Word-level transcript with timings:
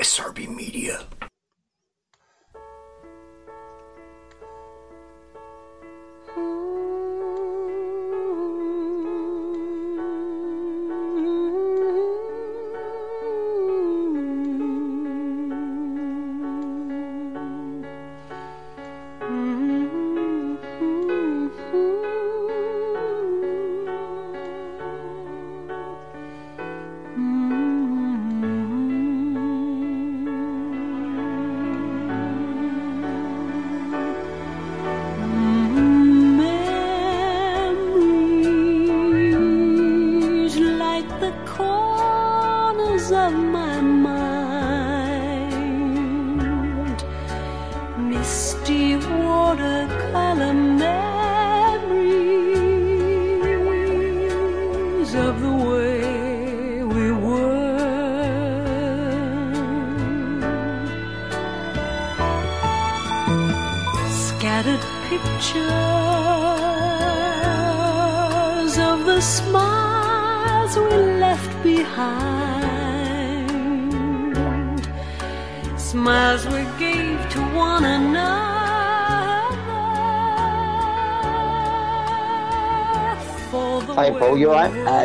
SRB 0.00 0.48
Media. 0.48 1.04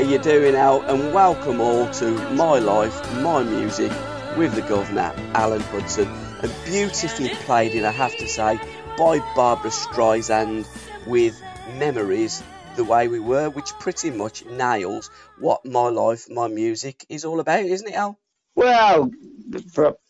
You 0.06 0.12
alright? 0.12 0.26
we 0.26 0.28
How 0.28 0.34
you 0.34 0.40
doing, 0.42 0.56
Al? 0.56 0.82
And 0.84 1.14
welcome 1.14 1.62
all 1.62 1.90
to 1.94 2.12
My 2.34 2.60
Life, 2.60 3.22
My 3.22 3.44
Music 3.44 3.92
with 4.38 4.54
the 4.54 4.62
Governor, 4.62 5.14
Alan 5.34 5.62
Hudson. 5.62 6.08
And 6.42 6.54
beautifully 6.66 7.30
played 7.30 7.74
in, 7.74 7.86
I 7.86 7.92
have 7.92 8.16
to 8.18 8.28
say, 8.28 8.60
by 8.98 9.20
Barbra 9.36 9.72
Streisand 9.72 10.68
with 11.08 11.42
Memories, 11.78 12.44
the 12.76 12.84
way 12.84 13.08
we 13.08 13.20
were, 13.20 13.50
which 13.50 13.72
pretty 13.80 14.12
much 14.12 14.46
nails 14.46 15.10
what 15.40 15.66
My 15.66 15.90
Life, 15.90 16.30
My 16.30 16.48
Music 16.48 17.06
is 17.10 17.26
all 17.26 17.40
about, 17.40 17.66
isn't 17.66 17.88
it, 17.88 17.96
Al? 17.96 18.20
Well, 18.56 19.10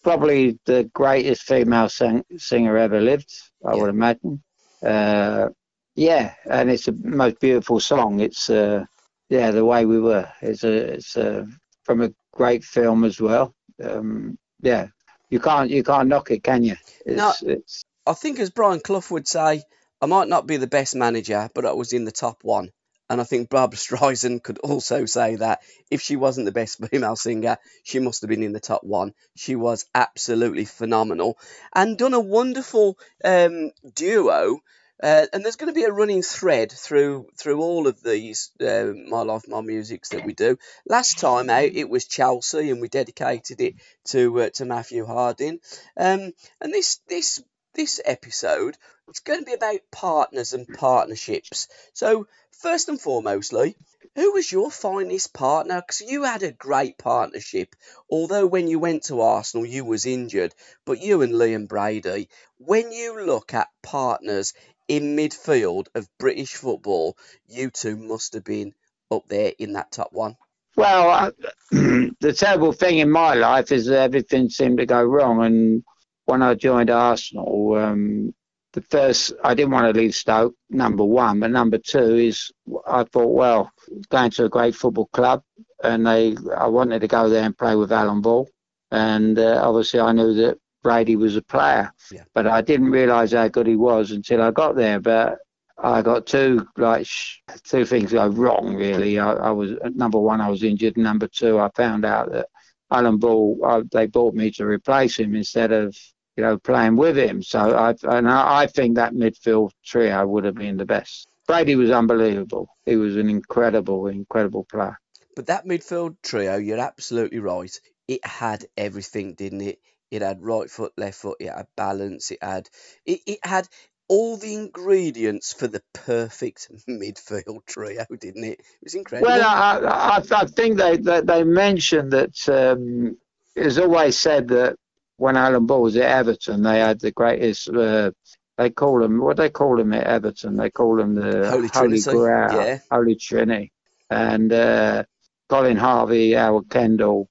probably 0.03 0.59
the 0.65 0.89
greatest 0.93 1.43
female 1.43 1.89
sing- 1.89 2.25
singer 2.37 2.77
ever 2.77 3.01
lived, 3.01 3.31
I 3.65 3.75
Yeah. 3.75 3.81
would 3.81 3.89
imagine. 3.89 4.43
Uh, 4.83 5.49
yeah, 5.95 6.33
and 6.49 6.69
it's 6.69 6.85
the 6.85 6.91
most 7.03 7.39
beautiful 7.39 7.79
song. 7.79 8.19
It's 8.19 8.49
uh, 8.49 8.85
yeah, 9.29 9.51
the 9.51 9.65
way 9.65 9.85
we 9.85 9.99
were. 9.99 10.29
It's 10.41 10.63
a 10.63 10.73
it's 10.73 11.15
a, 11.17 11.47
from 11.83 12.01
a 12.01 12.13
great 12.33 12.63
film 12.63 13.03
as 13.03 13.19
well. 13.19 13.53
Um, 13.83 14.37
yeah, 14.61 14.87
you 15.29 15.39
can't 15.39 15.69
you 15.69 15.83
can't 15.83 16.07
knock 16.09 16.31
it, 16.31 16.43
can 16.43 16.63
you? 16.63 16.75
It's, 17.05 17.17
No. 17.17 17.33
it's 17.41 17.83
I 18.07 18.13
think, 18.13 18.39
as 18.39 18.51
Brian 18.51 18.79
Clough 18.81 19.09
would 19.09 19.27
say, 19.27 19.63
I 20.01 20.05
might 20.05 20.27
not 20.27 20.45
be 20.45 20.57
the 20.57 20.67
best 20.67 20.95
manager, 20.95 21.49
but 21.55 21.65
I 21.65 21.71
was 21.71 21.91
in 21.93 22.05
the 22.05 22.11
top 22.11 22.43
one. 22.43 22.71
And 23.09 23.19
I 23.21 23.23
think 23.23 23.49
Barbra 23.49 23.77
Streisand 23.85 24.43
could 24.43 24.59
also 24.59 25.05
say 25.05 25.35
that 25.35 25.61
if 25.89 26.01
she 26.01 26.15
wasn't 26.15 26.45
the 26.45 26.51
best 26.51 26.83
female 26.89 27.15
singer, 27.15 27.57
she 27.83 27.99
must 27.99 28.21
have 28.21 28.29
been 28.29 28.43
in 28.43 28.53
the 28.53 28.59
top 28.59 28.83
one. 28.83 29.13
She 29.35 29.55
was 29.55 29.85
absolutely 29.93 30.65
phenomenal 30.65 31.37
and 31.73 31.97
done 31.97 32.13
a 32.13 32.19
wonderful 32.19 32.97
um, 33.23 33.71
duo. 33.93 34.59
Uh, 35.01 35.25
and 35.33 35.43
there's 35.43 35.57
going 35.57 35.73
to 35.73 35.79
be 35.79 35.85
a 35.85 35.91
running 35.91 36.21
thread 36.21 36.71
through 36.71 37.27
through 37.37 37.61
all 37.61 37.87
of 37.87 38.01
these 38.01 38.51
uh, 38.61 38.93
my 39.07 39.21
life, 39.21 39.43
my 39.47 39.61
musics 39.61 40.09
that 40.09 40.25
we 40.25 40.33
do. 40.33 40.57
Last 40.87 41.19
time 41.19 41.49
out, 41.49 41.71
it 41.73 41.89
was 41.89 42.05
Chelsea, 42.05 42.69
and 42.69 42.81
we 42.81 42.87
dedicated 42.87 43.59
it 43.61 43.75
to 44.05 44.41
uh, 44.41 44.49
to 44.51 44.65
Matthew 44.65 45.05
Harding. 45.05 45.59
Um, 45.97 46.31
and 46.61 46.73
this 46.73 47.01
this 47.07 47.43
this 47.73 47.99
episode 48.05 48.77
it's 49.07 49.19
going 49.19 49.39
to 49.39 49.45
be 49.45 49.53
about 49.53 49.91
partners 49.91 50.53
and 50.53 50.67
partnerships. 50.67 51.67
So 51.93 52.27
first 52.51 52.89
and 52.89 52.99
foremostly, 52.99 53.75
who 54.15 54.31
was 54.31 54.51
your 54.51 54.71
finest 54.71 55.31
partner? 55.33 55.81
Because 55.81 56.01
you 56.01 56.23
had 56.23 56.41
a 56.41 56.51
great 56.51 56.97
partnership. 56.97 57.75
Although 58.09 58.47
when 58.47 58.67
you 58.67 58.79
went 58.79 59.03
to 59.03 59.21
Arsenal, 59.21 59.65
you 59.65 59.85
was 59.85 60.07
injured, 60.07 60.55
but 60.85 61.01
you 61.01 61.21
and 61.21 61.33
Liam 61.33 61.67
Brady. 61.67 62.29
When 62.57 62.91
you 62.91 63.23
look 63.25 63.53
at 63.53 63.69
partners 63.83 64.53
in 64.87 65.15
midfield 65.15 65.87
of 65.95 66.07
British 66.19 66.53
football, 66.53 67.17
you 67.47 67.69
two 67.69 67.95
must 67.95 68.33
have 68.33 68.43
been 68.43 68.73
up 69.11 69.27
there 69.27 69.53
in 69.57 69.73
that 69.73 69.91
top 69.91 70.11
one. 70.11 70.35
well, 70.75 71.09
I, 71.09 71.31
the 71.71 72.35
terrible 72.37 72.73
thing 72.73 72.99
in 72.99 73.09
my 73.09 73.33
life 73.33 73.71
is 73.71 73.85
that 73.87 73.99
everything 73.99 74.49
seemed 74.49 74.79
to 74.79 74.85
go 74.85 75.03
wrong. 75.03 75.43
And 75.43 75.83
when 76.25 76.41
I 76.41 76.55
joined 76.55 76.89
Arsenal, 76.89 77.75
um, 77.75 78.33
the 78.73 78.81
first 78.81 79.33
I 79.43 79.53
didn't 79.53 79.71
want 79.71 79.93
to 79.93 79.99
leave 79.99 80.13
Stoke. 80.13 80.53
Number 80.69 81.05
one, 81.05 81.39
but 81.39 81.51
number 81.51 81.77
two 81.77 82.15
is 82.15 82.51
I 82.85 83.03
thought, 83.05 83.33
well, 83.33 83.71
going 84.09 84.31
to 84.31 84.45
a 84.45 84.49
great 84.49 84.75
football 84.75 85.07
club, 85.07 85.43
and 85.83 86.05
they 86.05 86.35
I 86.55 86.67
wanted 86.67 86.99
to 86.99 87.07
go 87.07 87.29
there 87.29 87.43
and 87.43 87.57
play 87.57 87.75
with 87.75 87.93
Alan 87.93 88.21
Ball, 88.21 88.49
and 88.91 89.39
uh, 89.39 89.61
obviously 89.63 90.01
I 90.01 90.11
knew 90.11 90.33
that 90.35 90.57
Brady 90.85 91.15
was 91.15 91.35
a 91.35 91.41
player, 91.41 91.91
Yeah. 92.11 92.25
but 92.35 92.45
I 92.45 92.61
didn't 92.61 92.91
realise 92.91 93.31
how 93.31 93.47
good 93.47 93.65
he 93.65 93.75
was 93.75 94.11
until 94.11 94.39
I 94.43 94.51
got 94.51 94.75
there. 94.75 94.99
But 94.99 95.39
I 95.79 96.03
got 96.03 96.27
two 96.27 96.67
like 96.77 97.07
sh- 97.07 97.39
two 97.63 97.85
things 97.85 98.11
go 98.11 98.27
wrong 98.27 98.75
really. 98.75 99.17
I, 99.17 99.31
I 99.33 99.49
was 99.49 99.71
uh, 99.71 99.89
number 99.95 100.19
one, 100.19 100.41
I 100.41 100.49
was 100.49 100.61
injured, 100.61 100.95
number 100.95 101.27
two, 101.27 101.57
I 101.59 101.71
found 101.75 102.05
out 102.05 102.31
that 102.33 102.49
Alan 102.91 103.17
Ball 103.17 103.59
I, 103.65 103.81
they 103.91 104.05
bought 104.05 104.35
me 104.35 104.51
to 104.51 104.65
replace 104.67 105.17
him 105.17 105.33
instead 105.35 105.71
of 105.71 105.97
you 106.37 106.43
know 106.43 106.59
playing 106.59 106.97
with 106.97 107.17
him. 107.17 107.41
So 107.41 107.59
I 107.75 107.95
and 108.03 108.29
I, 108.29 108.61
I 108.61 108.67
think 108.67 108.95
that 108.95 109.13
midfield 109.15 109.71
trio 109.83 110.27
would 110.27 110.45
have 110.45 110.55
been 110.55 110.77
the 110.77 110.85
best. 110.85 111.27
Brady 111.47 111.75
was 111.75 111.89
unbelievable. 111.89 112.69
He 112.85 112.95
was 112.95 113.17
an 113.17 113.27
incredible, 113.29 114.05
incredible 114.05 114.65
player. 114.65 114.99
But 115.35 115.47
that 115.47 115.65
midfield 115.65 116.17
trio, 116.21 116.57
you're 116.57 116.79
absolutely 116.79 117.39
right. 117.39 117.75
It 118.07 118.23
had 118.23 118.65
everything, 118.77 119.33
didn't 119.33 119.61
it? 119.61 119.79
It 120.15 120.21
had 120.21 120.41
right 120.41 120.69
foot, 120.69 120.93
left 120.97 121.17
foot. 121.17 121.37
It 121.39 121.49
had 121.49 121.67
balance. 121.75 122.31
It 122.31 122.39
had 122.41 122.69
it, 123.05 123.19
it 123.27 123.39
had 123.43 123.67
all 124.07 124.37
the 124.37 124.53
ingredients 124.53 125.53
for 125.53 125.67
the 125.67 125.81
perfect 125.93 126.69
midfield 126.89 127.65
trio, 127.65 128.05
didn't 128.19 128.43
it? 128.43 128.59
It 128.59 128.65
was 128.83 128.95
incredible. 128.95 129.27
Well, 129.27 129.41
I, 129.47 130.19
I, 130.19 130.41
I 130.41 130.45
think 130.45 130.77
they, 130.77 130.97
they 130.97 131.21
they 131.21 131.43
mentioned 131.43 132.11
that 132.11 132.49
um, 132.49 133.17
it's 133.55 133.77
always 133.77 134.17
said 134.17 134.47
that 134.49 134.77
when 135.17 135.37
Alan 135.37 135.65
Ball 135.65 135.81
was 135.81 135.97
at 135.97 136.03
Everton, 136.03 136.63
they 136.63 136.79
had 136.79 136.99
the 136.99 137.11
greatest. 137.11 137.69
Uh, 137.69 138.11
they 138.57 138.69
call 138.69 138.99
them 138.99 139.19
what 139.19 139.37
they 139.37 139.49
call 139.49 139.75
them 139.75 139.93
at 139.93 140.05
Everton. 140.05 140.55
They 140.55 140.69
call 140.69 140.95
them 140.95 141.15
the 141.15 141.49
Holy 141.49 141.69
Trinity, 141.69 142.01
Grail, 142.03 142.53
yeah. 142.53 142.79
Holy 142.89 143.15
Trinity, 143.15 143.71
and 144.09 144.51
uh, 144.53 145.03
Colin 145.49 145.77
Harvey, 145.77 146.33
Howard 146.33 146.69
Kendall, 146.69 147.29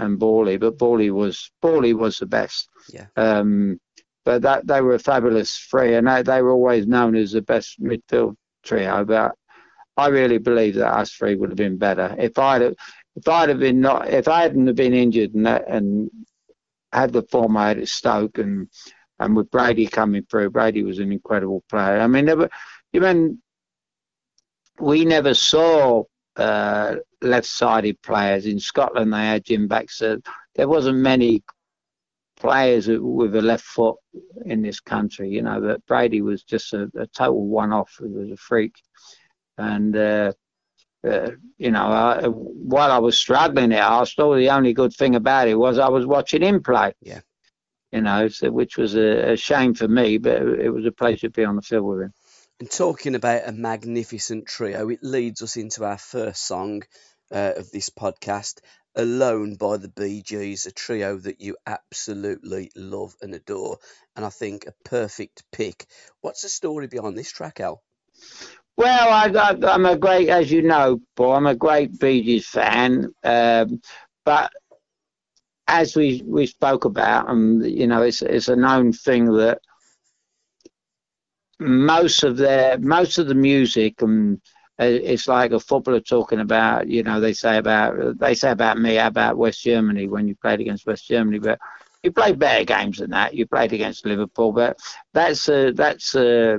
and 0.00 0.18
Bally. 0.18 0.56
But 0.56 0.78
Bally 0.78 1.10
was 1.10 1.50
Bally 1.62 1.94
was 1.94 2.18
the 2.18 2.26
best. 2.26 2.68
Yeah. 2.92 3.06
Um, 3.16 3.80
but 4.24 4.42
that 4.42 4.66
they 4.66 4.80
were 4.80 4.94
a 4.94 4.98
fabulous 4.98 5.56
three, 5.56 5.94
and 5.94 6.06
they, 6.06 6.22
they 6.22 6.42
were 6.42 6.52
always 6.52 6.86
known 6.86 7.16
as 7.16 7.32
the 7.32 7.42
best 7.42 7.80
midfield 7.82 8.36
trio. 8.62 9.04
But 9.04 9.34
I 9.96 10.08
really 10.08 10.38
believe 10.38 10.74
that 10.76 10.92
us 10.92 11.12
three 11.12 11.34
would 11.34 11.50
have 11.50 11.56
been 11.56 11.78
better 11.78 12.14
if 12.18 12.38
I 12.38 12.58
if 12.58 12.74
if 13.16 13.28
I'd 13.28 13.48
have 13.48 13.58
been 13.58 13.80
not, 13.80 14.08
if 14.08 14.28
I 14.28 14.42
hadn't 14.42 14.66
have 14.66 14.76
been 14.76 14.94
injured 14.94 15.34
and 15.34 15.46
that, 15.46 15.68
and 15.68 16.10
had 16.92 17.12
the 17.12 17.22
form 17.22 17.56
I 17.56 17.68
had 17.68 17.78
at 17.78 17.88
Stoke 17.88 18.38
and 18.38 18.68
and 19.18 19.36
with 19.36 19.50
Brady 19.50 19.86
coming 19.86 20.24
through, 20.30 20.50
Brady 20.50 20.82
was 20.82 20.98
an 20.98 21.12
incredible 21.12 21.62
player. 21.68 22.00
I 22.00 22.06
mean, 22.06 22.24
there 22.24 22.36
were, 22.36 22.50
you 22.92 23.02
mean, 23.02 23.42
we 24.80 25.04
never 25.04 25.34
saw 25.34 26.04
uh, 26.40 26.96
left-sided 27.22 28.00
players 28.02 28.46
in 28.46 28.58
Scotland. 28.58 29.12
They 29.12 29.26
had 29.26 29.44
Jim 29.44 29.68
Baxter. 29.68 30.20
There 30.54 30.68
wasn't 30.68 30.98
many 30.98 31.42
players 32.36 32.88
with 32.88 33.36
a 33.36 33.42
left 33.42 33.64
foot 33.64 33.96
in 34.46 34.62
this 34.62 34.80
country. 34.80 35.28
You 35.28 35.42
know 35.42 35.60
that 35.60 35.84
Brady 35.86 36.22
was 36.22 36.42
just 36.42 36.72
a, 36.72 36.90
a 36.96 37.06
total 37.06 37.46
one-off. 37.46 37.96
He 37.98 38.06
was 38.06 38.30
a 38.30 38.36
freak, 38.36 38.74
and 39.58 39.94
uh, 39.96 40.32
uh, 41.06 41.30
you 41.58 41.70
know, 41.70 41.86
I, 41.86 42.26
while 42.26 42.92
I 42.92 42.98
was 42.98 43.18
struggling 43.18 43.72
at 43.72 43.82
Arsenal, 43.82 44.34
the 44.34 44.50
only 44.50 44.72
good 44.72 44.92
thing 44.92 45.14
about 45.14 45.48
it 45.48 45.54
was 45.54 45.78
I 45.78 45.88
was 45.88 46.06
watching 46.06 46.42
him 46.42 46.62
play. 46.62 46.94
Yeah. 47.00 47.20
You 47.92 48.02
know, 48.02 48.28
so, 48.28 48.50
which 48.50 48.76
was 48.76 48.94
a, 48.94 49.32
a 49.32 49.36
shame 49.36 49.74
for 49.74 49.88
me, 49.88 50.18
but 50.18 50.42
it 50.42 50.70
was 50.70 50.86
a 50.86 50.92
pleasure 50.92 51.28
to 51.28 51.30
be 51.30 51.44
on 51.44 51.56
the 51.56 51.62
field 51.62 51.86
with 51.86 52.02
him. 52.02 52.12
And 52.60 52.70
talking 52.70 53.14
about 53.14 53.48
a 53.48 53.52
magnificent 53.52 54.46
trio, 54.46 54.90
it 54.90 55.02
leads 55.02 55.40
us 55.40 55.56
into 55.56 55.82
our 55.82 55.96
first 55.96 56.46
song 56.46 56.82
uh, 57.32 57.52
of 57.56 57.70
this 57.70 57.88
podcast, 57.88 58.60
Alone 58.94 59.54
by 59.54 59.78
the 59.78 59.88
Bee 59.88 60.20
Gees, 60.20 60.66
a 60.66 60.70
trio 60.70 61.16
that 61.16 61.40
you 61.40 61.56
absolutely 61.66 62.70
love 62.76 63.16
and 63.22 63.34
adore. 63.34 63.78
And 64.14 64.26
I 64.26 64.28
think 64.28 64.66
a 64.66 64.74
perfect 64.84 65.42
pick. 65.50 65.86
What's 66.20 66.42
the 66.42 66.50
story 66.50 66.86
behind 66.86 67.16
this 67.16 67.32
track, 67.32 67.60
Al? 67.60 67.82
Well, 68.76 69.08
I, 69.08 69.74
am 69.74 69.86
a 69.86 69.96
great, 69.96 70.28
as 70.28 70.52
you 70.52 70.60
know, 70.60 71.00
Paul, 71.16 71.32
I'm 71.32 71.46
a 71.46 71.54
great 71.54 71.98
Bee 71.98 72.22
Gees 72.22 72.46
fan. 72.46 73.14
Um, 73.24 73.80
but 74.26 74.52
as 75.66 75.96
we, 75.96 76.22
we 76.26 76.44
spoke 76.44 76.84
about, 76.84 77.30
and 77.30 77.62
um, 77.62 77.66
you 77.66 77.86
know, 77.86 78.02
it's, 78.02 78.20
it's 78.20 78.48
a 78.48 78.56
known 78.56 78.92
thing 78.92 79.32
that 79.36 79.62
most 81.60 82.24
of 82.24 82.36
their 82.38 82.78
most 82.78 83.18
of 83.18 83.26
the 83.28 83.34
music 83.34 84.00
and 84.02 84.36
um, 84.36 84.42
it's 84.78 85.28
like 85.28 85.52
a 85.52 85.60
footballer 85.60 86.00
talking 86.00 86.40
about 86.40 86.88
you 86.88 87.02
know 87.02 87.20
they 87.20 87.34
say 87.34 87.58
about 87.58 88.18
they 88.18 88.34
say 88.34 88.50
about 88.50 88.78
me 88.78 88.96
about 88.96 89.36
West 89.36 89.62
Germany 89.62 90.08
when 90.08 90.26
you 90.26 90.34
played 90.36 90.60
against 90.60 90.86
West 90.86 91.06
Germany 91.06 91.38
but 91.38 91.58
you 92.02 92.10
played 92.12 92.38
better 92.38 92.64
games 92.64 92.98
than 92.98 93.10
that. 93.10 93.34
You 93.34 93.46
played 93.46 93.74
against 93.74 94.06
Liverpool 94.06 94.52
but 94.52 94.78
that's 95.12 95.50
uh, 95.50 95.72
that's 95.74 96.14
uh, 96.14 96.58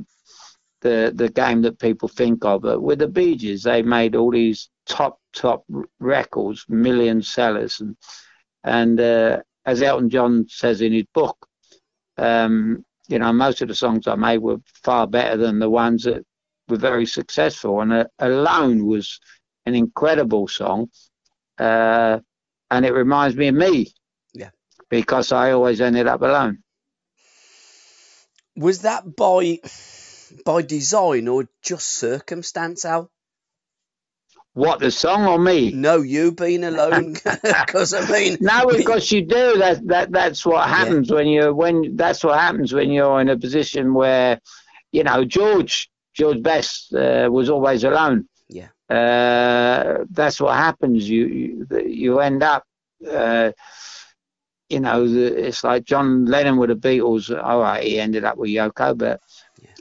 the 0.81 1.11
the 1.15 1.29
game 1.29 1.63
that 1.63 1.79
people 1.79 2.07
think 2.07 2.45
of. 2.45 2.61
But 2.61 2.81
with 2.81 2.99
the 2.99 3.07
Bee 3.07 3.35
Gees 3.35 3.63
they 3.63 3.81
made 3.81 4.15
all 4.15 4.29
these 4.29 4.69
top 4.85 5.19
top 5.33 5.65
records 5.99 6.63
million 6.69 7.23
sellers. 7.23 7.81
And 7.81 7.97
and 8.63 8.99
uh, 8.99 9.39
as 9.65 9.81
Elton 9.81 10.11
John 10.11 10.45
says 10.47 10.81
in 10.81 10.93
his 10.93 11.05
book 11.11 11.47
um, 12.19 12.85
you 13.11 13.19
know, 13.19 13.33
most 13.33 13.61
of 13.61 13.67
the 13.67 13.75
songs 13.75 14.07
I 14.07 14.15
made 14.15 14.39
were 14.39 14.57
far 14.83 15.05
better 15.07 15.37
than 15.37 15.59
the 15.59 15.69
ones 15.69 16.03
that 16.03 16.25
were 16.67 16.77
very 16.77 17.05
successful. 17.05 17.81
And 17.81 17.93
uh, 17.93 18.05
Alone 18.19 18.85
was 18.85 19.19
an 19.65 19.75
incredible 19.75 20.47
song. 20.47 20.89
Uh, 21.57 22.19
and 22.71 22.85
it 22.85 22.93
reminds 22.93 23.35
me 23.35 23.49
of 23.49 23.55
me. 23.55 23.93
Yeah. 24.33 24.49
Because 24.89 25.31
I 25.31 25.51
always 25.51 25.81
ended 25.81 26.07
up 26.07 26.21
alone. 26.21 26.59
Was 28.55 28.81
that 28.81 29.15
by 29.15 29.59
by 30.45 30.61
design 30.61 31.27
or 31.27 31.47
just 31.61 31.87
circumstance, 31.87 32.85
Al? 32.85 33.11
What 34.53 34.79
the 34.81 34.91
song 34.91 35.25
or 35.27 35.39
me? 35.39 35.71
No, 35.71 36.01
you 36.01 36.33
being 36.33 36.63
alone. 36.63 37.15
Because 37.41 37.93
I 37.93 38.05
mean, 38.11 38.37
no, 38.41 38.65
because 38.67 39.09
you 39.11 39.21
do. 39.21 39.57
That 39.57 39.87
that 39.87 40.11
that's 40.11 40.45
what 40.45 40.67
happens 40.67 41.09
yeah. 41.09 41.15
when 41.15 41.27
you 41.27 41.53
when 41.53 41.95
that's 41.95 42.23
what 42.23 42.37
happens 42.37 42.73
when 42.73 42.91
you're 42.91 43.21
in 43.21 43.29
a 43.29 43.37
position 43.37 43.93
where, 43.93 44.41
you 44.91 45.03
know, 45.03 45.23
George 45.23 45.89
George 46.13 46.43
Best 46.43 46.93
uh, 46.93 47.29
was 47.31 47.49
always 47.49 47.85
alone. 47.85 48.27
Yeah. 48.49 48.67
Uh, 48.89 50.03
that's 50.09 50.41
what 50.41 50.55
happens. 50.55 51.09
You 51.09 51.25
you, 51.27 51.67
you 51.85 52.19
end 52.19 52.43
up. 52.43 52.63
Uh, 53.09 53.51
you 54.69 54.79
know, 54.79 55.05
it's 55.05 55.65
like 55.65 55.83
John 55.83 56.25
Lennon 56.25 56.57
with 56.57 56.69
the 56.69 56.75
Beatles. 56.75 57.29
All 57.31 57.61
right, 57.61 57.83
he 57.83 57.99
ended 57.99 58.23
up 58.23 58.37
with 58.37 58.49
Yoko, 58.49 58.97
but 58.97 59.21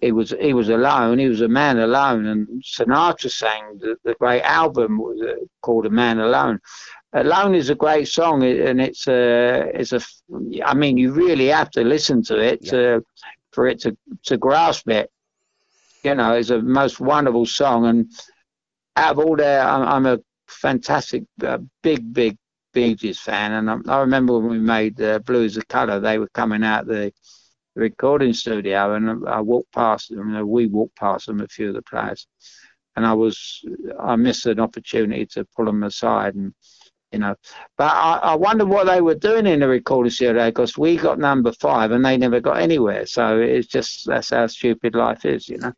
he 0.00 0.12
was 0.12 0.34
he 0.40 0.54
was 0.54 0.68
alone. 0.68 1.18
He 1.18 1.28
was 1.28 1.40
a 1.40 1.48
man 1.48 1.78
alone. 1.78 2.26
And 2.26 2.62
Sinatra 2.62 3.30
sang 3.30 3.78
the, 3.78 3.96
the 4.04 4.14
great 4.14 4.42
album 4.42 4.98
was 4.98 5.20
uh, 5.20 5.44
called 5.60 5.86
"A 5.86 5.90
Man 5.90 6.18
Alone." 6.18 6.60
Alone 7.12 7.54
is 7.54 7.70
a 7.70 7.74
great 7.74 8.08
song, 8.08 8.42
and 8.44 8.80
it's 8.80 9.06
a 9.08 9.70
it's 9.74 9.92
a. 9.92 10.00
I 10.64 10.74
mean, 10.74 10.96
you 10.96 11.12
really 11.12 11.48
have 11.48 11.70
to 11.72 11.82
listen 11.82 12.22
to 12.24 12.38
it 12.38 12.60
yeah. 12.62 12.70
to, 12.70 13.04
for 13.52 13.66
it 13.66 13.80
to 13.80 13.96
to 14.24 14.36
grasp 14.36 14.88
it. 14.88 15.10
You 16.02 16.14
know, 16.14 16.32
it's 16.32 16.50
a 16.50 16.62
most 16.62 17.00
wonderful 17.00 17.46
song, 17.46 17.86
and 17.86 18.10
out 18.96 19.12
of 19.12 19.18
all 19.18 19.36
there, 19.36 19.60
I'm, 19.60 19.82
I'm 19.82 20.06
a 20.06 20.18
fantastic, 20.46 21.24
uh, 21.44 21.58
big, 21.82 22.12
big 22.14 22.38
Bee 22.72 22.94
Gees 22.94 23.18
fan, 23.18 23.52
and 23.52 23.70
I, 23.70 23.96
I 23.96 24.00
remember 24.00 24.38
when 24.38 24.48
we 24.48 24.58
made 24.58 25.00
uh, 25.00 25.18
"Blue 25.18 25.44
Is 25.44 25.56
a 25.56 25.64
Color," 25.64 26.00
they 26.00 26.18
were 26.18 26.28
coming 26.28 26.62
out 26.62 26.86
the 26.86 27.12
recording 27.80 28.32
studio, 28.32 28.94
and 28.94 29.26
I 29.26 29.40
walked 29.40 29.72
past 29.72 30.10
them. 30.10 30.32
Know, 30.32 30.46
we 30.46 30.66
walked 30.66 30.96
past 30.96 31.26
them, 31.26 31.40
a 31.40 31.48
few 31.48 31.68
of 31.68 31.74
the 31.74 31.82
players, 31.82 32.26
and 32.96 33.06
I 33.06 33.14
was 33.14 33.64
I 33.98 34.16
missed 34.16 34.46
an 34.46 34.60
opportunity 34.60 35.26
to 35.26 35.46
pull 35.56 35.64
them 35.64 35.82
aside, 35.82 36.34
and 36.34 36.54
you 37.12 37.18
know, 37.18 37.34
but 37.76 37.92
I, 37.92 38.18
I 38.22 38.34
wonder 38.36 38.64
what 38.64 38.86
they 38.86 39.00
were 39.00 39.16
doing 39.16 39.46
in 39.46 39.60
the 39.60 39.68
recording 39.68 40.10
studio 40.10 40.48
because 40.48 40.78
we 40.78 40.96
got 40.96 41.18
number 41.18 41.52
five 41.52 41.90
and 41.90 42.04
they 42.04 42.16
never 42.16 42.40
got 42.40 42.60
anywhere. 42.60 43.04
So 43.06 43.40
it's 43.40 43.66
just 43.66 44.06
that's 44.06 44.30
how 44.30 44.46
stupid 44.46 44.94
life 44.94 45.24
is, 45.24 45.48
you 45.48 45.58
know. 45.58 45.72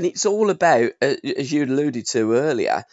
Again, 0.00 0.12
it's 0.12 0.24
all 0.24 0.48
about, 0.48 0.92
uh, 1.02 1.16
as 1.36 1.52
you 1.52 1.66
alluded 1.66 2.06
to 2.06 2.32
earlier, 2.32 2.84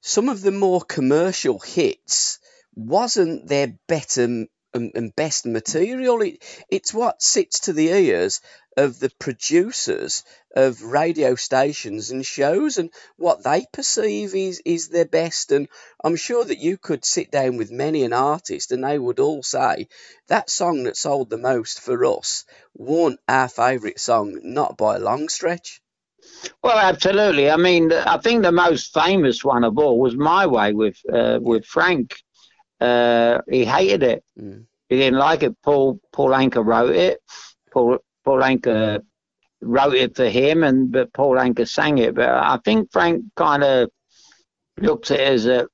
some 0.00 0.30
of 0.30 0.40
the 0.40 0.50
more 0.50 0.80
commercial 0.80 1.58
hits 1.58 2.38
wasn't 2.74 3.46
their 3.46 3.74
better 3.86 4.46
and, 4.72 5.14
best 5.14 5.44
material. 5.44 6.22
It, 6.22 6.42
it's 6.70 6.94
what 6.94 7.20
sits 7.20 7.60
to 7.60 7.74
the 7.74 7.88
ears 7.88 8.40
of 8.74 8.98
the 8.98 9.10
producers 9.18 10.24
of 10.54 10.82
radio 10.82 11.34
stations 11.34 12.10
and 12.10 12.24
shows 12.24 12.78
and 12.78 12.90
what 13.18 13.44
they 13.44 13.66
perceive 13.70 14.34
is, 14.34 14.62
is 14.64 14.88
their 14.88 15.04
best. 15.04 15.52
And 15.52 15.68
I'm 16.02 16.16
sure 16.16 16.44
that 16.46 16.58
you 16.58 16.78
could 16.78 17.04
sit 17.04 17.30
down 17.30 17.58
with 17.58 17.70
many 17.70 18.02
an 18.04 18.14
artist 18.14 18.72
and 18.72 18.82
they 18.82 18.98
would 18.98 19.20
all 19.20 19.42
say 19.42 19.88
that 20.28 20.48
song 20.48 20.84
that 20.84 20.96
sold 20.96 21.28
the 21.28 21.36
most 21.36 21.80
for 21.80 22.02
us 22.06 22.46
wasn't 22.72 23.20
our 23.28 23.48
favourite 23.48 24.00
song, 24.00 24.40
not 24.42 24.78
by 24.78 24.96
a 24.96 25.00
long 25.00 25.28
stretch. 25.28 25.82
Well, 26.62 26.78
absolutely. 26.78 27.50
I 27.50 27.56
mean, 27.56 27.92
I 27.92 28.18
think 28.18 28.42
the 28.42 28.52
most 28.52 28.92
famous 28.92 29.44
one 29.44 29.64
of 29.64 29.78
all 29.78 29.98
was 29.98 30.16
My 30.16 30.46
Way 30.46 30.72
with 30.72 30.98
uh, 31.12 31.38
with 31.40 31.64
Frank. 31.64 32.16
Uh, 32.80 33.40
he 33.48 33.64
hated 33.64 34.02
it. 34.02 34.24
Mm. 34.38 34.64
He 34.88 34.96
didn't 34.96 35.18
like 35.18 35.42
it. 35.42 35.56
Paul 35.62 36.00
Paul 36.12 36.30
Anka 36.30 36.64
wrote 36.64 36.94
it. 36.94 37.20
Paul 37.72 37.98
Paul 38.24 38.40
Anka 38.40 39.02
wrote 39.60 39.94
it 39.94 40.16
for 40.16 40.28
him, 40.28 40.62
and 40.64 40.92
but 40.92 41.12
Paul 41.12 41.36
Anka 41.36 41.68
sang 41.68 41.98
it. 41.98 42.14
But 42.14 42.28
I 42.28 42.58
think 42.64 42.92
Frank 42.92 43.24
kind 43.36 43.64
of 43.64 43.90
looked 44.78 45.10
at 45.10 45.20
it 45.20 45.28
as 45.28 45.46
a 45.46 45.68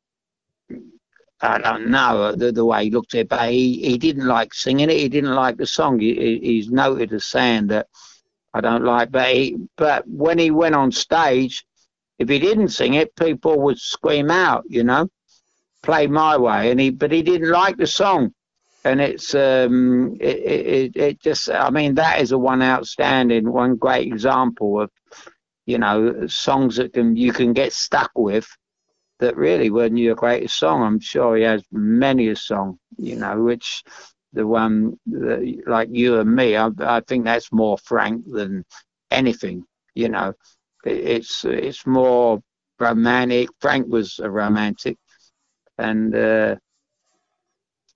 I 1.42 1.59
don't 1.59 1.88
know 1.88 2.37
the, 2.37 2.52
the 2.52 2.64
way 2.64 2.85
he 2.85 2.90
looked 2.90 3.14
at 3.14 3.23
it, 3.23 3.28
but 3.28 3.50
he, 3.50 3.80
he 3.82 3.99
didn't 3.99 4.26
like 4.26 4.54
singing 4.54 4.88
it. 4.88 4.97
He 4.97 5.09
didn't 5.09 5.35
like 5.35 5.56
the 5.56 5.66
song. 5.66 5.99
He, 5.99 6.38
he's 6.40 6.71
noted 6.71 7.12
as 7.12 7.25
saying 7.25 7.66
that 7.66 7.88
I 8.54 8.61
don't 8.61 8.85
like, 8.85 9.11
but 9.11 9.28
he, 9.28 9.56
but 9.76 10.06
when 10.06 10.38
he 10.38 10.50
went 10.50 10.75
on 10.75 10.92
stage, 10.92 11.64
if 12.18 12.28
he 12.28 12.38
didn't 12.38 12.68
sing 12.68 12.94
it, 12.94 13.16
people 13.16 13.61
would 13.61 13.78
scream 13.78 14.30
out, 14.30 14.64
you 14.68 14.85
know, 14.85 15.09
play 15.82 16.06
my 16.06 16.37
way, 16.37 16.71
and 16.71 16.78
he, 16.78 16.90
but 16.90 17.11
he 17.11 17.23
didn't 17.23 17.50
like 17.50 17.76
the 17.76 17.87
song 17.87 18.35
and 18.85 19.00
it's 19.00 19.35
um, 19.35 20.16
it, 20.21 20.37
it, 20.38 20.97
it 20.97 21.21
just 21.21 21.49
I 21.50 21.71
mean 21.71 21.94
that 21.97 22.21
is 22.21 22.32
a 22.32 22.38
one 22.38 22.62
outstanding, 22.62 23.50
one 23.50 23.76
great 23.76 24.06
example 24.06 24.80
of 24.80 24.90
you 25.66 25.78
know 25.78 26.26
songs 26.26 26.76
that 26.76 26.92
can 26.92 27.16
you 27.16 27.32
can 27.32 27.52
get 27.52 27.73
stuck 27.73 28.11
with 28.16 28.49
that 29.21 29.37
really 29.37 29.71
weren't 29.71 29.99
your 29.99 30.16
greatest 30.16 30.59
song. 30.59 30.82
I'm 30.82 30.99
sure 30.99 31.37
he 31.37 31.44
has 31.44 31.62
many 31.71 32.28
a 32.28 32.37
song, 32.37 32.78
you 32.97 33.14
know, 33.16 33.40
which 33.40 33.85
the 34.33 34.47
one 34.47 34.99
that, 35.07 35.62
like 35.67 35.89
you 35.93 36.21
and 36.21 36.35
me, 36.35 36.57
I, 36.57 36.71
I 36.81 37.01
think 37.01 37.25
that's 37.25 37.53
more 37.53 37.79
frank 37.79 38.25
than 38.27 38.65
anything, 39.11 39.65
you 39.95 40.09
know. 40.09 40.35
It, 40.85 40.97
it's 40.97 41.45
it's 41.45 41.87
more 41.87 42.43
romantic. 42.79 43.51
Frank 43.61 43.89
was 43.89 44.19
a 44.19 44.31
romantic, 44.31 44.97
and 45.79 46.15
uh, 46.15 46.57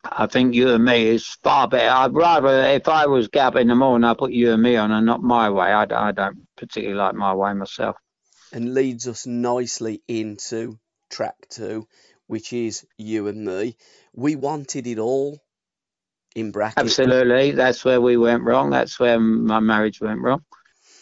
I 0.04 0.26
think 0.26 0.54
you 0.54 0.70
and 0.70 0.84
me 0.84 1.08
is 1.08 1.26
far 1.42 1.68
better. 1.68 1.90
I'd 1.90 2.14
rather, 2.14 2.62
if 2.64 2.88
I 2.88 3.06
was 3.06 3.28
Gab 3.28 3.56
in 3.56 3.68
the 3.68 3.74
morning, 3.74 4.04
I'd 4.04 4.18
put 4.18 4.32
you 4.32 4.52
and 4.52 4.62
me 4.62 4.76
on 4.76 4.92
and 4.92 5.06
not 5.06 5.22
my 5.22 5.50
way. 5.50 5.72
I, 5.72 5.82
I 5.82 6.12
don't 6.12 6.46
particularly 6.56 6.96
like 6.96 7.14
my 7.14 7.34
way 7.34 7.52
myself. 7.54 7.96
And 8.52 8.74
leads 8.74 9.08
us 9.08 9.26
nicely 9.26 10.02
into 10.06 10.78
track 11.10 11.34
two, 11.50 11.88
which 12.26 12.52
is 12.52 12.86
you 12.96 13.26
and 13.26 13.44
me. 13.44 13.76
We 14.14 14.36
wanted 14.36 14.86
it 14.86 14.98
all 14.98 15.40
in 16.36 16.52
brackets. 16.52 17.00
Absolutely. 17.00 17.52
That's 17.52 17.84
where 17.84 18.00
we 18.00 18.16
went 18.16 18.44
wrong. 18.44 18.70
That's 18.70 19.00
where 19.00 19.18
my 19.18 19.60
marriage 19.60 20.00
went 20.00 20.20
wrong. 20.20 20.44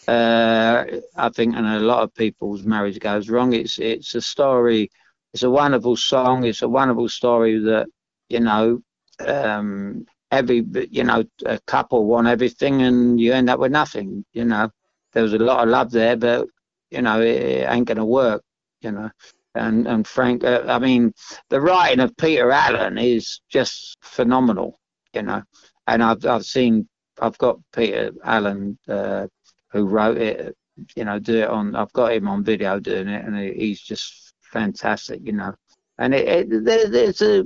Uh, 0.07 0.85
I 1.15 1.29
think, 1.29 1.55
and 1.55 1.65
a 1.67 1.79
lot 1.79 2.03
of 2.03 2.13
people's 2.15 2.63
marriage 2.63 2.99
goes 2.99 3.29
wrong. 3.29 3.53
It's 3.53 3.79
it's 3.79 4.15
a 4.15 4.21
story. 4.21 4.89
It's 5.33 5.43
a 5.43 5.49
wonderful 5.49 5.95
song. 5.97 6.45
It's 6.45 6.61
a 6.61 6.69
wonderful 6.69 7.09
story 7.09 7.59
that 7.59 7.87
you 8.29 8.39
know 8.39 8.81
um, 9.25 10.05
every 10.31 10.65
you 10.91 11.03
know 11.03 11.23
a 11.45 11.59
couple 11.67 12.05
want 12.05 12.27
everything 12.27 12.81
and 12.81 13.19
you 13.19 13.33
end 13.33 13.49
up 13.49 13.59
with 13.59 13.71
nothing 13.71 14.25
you 14.33 14.45
know 14.45 14.69
there 15.13 15.23
was 15.23 15.33
a 15.33 15.37
lot 15.39 15.63
of 15.63 15.69
love 15.69 15.91
there 15.91 16.17
but 16.17 16.47
you 16.91 17.01
know 17.01 17.21
it, 17.21 17.41
it 17.41 17.69
ain't 17.69 17.87
gonna 17.87 18.05
work 18.05 18.43
you 18.81 18.91
know 18.91 19.09
and 19.55 19.87
and 19.87 20.07
frank 20.07 20.43
uh, 20.43 20.63
i 20.67 20.79
mean 20.79 21.13
the 21.49 21.61
writing 21.61 21.99
of 21.99 22.15
peter 22.17 22.51
allen 22.51 22.97
is 22.97 23.41
just 23.49 23.97
phenomenal 24.01 24.77
you 25.15 25.21
know 25.21 25.41
and 25.87 26.03
i've 26.03 26.25
i've 26.25 26.45
seen 26.45 26.87
i've 27.21 27.37
got 27.37 27.57
peter 27.73 28.11
allen 28.23 28.77
uh, 28.87 29.27
who 29.71 29.85
wrote 29.85 30.17
it 30.17 30.55
you 30.95 31.05
know 31.05 31.19
do 31.19 31.37
it 31.39 31.49
on 31.49 31.75
i've 31.75 31.93
got 31.93 32.11
him 32.13 32.27
on 32.27 32.43
video 32.43 32.79
doing 32.79 33.07
it 33.07 33.25
and 33.25 33.37
he's 33.37 33.81
just 33.81 34.33
fantastic 34.41 35.19
you 35.23 35.31
know 35.31 35.53
and 35.97 36.13
it, 36.13 36.27
it 36.27 36.65
there, 36.65 36.89
there's 36.89 37.21
a 37.21 37.43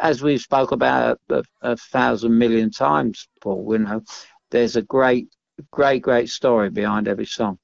as 0.00 0.22
we've 0.22 0.40
spoke 0.40 0.72
about 0.72 1.18
a, 1.30 1.44
a, 1.62 1.76
thousand 1.76 2.36
million 2.36 2.70
times, 2.70 3.28
Paul, 3.40 3.66
you 3.70 3.78
know, 3.78 4.02
there's 4.50 4.76
a 4.76 4.82
great, 4.82 5.28
great, 5.70 6.02
great 6.02 6.28
story 6.28 6.70
behind 6.70 7.08
every 7.08 7.26
song. 7.26 7.58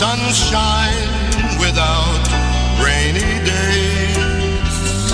sunshine 0.00 1.12
without 1.60 2.24
rainy 2.82 3.34
days. 3.44 5.12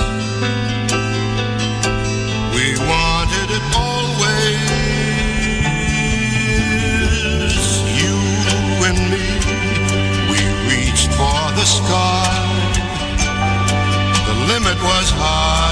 We 2.55 2.67
wanted 2.91 3.49
it 3.59 3.65
always, 3.75 4.37
you 8.01 8.17
and 8.89 9.01
me. 9.11 9.29
We 10.31 10.41
reached 10.71 11.11
for 11.19 11.43
the 11.59 11.67
sky, 11.79 12.31
the 14.29 14.37
limit 14.53 14.79
was 14.85 15.11
high. 15.11 15.66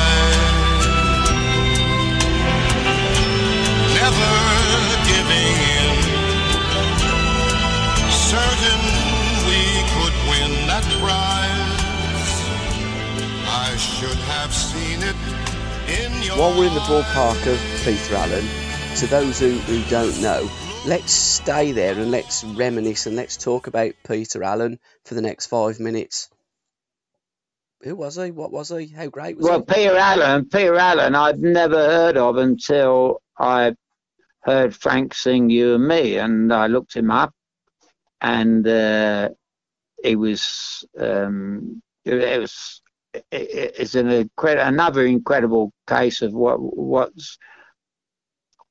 Ballpark 16.95 17.47
of 17.47 17.85
Peter 17.85 18.15
Allen, 18.15 18.45
to 18.97 19.07
those 19.07 19.41
who, 19.41 19.51
who 19.51 19.83
don't 19.91 20.21
know, 20.21 20.49
let's 20.87 21.13
stay 21.13 21.73
there 21.73 21.95
and 21.95 22.11
let's 22.11 22.45
reminisce 22.45 23.07
and 23.07 23.17
let's 23.17 23.39
talk 23.39 23.67
about 23.67 23.95
Peter 24.07 24.43
Allen 24.45 24.79
for 25.07 25.15
the 25.15 25.23
next 25.23 25.47
five 25.47 25.81
minutes. 25.81 26.29
Who 27.83 27.97
was 27.97 28.17
he? 28.17 28.31
What 28.31 28.53
was 28.53 28.69
he? 28.69 28.87
How 28.89 29.07
great 29.07 29.39
was 29.39 29.45
well, 29.45 29.55
he? 29.55 29.65
Well, 29.67 29.77
Peter 29.77 29.97
Allen, 29.97 30.49
Peter 30.51 30.77
Allen, 30.77 31.15
I'd 31.15 31.41
never 31.41 31.77
heard 31.77 32.19
of 32.19 32.37
until 32.37 33.23
I 33.39 33.75
heard 34.43 34.77
Frank 34.77 35.15
sing 35.15 35.49
"You 35.49 35.77
and 35.77 35.89
Me," 35.89 36.19
and 36.19 36.53
I 36.53 36.67
looked 36.67 36.95
him 36.95 37.11
up, 37.11 37.33
and 38.21 38.67
uh, 38.69 39.31
he 40.05 40.17
was 40.17 40.85
um, 40.99 41.83
it 42.05 42.41
was 42.41 42.83
it's 43.33 43.95
an 43.95 44.29
another 44.39 45.07
incredible 45.07 45.73
case 45.89 46.21
of 46.23 46.33
what 46.33 46.57
what's 46.61 47.39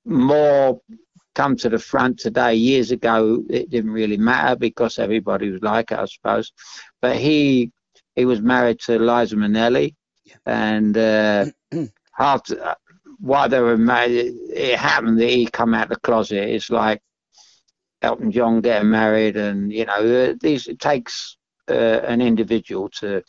more 0.05 0.79
come 1.35 1.55
to 1.57 1.69
the 1.69 1.79
front 1.79 2.19
today. 2.19 2.53
Years 2.53 2.91
ago, 2.91 3.43
it 3.49 3.69
didn't 3.69 3.91
really 3.91 4.17
matter 4.17 4.55
because 4.55 4.99
everybody 4.99 5.49
was 5.49 5.61
like 5.63 5.91
it, 5.91 5.97
I 5.99 6.05
suppose. 6.05 6.51
But 7.01 7.17
he 7.17 7.71
he 8.15 8.25
was 8.25 8.41
married 8.41 8.79
to 8.81 8.99
Liza 8.99 9.35
Minnelli, 9.35 9.95
yeah. 10.25 10.35
and 10.45 10.97
uh, 10.97 11.45
after 12.19 12.75
while 13.19 13.49
they 13.49 13.59
were 13.59 13.77
married, 13.77 14.11
it, 14.11 14.35
it 14.53 14.79
happened 14.79 15.19
that 15.19 15.29
he 15.29 15.47
come 15.47 15.73
out 15.73 15.83
of 15.83 15.89
the 15.89 15.99
closet. 16.01 16.49
It's 16.49 16.69
like 16.69 17.01
Elton 18.03 18.31
John 18.31 18.61
getting 18.61 18.89
married, 18.89 19.37
and 19.37 19.71
you 19.71 19.85
know, 19.85 19.93
uh, 19.93 20.33
these 20.39 20.67
it 20.67 20.79
takes 20.79 21.37
uh, 21.69 22.01
an 22.03 22.21
individual 22.21 22.89
to 22.89 23.23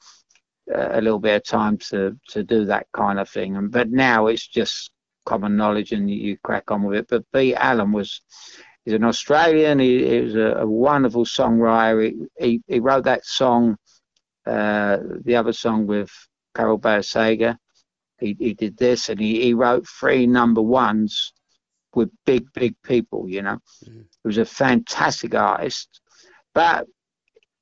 uh, 0.75 0.88
a 0.90 1.00
little 1.00 1.21
bit 1.21 1.37
of 1.37 1.45
time 1.45 1.78
to 1.78 2.19
to 2.28 2.43
do 2.43 2.64
that 2.66 2.88
kind 2.93 3.21
of 3.21 3.28
thing. 3.28 3.57
And 3.57 3.71
but 3.71 3.90
now 3.90 4.26
it's 4.26 4.47
just 4.47 4.90
common 5.25 5.57
knowledge, 5.57 5.93
and 5.93 6.11
you, 6.11 6.37
crack 6.43 6.71
on 6.71 6.83
with 6.83 6.99
it. 6.99 7.09
But 7.09 7.25
B. 7.33 7.54
Allen 7.54 7.93
was. 7.93 8.21
He's 8.85 8.93
an 8.93 9.04
Australian. 9.04 9.78
He, 9.78 10.07
he 10.07 10.21
was 10.21 10.35
a, 10.35 10.57
a, 10.59 10.66
wonderful 10.66 11.25
songwriter. 11.25 12.12
He, 12.38 12.47
he, 12.47 12.62
he 12.69 12.81
wrote 12.81 13.04
that 13.04 13.25
song, 13.25 13.78
uh, 14.47 14.99
the 15.25 15.37
other 15.37 15.54
song 15.54 15.87
with 15.87 16.11
Carole 16.54 16.76
Bayer 16.76 17.00
Sager. 17.00 17.59
He, 18.21 18.37
he 18.38 18.52
did 18.52 18.76
this, 18.76 19.09
and 19.09 19.19
he, 19.19 19.40
he 19.40 19.54
wrote 19.54 19.88
three 19.88 20.26
number 20.26 20.61
ones 20.61 21.33
with 21.96 22.10
big, 22.24 22.52
big 22.52 22.74
people, 22.82 23.28
you 23.28 23.42
know. 23.42 23.58
Mm. 23.84 24.04
He 24.22 24.26
was 24.26 24.38
a 24.38 24.44
fantastic 24.44 25.34
artist. 25.34 26.00
But 26.54 26.86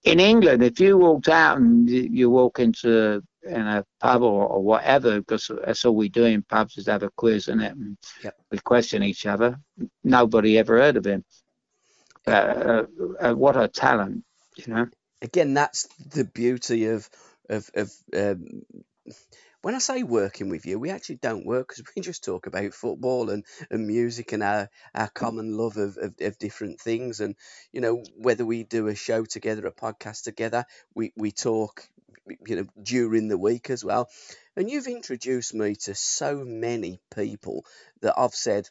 in 0.04 0.20
England, 0.20 0.62
if 0.62 0.80
you 0.80 0.98
walked 0.98 1.28
out 1.28 1.58
and 1.58 1.88
you 1.88 2.30
walk 2.30 2.58
into 2.58 3.22
in 3.44 3.60
a 3.60 3.84
pub 4.00 4.22
or, 4.22 4.46
or 4.46 4.62
whatever, 4.62 5.18
because 5.18 5.50
that's 5.64 5.84
all 5.84 5.96
we 5.96 6.08
do 6.08 6.24
in 6.24 6.42
pubs 6.42 6.78
is 6.78 6.86
have 6.86 7.02
a 7.02 7.10
quiz 7.10 7.48
in 7.48 7.60
it 7.60 7.72
and 7.72 7.96
yep. 8.22 8.34
we 8.50 8.58
question 8.58 9.02
each 9.02 9.26
other. 9.26 9.58
Nobody 10.04 10.58
ever 10.58 10.78
heard 10.78 10.96
of 10.96 11.06
him. 11.06 11.24
Uh, 12.26 12.30
uh, 12.30 12.84
uh, 13.20 13.34
what 13.34 13.56
a 13.56 13.66
talent, 13.66 14.24
you 14.56 14.72
know. 14.72 14.86
Again, 15.20 15.54
that's 15.54 15.88
the 16.14 16.24
beauty 16.24 16.86
of 16.86 17.08
of, 17.48 17.68
of 17.74 17.92
um, 18.14 18.62
when 19.62 19.76
I 19.76 19.78
say 19.78 20.02
working 20.02 20.48
with 20.48 20.66
you, 20.66 20.78
we 20.78 20.90
actually 20.90 21.16
don't 21.16 21.46
work 21.46 21.68
because 21.68 21.84
we 21.96 22.02
just 22.02 22.24
talk 22.24 22.46
about 22.46 22.74
football 22.74 23.30
and, 23.30 23.44
and 23.70 23.86
music 23.86 24.32
and 24.32 24.42
our, 24.42 24.68
our 24.94 25.08
common 25.08 25.56
love 25.56 25.76
of, 25.76 25.96
of, 25.96 26.14
of, 26.20 26.38
different 26.38 26.80
things. 26.80 27.20
And, 27.20 27.36
you 27.72 27.80
know, 27.80 28.02
whether 28.16 28.44
we 28.44 28.64
do 28.64 28.88
a 28.88 28.94
show 28.94 29.24
together, 29.24 29.66
a 29.66 29.72
podcast 29.72 30.24
together, 30.24 30.66
we, 30.94 31.12
we 31.16 31.30
talk, 31.30 31.88
you 32.46 32.56
know, 32.56 32.66
during 32.82 33.28
the 33.28 33.38
week 33.38 33.70
as 33.70 33.84
well. 33.84 34.08
And 34.56 34.68
you've 34.68 34.88
introduced 34.88 35.54
me 35.54 35.76
to 35.76 35.94
so 35.94 36.44
many 36.44 37.00
people 37.14 37.64
that 38.02 38.14
I've 38.18 38.34
said, 38.34 38.68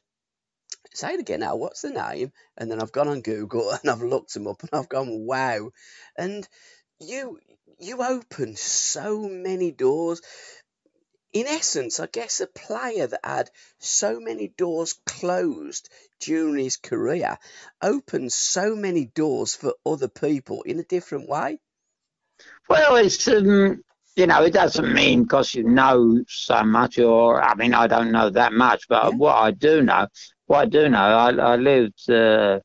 say 0.93 1.13
it 1.13 1.19
again 1.19 1.39
now, 1.39 1.55
what's 1.55 1.81
the 1.81 1.89
name? 1.89 2.33
And 2.57 2.69
then 2.69 2.81
I've 2.81 2.91
gone 2.91 3.07
on 3.07 3.21
Google 3.21 3.71
and 3.81 3.89
I've 3.89 4.01
looked 4.01 4.33
them 4.33 4.47
up 4.47 4.61
and 4.61 4.71
I've 4.73 4.89
gone, 4.89 5.25
wow. 5.25 5.69
And 6.17 6.47
you, 6.99 7.39
you 7.79 8.03
open 8.03 8.55
so 8.55 9.21
many 9.21 9.71
doors 9.71 10.21
in 11.33 11.47
essence, 11.47 11.99
I 11.99 12.07
guess 12.07 12.41
a 12.41 12.47
player 12.47 13.07
that 13.07 13.21
had 13.23 13.49
so 13.79 14.19
many 14.19 14.49
doors 14.49 14.95
closed 15.05 15.89
during 16.19 16.63
his 16.63 16.77
career 16.77 17.37
opened 17.81 18.33
so 18.33 18.75
many 18.75 19.05
doors 19.05 19.55
for 19.55 19.73
other 19.85 20.09
people 20.09 20.63
in 20.63 20.79
a 20.79 20.83
different 20.83 21.29
way. 21.29 21.59
Well, 22.67 22.95
it's 22.97 23.27
um, 23.27 23.83
you 24.15 24.27
know 24.27 24.43
it 24.43 24.53
doesn't 24.53 24.93
mean 24.93 25.23
because 25.23 25.55
you 25.55 25.63
know 25.63 26.23
so 26.27 26.63
much, 26.63 26.99
or 26.99 27.41
I 27.41 27.55
mean 27.55 27.73
I 27.73 27.87
don't 27.87 28.11
know 28.11 28.29
that 28.29 28.51
much, 28.51 28.87
but 28.89 29.11
yeah. 29.11 29.17
what 29.17 29.35
I 29.35 29.51
do 29.51 29.81
know, 29.81 30.07
what 30.47 30.59
I 30.59 30.65
do 30.65 30.89
know, 30.89 30.97
I, 30.97 31.31
I 31.31 31.55
lived 31.55 32.09
uh, 32.09 32.59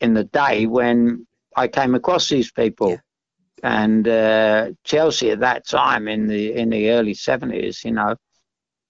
in 0.00 0.14
the 0.14 0.24
day 0.24 0.66
when 0.66 1.26
I 1.56 1.68
came 1.68 1.94
across 1.94 2.28
these 2.28 2.52
people. 2.52 2.90
Yeah 2.90 2.96
and 3.62 4.08
uh, 4.08 4.70
Chelsea 4.84 5.30
at 5.30 5.40
that 5.40 5.66
time 5.66 6.08
in 6.08 6.26
the 6.26 6.52
in 6.54 6.70
the 6.70 6.90
early 6.90 7.14
seventies, 7.14 7.84
you 7.84 7.92
know, 7.92 8.16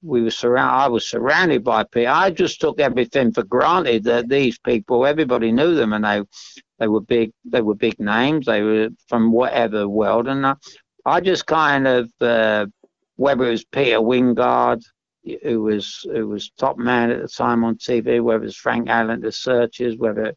we 0.03 0.23
were 0.23 0.31
surrounded. 0.31 0.73
I 0.85 0.89
was 0.89 1.07
surrounded 1.07 1.63
by 1.63 1.85
people. 1.85 2.09
I 2.09 2.31
just 2.31 2.61
took 2.61 2.81
everything 2.81 3.33
for 3.33 3.45
granted 3.45 4.05
that 4.05 4.29
these 4.29 4.59
people, 4.59 5.07
everybody 5.07 5.53
knew 5.53 5.75
them, 5.75 5.93
and 5.93 6.05
they 6.05 6.23
they 6.79 6.89
were 6.89 7.01
big. 7.01 7.33
They 7.45 7.61
were 7.61 7.75
big 7.75 8.01
names. 8.01 8.47
They 8.47 8.63
were 8.63 8.89
from 9.09 9.31
whatever 9.31 9.89
world, 9.89 10.27
and 10.29 10.47
I, 10.47 10.55
I 11.05 11.21
just 11.21 11.47
kind 11.47 11.87
of 11.87 12.11
uh, 12.21 12.67
whether 13.17 13.47
it 13.47 13.51
was 13.51 13.65
Peter 13.65 13.99
Wyngarde. 14.01 14.85
who 15.45 15.63
was 15.63 16.07
who 16.11 16.29
was 16.29 16.51
top 16.59 16.79
man 16.79 17.11
at 17.11 17.21
the 17.23 17.29
time 17.29 17.63
on 17.63 17.77
TV, 17.77 18.23
whether 18.23 18.43
it 18.43 18.47
was 18.47 18.57
Frank 18.57 18.89
Allen, 18.89 19.21
the 19.21 19.31
Searchers, 19.31 19.97
whether 19.97 20.35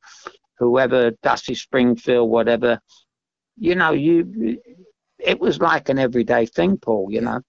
whoever 0.59 1.11
Dusty 1.23 1.55
Springfield, 1.55 2.29
whatever 2.29 2.79
you 3.57 3.75
know, 3.75 3.91
you 3.91 4.59
it 5.19 5.39
was 5.39 5.59
like 5.59 5.89
an 5.89 5.99
everyday 5.99 6.45
thing, 6.45 6.77
Paul. 6.77 7.07
You 7.11 7.21
know, 7.21 7.41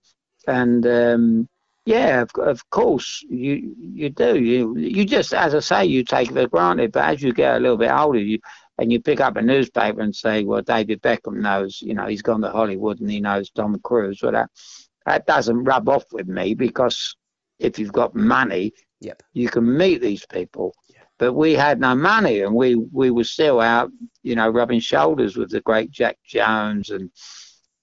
and 0.46 0.86
um, 0.86 1.48
yeah, 1.84 2.22
of, 2.22 2.30
of 2.38 2.68
course 2.70 3.24
you 3.28 3.74
you 3.78 4.10
do. 4.10 4.38
You 4.38 4.76
you 4.76 5.04
just, 5.04 5.32
as 5.32 5.54
I 5.54 5.60
say, 5.60 5.84
you 5.86 6.04
take 6.04 6.30
it 6.30 6.34
for 6.34 6.48
granted. 6.48 6.92
But 6.92 7.04
as 7.04 7.22
you 7.22 7.32
get 7.32 7.56
a 7.56 7.60
little 7.60 7.76
bit 7.76 7.90
older, 7.90 8.18
you 8.18 8.38
and 8.78 8.92
you 8.92 9.00
pick 9.00 9.20
up 9.20 9.36
a 9.36 9.42
newspaper 9.42 10.00
and 10.00 10.14
say, 10.14 10.44
well, 10.44 10.62
David 10.62 11.00
Beckham 11.00 11.40
knows, 11.40 11.80
you 11.80 11.94
know, 11.94 12.06
he's 12.06 12.22
gone 12.22 12.42
to 12.42 12.50
Hollywood 12.50 13.00
and 13.00 13.10
he 13.10 13.20
knows 13.20 13.50
Tom 13.50 13.78
Cruise. 13.82 14.20
Well, 14.22 14.32
that 14.32 14.50
that 15.06 15.26
doesn't 15.26 15.64
rub 15.64 15.88
off 15.88 16.04
with 16.12 16.26
me 16.26 16.54
because 16.54 17.16
if 17.58 17.78
you've 17.78 17.92
got 17.92 18.14
money, 18.14 18.72
yep. 19.00 19.22
you 19.32 19.48
can 19.48 19.76
meet 19.76 20.02
these 20.02 20.26
people 20.26 20.74
but 21.18 21.32
we 21.32 21.54
had 21.54 21.80
no 21.80 21.94
money 21.94 22.40
and 22.40 22.54
we 22.54 22.74
we 22.74 23.10
were 23.10 23.24
still 23.24 23.60
out 23.60 23.90
you 24.22 24.34
know 24.34 24.48
rubbing 24.48 24.80
shoulders 24.80 25.36
with 25.36 25.50
the 25.50 25.60
great 25.62 25.90
jack 25.90 26.18
jones 26.24 26.90
and, 26.90 27.10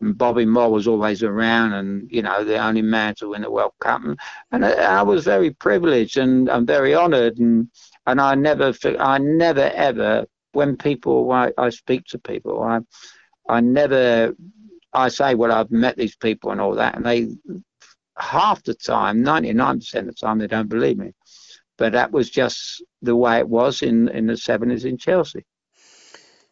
and 0.02 0.18
bobby 0.18 0.46
moore 0.46 0.72
was 0.72 0.88
always 0.88 1.24
around 1.24 1.74
and 1.74 2.10
you 2.12 2.22
know 2.22 2.44
the 2.44 2.58
only 2.58 2.82
man 2.82 3.16
to 3.16 3.30
win 3.30 3.42
the 3.42 3.52
world 3.52 3.74
cup. 3.80 4.04
And, 4.04 4.20
and 4.52 4.66
I, 4.66 5.00
I, 5.00 5.02
was 5.02 5.24
very 5.24 5.52
privileged 5.52 6.18
and 6.18 6.50
i'm 6.50 6.66
very 6.66 6.94
honored 6.94 7.38
and 7.40 7.70
and 8.06 8.22
i 8.22 8.36
never 8.36 8.74
i 9.00 9.18
never 9.18 9.72
ever 9.74 10.26
when 10.52 10.78
people 10.78 11.32
I, 11.32 11.52
I 11.58 11.70
speak 11.70 12.06
to 12.08 12.20
people 12.20 12.62
i 12.62 12.80
i 13.50 13.60
never 13.62 14.36
i 14.94 15.10
say 15.10 15.36
well 15.36 15.52
i've 15.52 15.72
met 15.72 15.98
these 15.98 16.16
people 16.16 16.52
and 16.52 16.62
all 16.62 16.76
that 16.76 16.96
and 16.96 17.06
they 17.06 17.30
half 18.16 18.62
the 18.62 18.76
time 18.76 19.24
99% 19.24 19.96
of 19.96 20.06
the 20.06 20.14
time 20.14 20.38
they 20.38 20.46
don't 20.46 20.70
believe 20.70 20.98
me 20.98 21.14
but 21.78 21.94
that 21.94 22.12
was 22.12 22.30
just 22.30 22.84
the 23.02 23.16
way 23.16 23.40
it 23.40 23.50
was 23.50 23.82
in, 23.82 24.08
in 24.10 24.28
the 24.28 24.34
70s 24.34 24.86
in 24.86 24.98
Chelsea. 24.98 25.46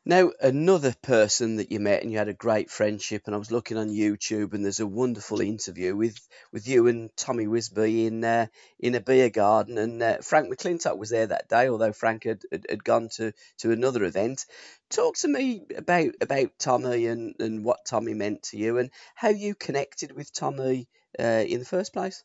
Now, 0.03 0.31
another 0.41 0.95
person 1.03 1.57
that 1.57 1.71
you 1.71 1.79
met 1.79 2.01
and 2.01 2.11
you 2.11 2.17
had 2.17 2.27
a 2.27 2.33
great 2.33 2.71
friendship, 2.71 3.23
and 3.25 3.35
I 3.35 3.37
was 3.37 3.51
looking 3.51 3.77
on 3.77 3.89
YouTube, 3.89 4.53
and 4.53 4.65
there's 4.65 4.79
a 4.79 4.87
wonderful 4.87 5.41
interview 5.41 5.95
with, 5.95 6.17
with 6.51 6.67
you 6.67 6.87
and 6.87 7.15
Tommy 7.15 7.45
Wisbey 7.45 8.07
in 8.07 8.23
uh, 8.23 8.47
in 8.79 8.95
a 8.95 8.99
beer 8.99 9.29
garden, 9.29 9.77
and 9.77 10.01
uh, 10.01 10.17
Frank 10.23 10.51
McLintock 10.51 10.97
was 10.97 11.11
there 11.11 11.27
that 11.27 11.49
day, 11.49 11.69
although 11.69 11.93
Frank 11.93 12.23
had, 12.23 12.41
had, 12.51 12.65
had, 12.67 12.83
gone 12.83 13.09
to, 13.17 13.31
to 13.59 13.71
another 13.71 14.03
event. 14.03 14.47
Talk 14.89 15.17
to 15.17 15.27
me 15.27 15.67
about 15.77 16.15
about 16.19 16.49
Tommy 16.57 17.05
and, 17.05 17.35
and 17.39 17.63
what 17.63 17.85
Tommy 17.85 18.15
meant 18.15 18.41
to 18.45 18.57
you, 18.57 18.79
and 18.79 18.89
how 19.13 19.29
you 19.29 19.53
connected 19.53 20.13
with 20.13 20.33
Tommy 20.33 20.87
uh, 21.19 21.43
in 21.47 21.59
the 21.59 21.65
first 21.65 21.93
place. 21.93 22.23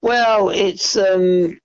Well, 0.00 0.48
it's 0.48 0.96
um, 0.96 1.58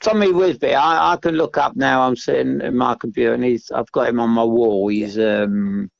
Tommy 0.00 0.28
Wisbey, 0.28 0.74
I, 0.74 1.12
I 1.12 1.16
can 1.16 1.34
look 1.34 1.58
up 1.58 1.76
now. 1.76 2.02
I'm 2.02 2.16
sitting 2.16 2.60
in 2.62 2.76
my 2.76 2.94
computer, 2.94 3.34
and 3.34 3.44
he's 3.44 3.70
I've 3.70 3.92
got 3.92 4.08
him 4.08 4.18
on 4.20 4.30
my 4.30 4.44
wall. 4.44 4.88
He's 4.88 5.18
um, 5.18 5.90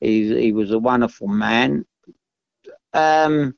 he's 0.00 0.30
he 0.30 0.52
was 0.52 0.70
a 0.70 0.78
wonderful 0.78 1.26
man. 1.28 1.84
Um, 2.94 3.54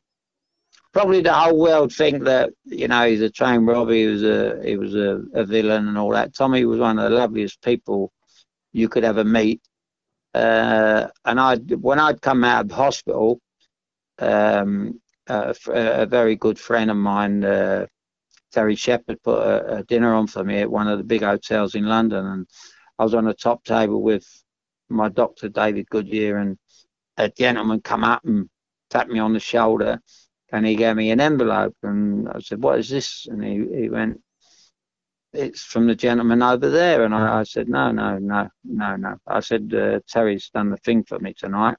probably 0.92 1.20
the 1.20 1.34
whole 1.34 1.58
world 1.58 1.92
think 1.92 2.24
that 2.24 2.50
you 2.64 2.88
know 2.88 3.06
he's 3.06 3.20
a 3.20 3.28
train 3.28 3.66
robber. 3.66 3.92
He 3.92 4.06
was 4.06 4.22
a 4.22 4.60
he 4.64 4.76
was 4.76 4.94
a, 4.94 5.22
a 5.34 5.44
villain 5.44 5.88
and 5.88 5.98
all 5.98 6.10
that. 6.10 6.34
Tommy 6.34 6.64
was 6.64 6.78
one 6.78 6.98
of 6.98 7.10
the 7.10 7.16
loveliest 7.16 7.60
people 7.62 8.10
you 8.72 8.88
could 8.88 9.04
ever 9.04 9.24
meet. 9.24 9.60
Uh, 10.32 11.08
and 11.26 11.38
I 11.38 11.56
when 11.56 11.98
I'd 12.00 12.22
come 12.22 12.42
out 12.42 12.64
of 12.64 12.70
hospital, 12.72 13.38
um, 14.18 15.00
a, 15.26 15.54
a, 15.68 16.06
very 16.06 16.36
good 16.36 16.58
friend 16.58 16.90
of 16.90 16.96
mine. 16.96 17.44
Uh, 17.44 17.86
Terry 18.54 18.76
Shepherd 18.76 19.20
put 19.24 19.40
a, 19.40 19.78
a, 19.78 19.82
dinner 19.82 20.14
on 20.14 20.28
for 20.28 20.44
me 20.44 20.60
at 20.60 20.70
one 20.70 20.86
of 20.86 20.98
the 20.98 21.04
big 21.04 21.22
hotels 21.22 21.74
in 21.74 21.86
London, 21.86 22.24
and 22.24 22.46
I 23.00 23.02
was 23.02 23.12
on 23.12 23.24
the 23.24 23.34
top 23.34 23.64
table 23.64 24.00
with 24.00 24.24
my 24.88 25.08
doctor 25.08 25.48
David 25.48 25.90
Goodyear, 25.90 26.38
and 26.38 26.56
a 27.16 27.28
gentleman 27.28 27.80
come 27.80 28.04
up 28.04 28.24
and 28.24 28.48
tapped 28.90 29.10
me 29.10 29.18
on 29.18 29.32
the 29.32 29.40
shoulder, 29.40 30.00
and 30.52 30.64
he 30.64 30.76
gave 30.76 30.94
me 30.94 31.10
an 31.10 31.20
envelope, 31.20 31.76
and 31.82 32.28
I 32.28 32.38
said, 32.38 32.62
"What 32.62 32.78
is 32.78 32.88
this?" 32.88 33.26
And 33.26 33.42
he, 33.42 33.82
he 33.82 33.88
went, 33.88 34.20
"It's 35.32 35.64
from 35.64 35.88
the 35.88 35.96
gentleman 35.96 36.40
over 36.40 36.70
there," 36.70 37.02
and 37.02 37.12
I, 37.12 37.40
I 37.40 37.42
said, 37.42 37.68
"No, 37.68 37.90
no, 37.90 38.18
no, 38.18 38.48
no, 38.62 38.94
no." 38.94 39.16
I 39.26 39.40
said, 39.40 39.74
uh, 39.74 39.98
"Terry's 40.06 40.50
done 40.50 40.70
the 40.70 40.76
thing 40.76 41.02
for 41.02 41.18
me 41.18 41.34
tonight. 41.34 41.76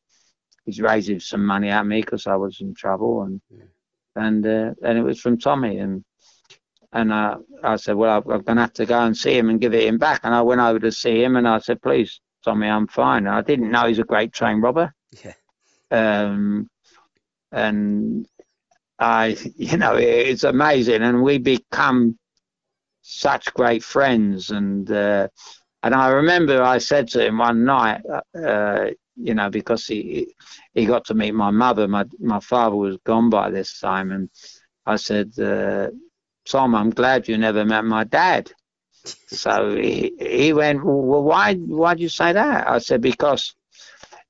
He's 0.66 0.82
raising 0.82 1.22
some 1.22 1.46
money 1.46 1.70
at 1.70 1.88
me 1.88 2.02
because 2.02 2.28
I 2.28 2.36
was 2.36 2.60
in 2.60 2.74
trouble, 2.74 3.24
and." 3.24 3.42
Yeah. 3.50 3.64
And 4.18 4.48
uh, 4.48 4.72
and 4.82 4.98
it 4.98 5.04
was 5.04 5.20
from 5.20 5.38
Tommy, 5.38 5.80
and 5.80 6.06
and 6.96 7.14
uh, 7.14 7.38
I 7.64 7.76
said, 7.78 7.96
well, 7.98 8.18
I'm, 8.18 8.32
I'm 8.32 8.42
going 8.44 8.58
to 8.58 8.64
have 8.64 8.74
to 8.76 8.86
go 8.88 9.00
and 9.02 9.18
see 9.18 9.38
him 9.38 9.50
and 9.50 9.62
give 9.62 9.76
it 9.76 9.88
him 9.88 10.00
back. 10.00 10.22
And 10.24 10.34
I 10.34 10.42
went 10.42 10.62
over 10.62 10.80
to 10.80 10.92
see 10.92 11.24
him 11.24 11.36
and 11.38 11.48
I 11.48 11.60
said, 11.60 11.82
please, 11.82 12.22
Tommy, 12.44 12.68
I'm 12.70 12.88
fine. 12.88 13.28
And 13.28 13.36
I 13.36 13.42
didn't 13.42 13.72
know 13.72 13.88
he's 13.88 14.00
a 14.00 14.04
great 14.06 14.34
train 14.34 14.62
robber. 14.62 14.94
Yeah. 15.24 15.34
Um, 15.92 16.70
and 17.52 18.28
I, 19.00 19.38
you 19.58 19.78
know, 19.78 19.96
it's 19.98 20.44
amazing. 20.46 21.04
And 21.04 21.24
we 21.24 21.38
become 21.40 22.18
such 23.02 23.54
great 23.54 23.84
friends. 23.84 24.52
And 24.52 24.90
uh, 24.92 25.28
And 25.84 25.94
I 25.96 26.10
remember 26.10 26.64
I 26.64 26.80
said 26.80 27.08
to 27.10 27.26
him 27.26 27.38
one 27.40 27.64
night, 27.66 28.02
uh, 28.36 28.88
you 29.16 29.36
know, 29.36 29.50
because 29.52 29.86
he 29.88 30.34
he 30.74 30.86
got 30.88 31.06
to 31.06 31.14
meet 31.14 31.34
my 31.34 31.52
mother. 31.52 31.88
My 31.88 32.06
my 32.20 32.40
father 32.40 32.76
was 32.76 32.98
gone 33.06 33.30
by 33.30 33.52
this 33.52 33.80
time, 33.80 34.12
and 34.12 34.30
I 34.88 34.98
said, 34.98 35.38
uh, 35.40 35.90
Tom, 36.48 36.76
I'm 36.76 36.90
glad 36.92 37.28
you 37.28 37.38
never 37.38 37.66
met 37.66 37.86
my 37.86 38.04
dad. 38.04 38.52
So 39.28 39.76
he, 39.76 40.14
he 40.20 40.54
went, 40.54 40.84
well, 40.84 41.24
why 41.24 41.56
why'd 41.56 42.00
you 42.00 42.10
say 42.10 42.34
that? 42.34 42.68
I 42.68 42.80
said 42.80 43.02
because 43.02 43.56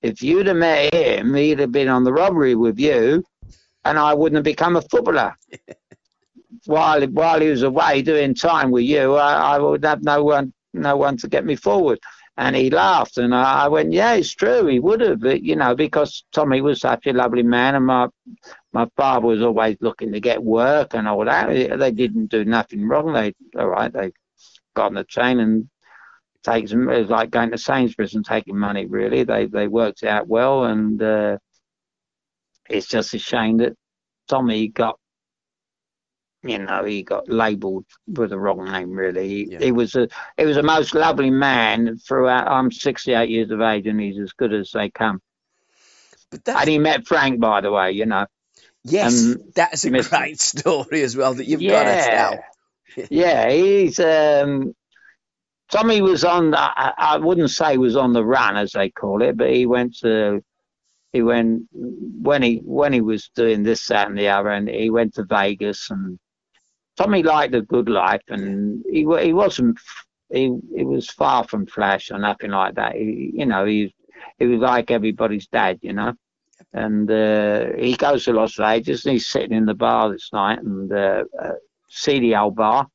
if 0.02 0.22
you'd 0.22 0.48
have 0.48 0.58
met 0.58 0.94
him, 0.94 1.34
he'd 1.34 1.60
have 1.60 1.72
been 1.72 1.88
on 1.88 2.04
the 2.04 2.14
robbery 2.14 2.56
with 2.56 2.78
you, 2.80 3.24
and 3.86 3.98
I 3.98 4.14
wouldn't 4.14 4.38
have 4.38 4.44
become 4.44 4.76
a 4.76 4.82
footballer. 4.82 5.36
while 6.66 7.02
while 7.08 7.40
he 7.40 7.50
was 7.50 7.64
away 7.64 8.02
doing 8.02 8.34
time 8.34 8.72
with 8.72 8.84
you, 8.84 9.16
I, 9.16 9.56
I 9.56 9.60
would 9.60 9.84
have 9.86 10.04
no 10.04 10.24
one 10.24 10.54
no 10.74 10.98
one 10.98 11.18
to 11.18 11.28
get 11.28 11.46
me 11.46 11.56
forward. 11.56 12.00
And 12.38 12.54
he 12.54 12.70
laughed, 12.70 13.18
and 13.18 13.34
I, 13.34 13.70
went, 13.70 13.94
"Yeah, 13.94 14.14
it's 14.16 14.34
true. 14.36 14.66
He 14.68 14.78
would 14.78 15.00
have, 15.00 15.22
but, 15.22 15.42
you 15.42 15.56
know, 15.56 15.74
because 15.74 16.26
Tommy 16.34 16.60
was 16.60 16.82
such 16.82 17.08
a 17.08 17.14
lovely 17.14 17.44
man, 17.44 17.76
and 17.76 17.86
my 17.86 18.10
my 18.76 18.88
father 18.98 19.26
was 19.26 19.42
always 19.42 19.78
looking 19.80 20.12
to 20.12 20.20
get 20.20 20.44
work 20.44 20.96
and 20.96 21.08
all 21.08 21.24
that. 21.24 21.80
They 21.80 21.92
didn't 21.92 22.26
do 22.26 22.44
nothing 22.44 22.86
wrong. 22.86 23.14
They 23.14 23.34
all 23.58 23.70
right. 23.70 23.92
They 23.92 24.12
got 24.76 24.88
on 24.88 24.96
the 24.96 25.06
train 25.06 25.40
and 25.40 25.70
takes 26.44 26.72
them. 26.72 26.90
It 26.90 27.00
was 27.00 27.10
like 27.10 27.32
going 27.32 27.52
to 27.52 27.58
Sainsbury's 27.58 28.16
and 28.16 28.26
taking 28.26 28.58
money. 28.58 28.86
Really, 28.86 29.24
they 29.24 29.46
they 29.46 29.70
worked 29.70 30.04
out 30.04 30.28
well, 30.28 30.66
and 30.66 31.02
uh, 31.02 31.38
it's 32.70 32.88
just 32.88 33.14
a 33.14 33.18
shame 33.18 33.60
that 33.60 33.78
Tommy 34.28 34.68
got 34.68 35.00
you 36.44 36.60
know, 36.60 36.84
he 36.84 37.02
got 37.02 37.30
labelled 37.30 37.86
with 38.08 38.32
the 38.32 38.38
wrong 38.38 38.66
name. 38.66 38.92
Really, 38.92 39.30
he, 39.30 39.48
yeah. 39.52 39.60
he 39.60 39.72
was 39.72 39.96
a 39.96 40.10
he 40.36 40.46
was 40.46 40.58
a 40.58 40.64
most 40.64 40.94
lovely 40.94 41.32
man. 41.32 41.98
Throughout, 41.98 42.50
I'm 42.50 42.74
68 42.74 43.30
years 43.30 43.52
of 43.52 43.62
age, 43.62 43.88
and 43.88 44.02
he's 44.02 44.20
as 44.20 44.34
good 44.34 44.54
as 44.54 44.72
they 44.72 44.90
come. 44.90 45.22
But 46.30 46.50
and 46.50 46.70
he 46.70 46.78
met 46.78 47.08
Frank, 47.08 47.40
by 47.40 47.62
the 47.62 47.72
way. 47.72 47.94
You 47.94 48.06
know. 48.06 48.26
Yes, 48.86 49.24
um, 49.24 49.38
that's 49.56 49.84
a 49.86 49.90
Mr. 49.90 50.10
great 50.10 50.40
story 50.54 51.02
as 51.02 51.18
well 51.18 51.34
that 51.34 51.46
you've 51.46 51.62
yeah, 51.62 51.84
got 51.84 52.06
to 52.06 52.12
tell. 52.12 53.08
yeah, 53.10 53.50
he's 53.50 54.00
um, 54.00 54.76
Tommy 55.72 56.02
was 56.02 56.24
on. 56.24 56.54
I, 56.54 56.94
I 56.98 57.18
wouldn't 57.18 57.50
say 57.50 57.78
was 57.78 57.96
on 57.96 58.14
the 58.14 58.24
run 58.24 58.58
as 58.58 58.74
they 58.74 58.90
call 58.92 59.22
it, 59.24 59.38
but 59.38 59.52
he 59.52 59.66
went 59.66 59.98
to 60.00 60.44
he 61.12 61.22
went 61.24 61.64
when 61.72 62.44
he 62.44 62.62
when 62.64 62.94
he 62.94 63.02
was 63.02 63.30
doing 63.36 63.64
this 63.64 63.88
that 63.88 64.08
and 64.08 64.18
the 64.18 64.30
other 64.30 64.50
and 64.50 64.70
he 64.70 64.90
went 64.90 65.16
to 65.16 65.24
vegas 65.24 65.90
and 65.90 66.20
Tommy 66.98 67.24
liked 67.24 67.56
a 67.56 67.62
good 67.62 67.90
life, 67.90 68.22
and 68.30 68.84
he 68.90 69.00
he 69.00 69.34
wasn't 69.34 69.80
he 70.32 70.58
he 70.76 70.84
was 70.84 71.10
far 71.10 71.44
from 71.44 71.66
flash 71.66 72.12
or 72.12 72.20
nothing 72.20 72.52
like 72.52 72.76
that. 72.76 72.96
He, 72.96 73.32
you 73.34 73.46
know, 73.46 73.66
he 73.66 73.94
he 74.40 74.46
was 74.46 74.60
like 74.60 74.92
everybody's 74.92 75.48
dad, 75.48 75.80
you 75.82 75.94
know. 75.94 76.14
And 76.76 77.10
uh, 77.10 77.68
he 77.78 77.96
goes 77.96 78.26
to 78.26 78.34
Las 78.34 78.56
Vegas, 78.56 79.06
and 79.06 79.14
he's 79.14 79.28
sitting 79.28 79.56
in 79.56 79.66
the 79.66 79.74
bar 79.74 80.12
this 80.12 80.30
night, 80.34 80.60
and 80.60 80.92
uh, 80.92 81.24
uh, 81.42 81.54
seedy 81.90 82.36
old 82.36 82.56
bar, 82.58 82.88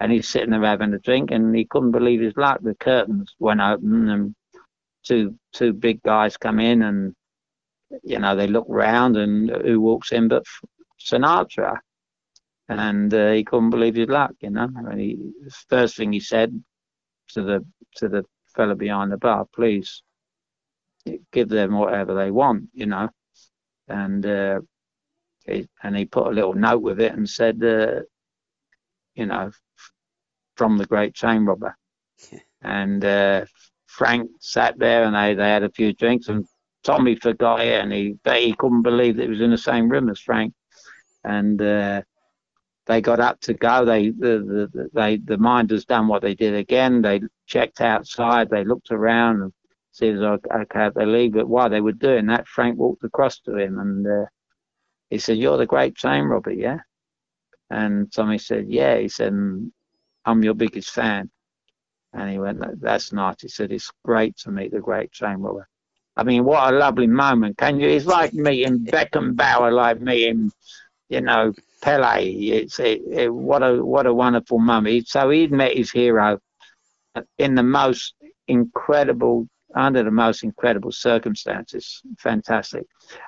and 0.00 0.10
he's 0.10 0.28
sitting 0.28 0.50
there 0.50 0.62
having 0.62 0.92
a 0.92 0.98
drink, 0.98 1.30
and 1.30 1.54
he 1.54 1.64
couldn't 1.64 1.92
believe 1.92 2.20
his 2.20 2.36
luck. 2.36 2.58
The 2.62 2.74
curtains 2.74 3.34
went 3.38 3.60
open, 3.60 4.08
and 4.08 4.34
two 5.04 5.38
two 5.52 5.72
big 5.72 6.02
guys 6.02 6.36
come 6.36 6.58
in, 6.58 6.82
and 6.82 7.14
you 8.02 8.18
know 8.18 8.34
they 8.34 8.48
look 8.48 8.66
round, 8.68 9.16
and 9.16 9.50
who 9.50 9.80
walks 9.80 10.10
in 10.10 10.26
but 10.26 10.44
Sinatra 11.00 11.78
and 12.68 13.12
uh, 13.12 13.32
he 13.32 13.44
couldn't 13.44 13.70
believe 13.70 13.94
his 13.94 14.08
luck. 14.08 14.32
You 14.40 14.50
know, 14.50 14.68
and 14.74 15.00
he, 15.00 15.18
first 15.68 15.96
thing 15.96 16.12
he 16.12 16.20
said 16.20 16.62
to 17.28 17.42
the 17.42 17.64
to 17.96 18.08
the 18.08 18.24
fella 18.54 18.74
behind 18.74 19.12
the 19.12 19.18
bar, 19.18 19.46
please 19.54 20.02
give 21.32 21.48
them 21.48 21.76
whatever 21.76 22.14
they 22.14 22.30
want. 22.30 22.68
You 22.72 22.86
know, 22.86 23.08
and 23.88 24.24
uh, 24.24 24.60
he, 25.44 25.68
and 25.82 25.96
he 25.96 26.04
put 26.04 26.26
a 26.26 26.30
little 26.30 26.54
note 26.54 26.82
with 26.82 27.00
it 27.00 27.12
and 27.12 27.28
said, 27.28 27.62
uh, 27.62 28.02
you 29.14 29.26
know, 29.26 29.50
from 30.56 30.78
the 30.78 30.86
great 30.86 31.14
chain 31.14 31.44
robber. 31.44 31.76
and 32.62 33.04
uh, 33.04 33.44
Frank 33.86 34.30
sat 34.40 34.78
there 34.78 35.04
and 35.04 35.14
they, 35.14 35.34
they 35.34 35.48
had 35.48 35.64
a 35.64 35.70
few 35.70 35.92
drinks 35.92 36.28
and 36.28 36.46
Tommy 36.84 37.14
forgot 37.16 37.60
it 37.60 37.80
and 37.80 37.92
he 37.92 38.16
he 38.26 38.54
couldn't 38.54 38.82
believe 38.82 39.16
that 39.16 39.24
he 39.24 39.28
was 39.28 39.40
in 39.40 39.50
the 39.50 39.58
same 39.58 39.88
room 39.88 40.08
as 40.08 40.20
Frank. 40.20 40.52
And 41.24 41.60
uh, 41.62 42.02
they 42.86 43.00
got 43.00 43.20
up 43.20 43.40
to 43.42 43.54
go. 43.54 43.84
They 43.84 44.10
the, 44.10 44.68
the 44.74 44.90
they 44.92 45.18
the 45.18 45.38
minders 45.38 45.84
done 45.84 46.08
what 46.08 46.22
they 46.22 46.34
did 46.34 46.54
again. 46.54 47.00
They 47.00 47.20
checked 47.46 47.80
outside. 47.80 48.50
They 48.50 48.64
looked 48.64 48.90
around 48.90 49.42
and 49.42 49.52
said, 49.92 50.16
"Okay, 50.16 50.88
they 50.94 51.04
believe 51.04 51.32
But 51.34 51.48
while 51.48 51.70
they 51.70 51.80
were 51.80 51.92
doing 51.92 52.26
that, 52.26 52.48
Frank 52.48 52.78
walked 52.78 53.04
across 53.04 53.38
to 53.40 53.56
him 53.56 53.78
and 53.78 54.06
uh, 54.06 54.26
he 55.10 55.18
said, 55.18 55.38
"You're 55.38 55.58
the 55.58 55.66
great 55.66 55.94
chain 55.94 56.24
robber, 56.24 56.52
yeah?" 56.52 56.78
And 57.70 58.12
Tommy 58.12 58.38
said, 58.38 58.68
"Yeah." 58.68 58.96
He 58.98 59.08
said, 59.08 59.32
mm, 59.32 59.70
"I'm 60.24 60.42
your 60.42 60.54
biggest 60.54 60.90
fan." 60.90 61.30
And 62.12 62.30
he 62.30 62.38
went, 62.38 62.62
"That's 62.80 63.12
nice." 63.12 63.42
He 63.42 63.48
said, 63.48 63.70
"It's 63.72 63.90
great 64.04 64.36
to 64.38 64.50
meet 64.50 64.72
the 64.72 64.80
great 64.80 65.12
chain 65.12 65.36
robber." 65.36 65.68
I 66.16 66.24
mean, 66.24 66.44
what 66.44 66.72
a 66.72 66.76
lovely 66.76 67.06
moment! 67.06 67.58
Can 67.58 67.78
you? 67.80 67.88
It's 67.88 68.06
like 68.06 68.34
meeting 68.34 68.84
Beckenbauer, 68.86 69.72
like 69.72 70.00
meeting, 70.00 70.50
you 71.08 71.20
know, 71.20 71.52
Pele. 71.82 72.26
It's 72.26 72.78
it, 72.80 73.02
it, 73.10 73.32
what 73.32 73.62
a 73.62 73.84
what 73.84 74.06
a 74.06 74.14
wonderful 74.14 74.58
moment. 74.58 75.08
So 75.08 75.30
he'd 75.30 75.52
met 75.52 75.76
his 75.76 75.90
hero 75.90 76.38
in 77.38 77.54
the 77.54 77.62
most 77.62 78.14
incredible 78.48 79.48
under 79.74 80.02
the 80.02 80.10
most 80.10 80.42
incredible 80.42 80.92
circumstances. 80.92 82.02
Fantastic. 82.18 82.86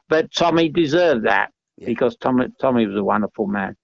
But 0.09 0.33
Tommy 0.33 0.68
deserved 0.68 1.26
that 1.26 1.52
yeah. 1.76 1.87
because 1.87 2.16
Tommy 2.16 2.46
Tommy 2.61 2.87
was 2.87 2.96
a 2.96 3.04
wonderful 3.04 3.46
man. 3.46 3.76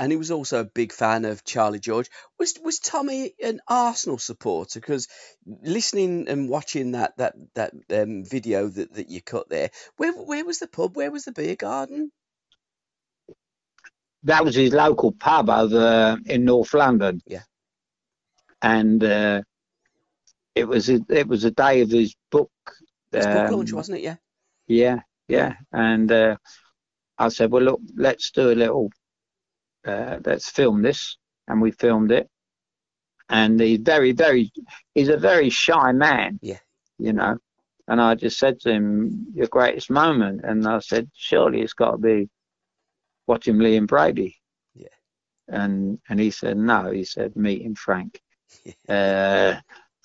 And 0.00 0.12
he 0.12 0.16
was 0.16 0.30
also 0.30 0.60
a 0.60 0.64
big 0.64 0.92
fan 0.92 1.24
of 1.24 1.44
Charlie 1.44 1.80
George. 1.80 2.08
Was 2.38 2.54
was 2.62 2.78
Tommy 2.78 3.32
an 3.42 3.60
Arsenal 3.66 4.18
supporter? 4.18 4.78
Because 4.78 5.08
listening 5.44 6.28
and 6.28 6.48
watching 6.48 6.92
that 6.92 7.16
that 7.16 7.34
that 7.54 7.72
um, 7.90 8.24
video 8.24 8.68
that, 8.68 8.94
that 8.94 9.10
you 9.10 9.20
cut 9.20 9.48
there, 9.48 9.70
where 9.96 10.12
where 10.12 10.44
was 10.44 10.60
the 10.60 10.68
pub? 10.68 10.96
Where 10.96 11.10
was 11.10 11.24
the 11.24 11.32
beer 11.32 11.56
garden? 11.56 12.12
that 14.24 14.44
was 14.44 14.54
his 14.54 14.72
local 14.72 15.12
pub 15.12 15.48
over 15.50 16.18
in 16.26 16.44
North 16.44 16.74
London. 16.74 17.20
Yeah. 17.26 17.42
And 18.60 19.02
uh, 19.02 19.42
it 20.58 20.68
was 20.68 20.90
a, 20.90 21.00
it 21.08 21.28
was 21.28 21.44
a 21.44 21.50
day 21.50 21.80
of 21.80 21.90
his 21.90 22.14
book. 22.30 22.50
His 23.12 23.26
um, 23.26 23.32
book 23.32 23.50
launch, 23.52 23.72
wasn't 23.72 23.98
it? 23.98 24.02
Yeah. 24.02 24.16
Yeah, 24.66 25.00
yeah. 25.28 25.54
And 25.72 26.10
uh, 26.12 26.36
I 27.18 27.28
said, 27.28 27.50
well, 27.50 27.62
look, 27.62 27.80
let's 27.96 28.30
do 28.30 28.50
a 28.50 28.54
little, 28.54 28.90
uh, 29.86 30.18
let's 30.24 30.50
film 30.50 30.82
this, 30.82 31.16
and 31.46 31.60
we 31.60 31.70
filmed 31.70 32.12
it. 32.12 32.28
And 33.30 33.60
he's 33.60 33.80
very, 33.80 34.12
very, 34.12 34.50
he's 34.94 35.08
a 35.08 35.16
very 35.16 35.50
shy 35.50 35.92
man. 35.92 36.38
Yeah. 36.42 36.58
You 36.98 37.12
know. 37.12 37.38
And 37.86 38.00
I 38.02 38.14
just 38.14 38.38
said 38.38 38.60
to 38.60 38.70
him, 38.70 39.26
your 39.34 39.46
greatest 39.46 39.90
moment. 39.90 40.42
And 40.44 40.66
I 40.66 40.78
said, 40.80 41.10
surely 41.14 41.62
it's 41.62 41.72
got 41.72 41.92
to 41.92 41.98
be 41.98 42.28
watching 43.26 43.56
Liam 43.56 43.86
Brady. 43.86 44.36
Yeah. 44.74 44.88
And 45.48 45.98
and 46.08 46.20
he 46.20 46.30
said 46.30 46.58
no. 46.58 46.90
He 46.90 47.04
said 47.04 47.34
meeting 47.36 47.74
Frank. 47.74 48.20
uh, 48.88 49.54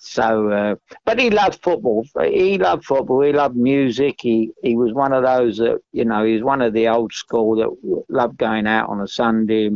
so, 0.04 0.50
uh, 0.50 0.74
but 1.04 1.18
he 1.18 1.30
loved 1.30 1.62
football. 1.62 2.04
He 2.22 2.58
loved 2.58 2.84
football. 2.84 3.22
He 3.22 3.32
loved 3.32 3.56
music. 3.56 4.16
He 4.20 4.52
he 4.62 4.76
was 4.76 4.92
one 4.92 5.12
of 5.12 5.22
those 5.22 5.58
that 5.58 5.78
you 5.92 6.04
know. 6.04 6.24
He 6.24 6.34
was 6.34 6.42
one 6.42 6.62
of 6.62 6.72
the 6.72 6.88
old 6.88 7.12
school 7.12 7.56
that 7.56 8.04
loved 8.08 8.36
going 8.36 8.66
out 8.66 8.88
on 8.88 9.00
a 9.00 9.08
Sunday, 9.08 9.70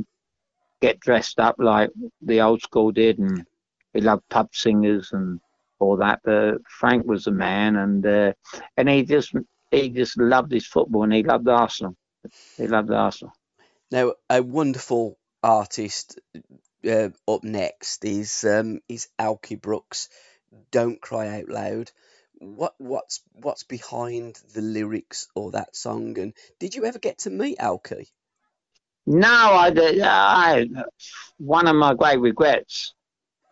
get 0.81 1.01
dressed 1.01 1.41
up 1.41 1.57
like 1.59 1.91
the 2.21 2.41
old 2.41 2.63
school 2.63 2.93
did, 2.93 3.19
and 3.19 3.47
he 3.95 4.01
loved 4.01 4.29
pub 4.29 4.49
singers 4.53 5.11
and 5.13 5.41
all 5.79 5.97
that. 5.97 6.21
But 6.25 6.59
Frank 6.69 7.07
was 7.07 7.27
a 7.27 7.33
man, 7.33 7.77
and 7.77 8.07
uh, 8.07 8.33
and 8.77 8.89
he 8.89 9.05
just 9.05 9.33
he 9.71 9.89
just 9.89 10.19
loved 10.19 10.53
his 10.53 10.67
football, 10.67 11.05
and 11.05 11.13
he 11.13 11.23
loved 11.23 11.49
Arsenal. 11.49 11.97
He 12.57 12.67
loved 12.67 12.91
Arsenal. 12.91 13.33
Now, 13.91 14.15
a 14.29 14.43
wonderful 14.43 15.19
artist 15.43 16.19
uh, 16.87 17.11
up 17.27 17.45
next 17.45 18.05
is 18.05 18.45
um, 18.45 18.81
is 18.89 19.09
Elkie 19.19 19.61
Brooks. 19.61 20.09
Don't 20.71 21.01
cry 21.01 21.41
out 21.41 21.49
loud. 21.49 21.91
What 22.39 22.75
what's 22.79 23.21
what's 23.33 23.65
behind 23.65 24.37
the 24.55 24.63
lyrics 24.63 25.29
or 25.35 25.53
that 25.53 25.75
song? 25.75 26.19
And 26.19 26.35
did 26.59 26.75
you 26.75 26.85
ever 26.85 26.99
get 26.99 27.19
to 27.21 27.31
meet 27.31 27.59
Elkie? 27.59 28.09
No, 29.07 29.29
I 29.29 29.71
did. 29.71 30.01
I 30.03 30.67
one 31.39 31.67
of 31.67 31.77
my 31.77 31.95
great 31.95 32.21
regrets. 32.21 32.95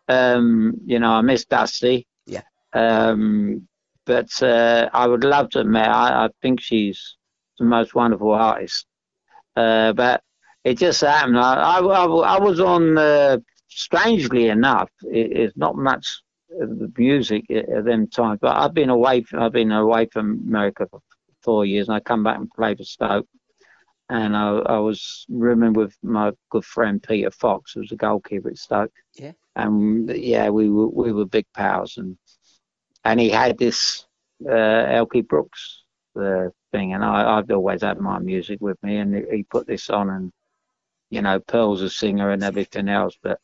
Um, 0.08 0.74
you 0.84 0.98
know, 0.98 1.10
I 1.10 1.22
miss 1.22 1.46
Dusty. 1.46 2.06
Yeah. 2.26 2.42
Um, 2.72 3.66
but 4.04 4.42
uh, 4.42 4.88
I 4.92 5.06
would 5.06 5.24
love 5.24 5.50
to 5.50 5.64
meet. 5.64 5.80
I, 5.80 6.26
I 6.26 6.28
think 6.42 6.60
she's 6.60 7.16
the 7.58 7.64
most 7.64 7.94
wonderful 7.94 8.32
artist. 8.32 8.86
Uh, 9.56 9.92
but 9.94 10.22
it 10.66 10.78
just 10.78 11.00
happened. 11.00 11.38
I, 11.38 11.78
I, 11.78 12.04
I 12.04 12.38
was 12.40 12.58
on, 12.58 12.98
uh, 12.98 13.38
strangely 13.68 14.48
enough, 14.48 14.90
it, 15.02 15.30
it's 15.40 15.56
not 15.56 15.76
much 15.76 16.22
the 16.48 16.92
music 16.98 17.44
at 17.50 17.84
them 17.84 18.08
times. 18.08 18.40
But 18.40 18.56
I've 18.56 18.74
been 18.74 18.90
away. 18.90 19.22
From, 19.22 19.42
I've 19.42 19.52
been 19.52 19.70
away 19.70 20.06
from 20.06 20.42
America 20.48 20.88
for 20.90 21.00
four 21.42 21.64
years, 21.64 21.88
and 21.88 21.96
I 21.96 22.00
come 22.00 22.24
back 22.24 22.38
and 22.38 22.50
play 22.50 22.74
for 22.74 22.82
Stoke. 22.82 23.28
And 24.08 24.36
I, 24.36 24.48
I 24.76 24.78
was 24.78 25.24
rooming 25.28 25.72
with 25.72 25.94
my 26.02 26.32
good 26.50 26.64
friend 26.64 27.02
Peter 27.02 27.30
Fox, 27.30 27.72
who 27.72 27.80
was 27.80 27.92
a 27.92 27.96
goalkeeper 27.96 28.50
at 28.50 28.58
Stoke. 28.58 28.92
Yeah. 29.14 29.32
And 29.54 30.10
yeah, 30.10 30.48
we 30.48 30.68
were 30.68 30.88
we 30.88 31.12
were 31.12 31.26
big 31.26 31.46
pals, 31.54 31.96
and 31.96 32.18
and 33.04 33.20
he 33.20 33.30
had 33.30 33.56
this 33.56 34.04
uh, 34.44 34.50
Elkie 34.98 35.26
Brooks 35.26 35.82
uh, 36.20 36.48
thing, 36.72 36.92
and 36.92 37.04
I, 37.04 37.38
I've 37.38 37.50
always 37.50 37.82
had 37.82 38.00
my 38.00 38.18
music 38.18 38.60
with 38.60 38.82
me, 38.82 38.96
and 38.96 39.14
he 39.32 39.44
put 39.44 39.66
this 39.66 39.90
on, 39.90 40.10
and 40.10 40.32
you 41.10 41.22
know, 41.22 41.40
Pearl's 41.40 41.82
a 41.82 41.90
singer 41.90 42.30
and 42.30 42.42
everything 42.42 42.88
else, 42.88 43.16
but 43.22 43.40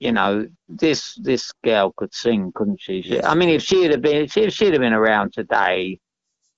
you 0.00 0.12
know, 0.12 0.46
this 0.68 1.14
this 1.16 1.52
girl 1.64 1.92
could 1.96 2.12
sing, 2.12 2.52
couldn't 2.54 2.80
she? 2.80 3.02
she 3.02 3.22
I 3.22 3.34
mean, 3.34 3.48
if 3.48 3.62
she'd 3.62 3.90
have 3.90 4.02
been 4.02 4.28
if 4.36 4.52
she'd 4.52 4.72
have 4.72 4.80
been 4.80 4.92
around 4.92 5.32
today, 5.32 5.98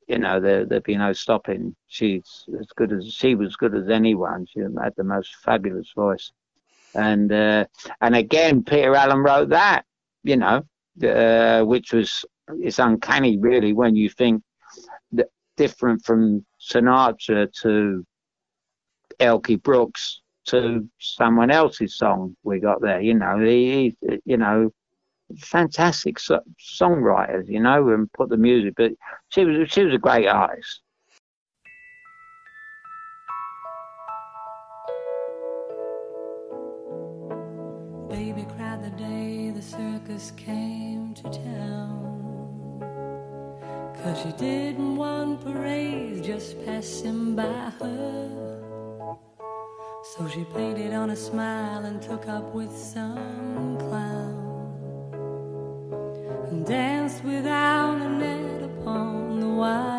you 0.09 0.19
know, 0.19 0.41
there 0.41 0.65
there'd 0.65 0.83
be 0.83 0.97
no 0.97 1.13
stopping. 1.13 1.77
She's 1.87 2.45
as 2.59 2.67
good 2.77 2.93
as 2.93 3.13
she 3.13 3.35
was 3.35 3.57
good 3.57 3.75
as 3.75 3.89
anyone. 3.89 4.47
She 4.47 4.61
had 4.61 4.95
the 4.97 5.05
most 5.05 5.37
fabulous 5.37 5.93
voice, 5.95 6.33
and 6.95 7.31
uh, 7.31 7.67
and 8.01 8.17
again, 8.17 8.65
Peter 8.65 8.95
Allen 8.95 9.19
wrote 9.19 9.51
that, 9.51 9.85
you 10.25 10.37
know, 10.37 10.63
uh, 11.09 11.63
which 11.65 11.93
was 11.93 12.25
it's 12.49 12.79
uncanny 12.79 13.39
really 13.39 13.73
when 13.73 13.97
you 13.97 14.09
think 14.09 14.43
that 15.13 15.29
different 15.57 16.05
from 16.05 16.45
Sinatra 16.61 17.53
to 17.63 18.05
Elkie 19.21 19.63
Brooks 19.63 20.21
to 20.47 20.89
someone 20.99 21.51
else's 21.51 21.97
song 21.97 22.37
we 22.43 22.61
got 22.61 22.81
there. 22.81 23.01
You 23.01 23.15
know, 23.15 23.39
he, 23.39 23.97
you 24.25 24.37
know, 24.37 24.73
fantastic 25.39 26.19
so- 26.19 26.43
songwriters, 26.61 27.49
you 27.49 27.61
know, 27.61 27.89
and 27.91 28.13
put 28.13 28.29
the 28.29 28.37
music. 28.37 28.75
But 28.77 28.93
she 29.29 29.45
was 29.45 29.71
she 29.71 29.85
was 29.85 29.95
a 29.95 29.99
great 29.99 30.27
artist. 30.27 30.81
Baby 38.09 38.47
cried 38.57 38.85
the 38.85 38.97
day 38.97 39.51
the 39.51 39.63
circus 39.63 40.33
came 40.37 41.13
to 41.15 41.23
town. 41.25 42.13
Cause 44.03 44.23
she 44.23 44.33
didn't 44.33 44.97
want 44.97 45.43
parades 45.43 46.25
just 46.25 46.65
passing 46.65 47.35
by 47.35 47.73
her. 47.81 48.66
So 50.17 50.27
she 50.29 50.45
painted 50.45 50.95
on 50.95 51.11
a 51.11 51.17
smile 51.17 51.85
and 51.85 52.01
took 52.01 52.27
up 52.27 52.55
with 52.55 52.75
some 52.75 53.77
clown 53.79 55.13
and 56.49 56.65
danced 56.65 57.23
without 57.23 58.01
a 58.01 58.09
net 58.09 58.63
upon 58.63 59.41
the 59.41 59.49
wire. 59.49 59.96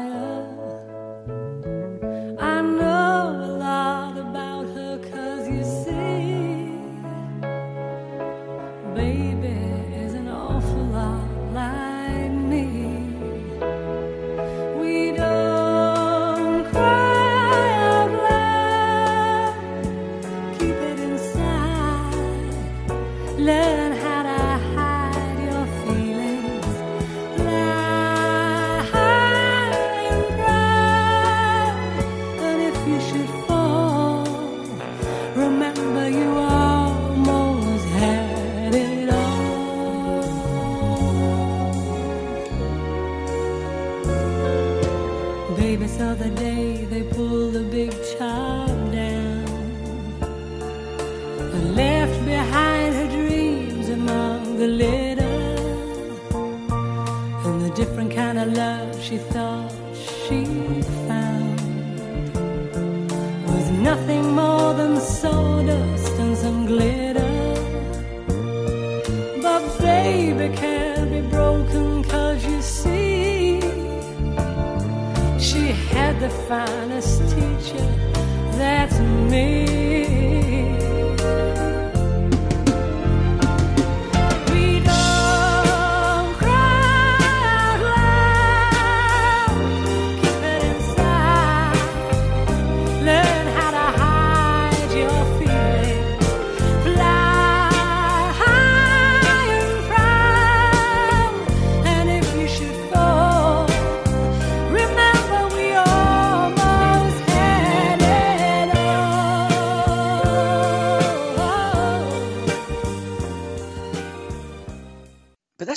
Had 76.07 76.21
the 76.21 76.29
finest 76.29 77.19
teacher 77.35 77.85
that's 78.57 78.97
me 79.29 79.96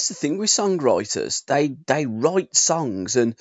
that's 0.01 0.09
the 0.09 0.15
thing 0.15 0.39
with 0.39 0.49
songwriters. 0.49 1.45
They 1.45 1.77
they 1.87 2.07
write 2.07 2.57
songs 2.57 3.17
and 3.17 3.35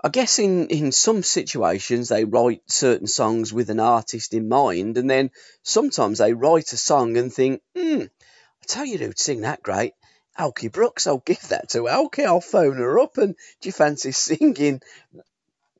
I 0.00 0.08
guess 0.08 0.38
in, 0.38 0.68
in 0.68 0.92
some 0.92 1.24
situations 1.24 2.08
they 2.08 2.24
write 2.24 2.62
certain 2.68 3.08
songs 3.08 3.52
with 3.52 3.70
an 3.70 3.80
artist 3.80 4.32
in 4.32 4.48
mind 4.48 4.98
and 4.98 5.10
then 5.10 5.32
sometimes 5.64 6.18
they 6.18 6.32
write 6.32 6.72
a 6.72 6.76
song 6.76 7.16
and 7.16 7.34
think, 7.34 7.60
hmm, 7.76 8.02
I'll 8.02 8.68
tell 8.68 8.84
you 8.84 8.98
who'd 8.98 9.18
sing 9.18 9.40
that 9.40 9.64
great. 9.64 9.94
Elkie 10.38 10.70
Brooks, 10.70 11.08
I'll 11.08 11.24
give 11.26 11.48
that 11.48 11.70
to 11.70 11.88
Elkie, 11.88 12.24
I'll 12.24 12.40
phone 12.40 12.76
her 12.76 13.00
up 13.00 13.18
and 13.18 13.34
do 13.60 13.68
you 13.68 13.72
fancy 13.72 14.12
singing 14.12 14.82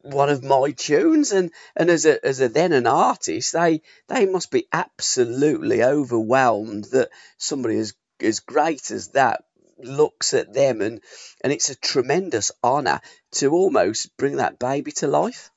one 0.00 0.28
of 0.28 0.42
my 0.42 0.72
tunes 0.72 1.30
and 1.30 1.52
and 1.76 1.88
as 1.88 2.04
a 2.04 2.26
as 2.26 2.40
a 2.40 2.48
then 2.48 2.72
an 2.72 2.88
artist 2.88 3.52
they 3.52 3.80
they 4.08 4.26
must 4.26 4.50
be 4.50 4.66
absolutely 4.72 5.84
overwhelmed 5.84 6.82
that 6.86 7.10
somebody 7.38 7.78
as 7.78 7.94
as 8.20 8.40
great 8.40 8.90
as 8.90 9.08
that 9.08 9.44
looks 9.78 10.34
at 10.34 10.52
them 10.52 10.80
and 10.80 11.02
and 11.42 11.52
it's 11.52 11.70
a 11.70 11.76
tremendous 11.76 12.52
honor 12.62 13.00
to 13.32 13.50
almost 13.52 14.16
bring 14.16 14.36
that 14.36 14.58
baby 14.58 14.92
to 14.92 15.06
life 15.06 15.50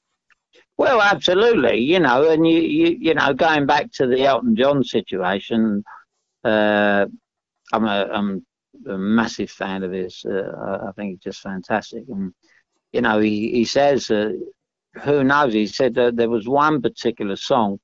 Well, 0.77 1.01
absolutely, 1.01 1.79
you 1.79 1.99
know, 1.99 2.29
and 2.29 2.47
you, 2.47 2.59
you, 2.61 2.97
you 2.99 3.13
know, 3.13 3.33
going 3.33 3.65
back 3.65 3.91
to 3.93 4.07
the 4.07 4.23
Elton 4.25 4.55
John 4.55 4.83
situation, 4.83 5.83
uh, 6.43 7.07
I'm 7.73 7.85
a, 7.85 8.07
I'm 8.13 8.45
a 8.87 8.97
massive 8.97 9.51
fan 9.51 9.83
of 9.83 9.91
his. 9.93 10.25
Uh, 10.25 10.51
I- 10.65 10.89
I 10.89 10.91
think 10.93 11.11
he's 11.11 11.19
just 11.33 11.41
fantastic, 11.41 12.05
and 12.09 12.33
you 12.93 13.01
know, 13.01 13.19
he 13.19 13.51
he 13.51 13.65
says, 13.65 14.11
uh, 14.11 14.31
who 15.03 15.23
knows? 15.23 15.53
He 15.53 15.67
said 15.67 15.95
that 15.95 16.17
there 16.17 16.29
was 16.29 16.47
one 16.47 16.81
particular 16.81 17.35
song 17.37 17.79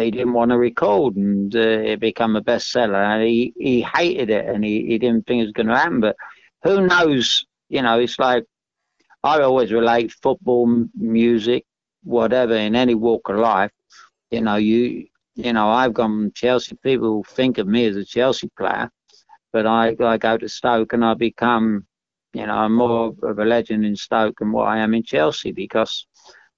he 0.00 0.10
didn't 0.10 0.32
want 0.32 0.50
to 0.50 0.58
record, 0.58 1.16
and 1.16 1.54
uh, 1.54 1.58
it 1.58 2.00
became 2.00 2.36
a 2.36 2.42
bestseller, 2.42 2.94
and 2.94 3.22
he 3.24 3.52
he 3.56 3.82
hated 3.82 4.30
it, 4.30 4.46
and 4.46 4.64
he 4.64 4.86
he 4.86 4.98
didn't 4.98 5.26
think 5.26 5.40
it 5.40 5.44
was 5.44 5.52
going 5.52 5.66
to 5.68 5.76
happen, 5.76 6.00
but 6.00 6.16
who 6.62 6.86
knows? 6.86 7.44
You 7.68 7.82
know, 7.82 7.98
it's 7.98 8.18
like 8.18 8.44
I 9.24 9.40
always 9.40 9.72
relate 9.72 10.12
football, 10.12 10.66
music, 10.94 11.64
whatever, 12.04 12.54
in 12.54 12.74
any 12.74 12.94
walk 12.94 13.28
of 13.28 13.36
life. 13.36 13.70
You 14.30 14.40
know, 14.40 14.56
you 14.56 15.06
you 15.34 15.52
know, 15.52 15.68
I've 15.68 15.94
gone 15.94 16.32
Chelsea. 16.34 16.76
People 16.82 17.24
think 17.24 17.58
of 17.58 17.66
me 17.66 17.86
as 17.86 17.96
a 17.96 18.04
Chelsea 18.04 18.48
player, 18.58 18.90
but 19.52 19.66
I 19.66 19.96
I 20.00 20.18
go 20.18 20.36
to 20.36 20.48
Stoke 20.48 20.92
and 20.92 21.04
I 21.04 21.14
become, 21.14 21.86
you 22.34 22.46
know, 22.46 22.54
I'm 22.54 22.74
more 22.74 23.14
of 23.22 23.38
a 23.38 23.44
legend 23.44 23.84
in 23.84 23.96
Stoke 23.96 24.38
than 24.38 24.52
what 24.52 24.68
I 24.68 24.78
am 24.78 24.94
in 24.94 25.02
Chelsea 25.02 25.52
because 25.52 26.06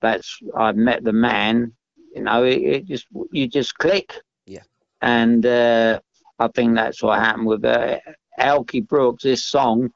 that's 0.01 0.39
I've 0.57 0.77
met 0.77 1.05
the 1.05 1.13
man. 1.13 1.73
You 2.15 2.23
know, 2.23 2.45
it, 2.45 2.63
it 2.63 2.85
just 2.87 3.07
you 3.33 3.49
just 3.49 3.77
click. 3.77 4.15
Yeah. 4.47 4.63
And 5.03 5.45
uh, 5.45 6.01
I 6.39 6.49
think 6.49 6.75
that's 6.75 7.03
what 7.03 7.19
happened 7.19 7.47
with 7.47 7.65
uh, 7.65 7.99
Elkie 8.39 8.87
Brooks, 8.87 9.25
this 9.25 9.43
song, 9.43 9.91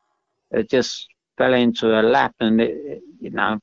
it 0.50 0.70
just 0.70 1.08
fell 1.36 1.54
into 1.54 1.86
her 1.86 2.02
lap, 2.02 2.34
and 2.40 2.60
it, 2.60 3.02
you 3.20 3.30
know, 3.30 3.58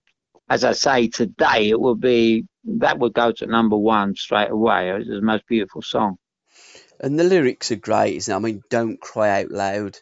as 0.49 0.63
I 0.63 0.73
say 0.73 1.07
today, 1.07 1.69
it 1.69 1.79
would 1.79 1.99
be 1.99 2.45
that 2.65 2.99
would 2.99 3.13
go 3.13 3.31
to 3.31 3.45
number 3.45 3.77
one 3.77 4.15
straight 4.15 4.51
away. 4.51 4.89
It 4.89 4.99
was 4.99 5.07
the 5.07 5.21
most 5.21 5.45
beautiful 5.47 5.81
song. 5.81 6.17
And 6.99 7.19
the 7.19 7.23
lyrics 7.23 7.71
are 7.71 7.75
great, 7.77 8.15
isn't 8.15 8.33
it? 8.33 8.35
I 8.35 8.39
mean, 8.39 8.61
don't 8.69 8.99
cry 8.99 9.41
out 9.41 9.51
loud. 9.51 9.97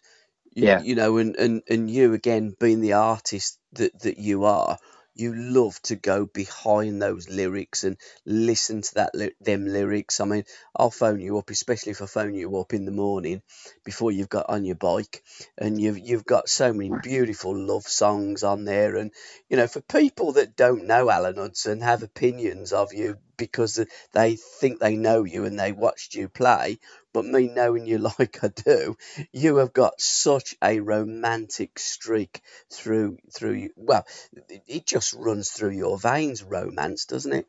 You, 0.54 0.68
Yeah. 0.68 0.82
You 0.82 0.96
know, 0.96 1.18
and, 1.18 1.36
and, 1.36 1.62
and 1.70 1.89
you 1.89 2.13
again 2.13 2.56
being 2.60 2.82
the 2.82 2.94
artist 2.94 3.58
that, 3.74 4.00
that 4.02 4.18
you 4.18 4.46
are, 4.46 4.78
you 5.15 5.36
love 5.36 5.80
to 5.84 5.95
go 5.95 6.26
behind 6.26 7.02
those 7.02 7.30
lyrics 7.30 7.84
and 7.84 7.97
listen 8.26 8.82
to 8.82 8.93
that 8.95 9.34
them 9.41 9.67
lyrics. 9.67 10.19
I 10.19 10.26
mean, 10.26 10.43
I'll 10.76 10.91
phone 10.91 11.19
you 11.19 11.38
up, 11.38 11.49
especially 11.49 11.91
if 11.91 12.02
I 12.02 12.06
phone 12.06 12.34
you 12.34 12.58
up 12.58 12.73
in 12.73 12.86
the 12.86 12.91
morning 12.91 13.41
before 13.84 14.12
you've 14.12 14.30
got 14.30 14.49
on 14.49 14.65
your 14.65 14.76
bike, 14.76 15.23
and 15.58 15.80
you've 15.80 15.99
you've 15.99 16.26
got 16.26 16.49
so 16.49 16.73
many 16.73 16.91
beautiful 17.02 17.56
love 17.56 17.84
songs 17.84 18.43
on 18.43 18.65
there. 18.65 18.95
And 18.95 19.12
you 19.49 19.58
know, 19.58 19.67
for 19.67 19.82
people 19.82 20.34
that 20.34 20.56
don't 20.56 20.86
know 20.88 21.10
Alan 21.10 21.38
Hudson, 21.38 21.82
have 21.82 22.04
opinions 22.04 22.73
of 22.73 22.93
you 22.93 23.17
because 23.38 23.84
they 24.13 24.36
think 24.36 24.80
they 24.80 24.95
know 24.95 25.23
you 25.23 25.45
and 25.45 25.60
they 25.60 25.71
watched 25.71 26.15
you 26.15 26.30
play, 26.30 26.80
but 27.13 27.26
me 27.26 27.49
knowing 27.49 27.86
you 27.88 27.99
like 28.19 28.43
I 28.43 28.49
do, 28.49 28.97
you 29.34 29.58
have 29.58 29.73
got 29.73 30.02
such 30.02 30.56
a 30.63 30.80
romantic 30.82 31.80
streak 31.80 32.41
through 32.73 33.17
through 33.36 33.54
you. 33.54 33.69
Well, 33.78 34.06
it- 34.49 34.63
just 34.88 35.13
runs 35.13 35.52
through 35.52 35.71
your 35.71 35.97
veins, 35.99 36.43
romance, 36.43 37.06
doesn't 37.06 37.34
it? 37.34 37.47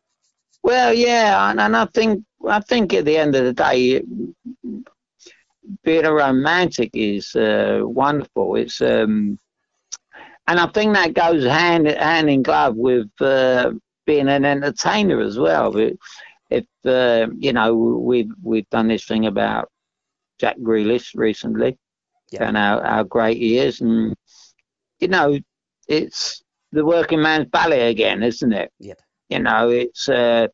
Well, 0.62 0.94
yeah, 0.94 1.50
and, 1.50 1.60
and 1.60 1.76
I 1.76 1.86
think 1.86 2.24
I 2.48 2.60
think 2.60 2.94
at 2.94 3.04
the 3.06 3.16
end 3.18 3.34
of 3.36 3.44
the 3.44 3.54
day, 3.54 4.02
being 5.84 6.04
a 6.06 6.12
romantic 6.12 6.90
is 6.94 7.34
uh, 7.36 7.80
wonderful. 7.82 8.56
It's 8.56 8.80
um, 8.82 9.38
and 10.48 10.60
I 10.60 10.68
think 10.68 10.94
that 10.94 11.14
goes 11.14 11.44
hand 11.44 11.88
hand 11.88 12.30
in 12.30 12.42
glove 12.42 12.76
with 12.76 13.10
uh, 13.20 13.72
being 14.06 14.28
an 14.28 14.44
entertainer 14.44 15.20
as 15.20 15.38
well. 15.38 15.72
If 16.50 16.64
uh, 16.84 17.26
you 17.38 17.52
know, 17.52 17.74
we've 17.74 18.30
we've 18.42 18.68
done 18.70 18.88
this 18.88 19.04
thing 19.04 19.26
about 19.26 19.70
Jack 20.38 20.56
Grealish 20.58 21.12
recently, 21.14 21.78
Yeah. 22.30 22.48
and 22.48 22.56
how, 22.56 22.80
how 22.82 23.02
great 23.04 23.38
he 23.38 23.58
is, 23.58 23.80
and 23.80 24.14
you 25.00 25.08
know, 25.08 25.38
it's 25.88 26.42
the 26.72 26.84
working 26.84 27.22
man's 27.22 27.48
ballet 27.48 27.90
again, 27.90 28.22
isn't 28.22 28.52
it? 28.52 28.70
Yep. 28.80 29.00
You 29.30 29.38
know, 29.40 29.70
it's 29.70 30.08
uh, 30.08 30.48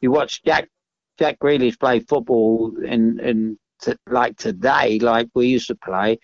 you 0.00 0.10
watch 0.10 0.42
Jack 0.44 0.68
Jack 1.18 1.38
Grealish 1.38 1.78
play 1.78 2.00
football 2.00 2.76
in 2.84 3.18
in 3.20 3.58
t- 3.82 3.94
like 4.08 4.36
today, 4.36 4.98
like 4.98 5.28
we 5.34 5.46
used 5.48 5.68
to 5.68 5.74
play, 5.74 6.18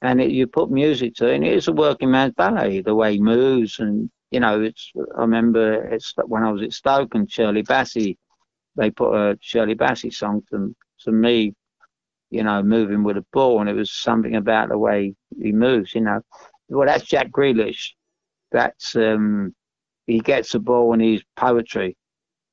and 0.00 0.20
it, 0.20 0.30
you 0.30 0.46
put 0.46 0.70
music 0.70 1.14
to 1.16 1.28
it, 1.28 1.34
and 1.34 1.44
it's 1.44 1.68
a 1.68 1.72
working 1.72 2.10
man's 2.10 2.34
ballet. 2.34 2.80
The 2.82 2.94
way 2.94 3.14
he 3.14 3.18
moves, 3.20 3.80
and 3.80 4.10
you 4.30 4.40
know, 4.40 4.62
it's. 4.62 4.92
I 5.16 5.22
remember 5.22 5.84
it's 5.88 6.14
when 6.26 6.44
I 6.44 6.52
was 6.52 6.62
at 6.62 6.72
Stoke 6.72 7.14
and 7.14 7.30
Shirley 7.30 7.62
Bassey, 7.64 8.16
they 8.76 8.90
put 8.90 9.14
a 9.14 9.38
Shirley 9.40 9.74
Bassey 9.74 10.12
song 10.12 10.42
to 10.50 10.74
to 11.00 11.12
me, 11.12 11.54
you 12.30 12.42
know, 12.42 12.62
moving 12.62 13.02
with 13.04 13.16
a 13.16 13.24
ball, 13.32 13.60
and 13.60 13.68
it 13.68 13.74
was 13.74 13.90
something 13.92 14.36
about 14.36 14.68
the 14.70 14.78
way 14.78 15.14
he 15.40 15.52
moves. 15.52 15.94
You 15.94 16.02
know, 16.02 16.20
well, 16.68 16.86
that's 16.86 17.04
Jack 17.04 17.30
Grealish. 17.30 17.92
That's 18.52 18.96
um, 18.96 19.54
he 20.06 20.20
gets 20.20 20.52
the 20.52 20.58
ball 20.58 20.92
and 20.92 21.02
he's 21.02 21.22
poetry, 21.36 21.96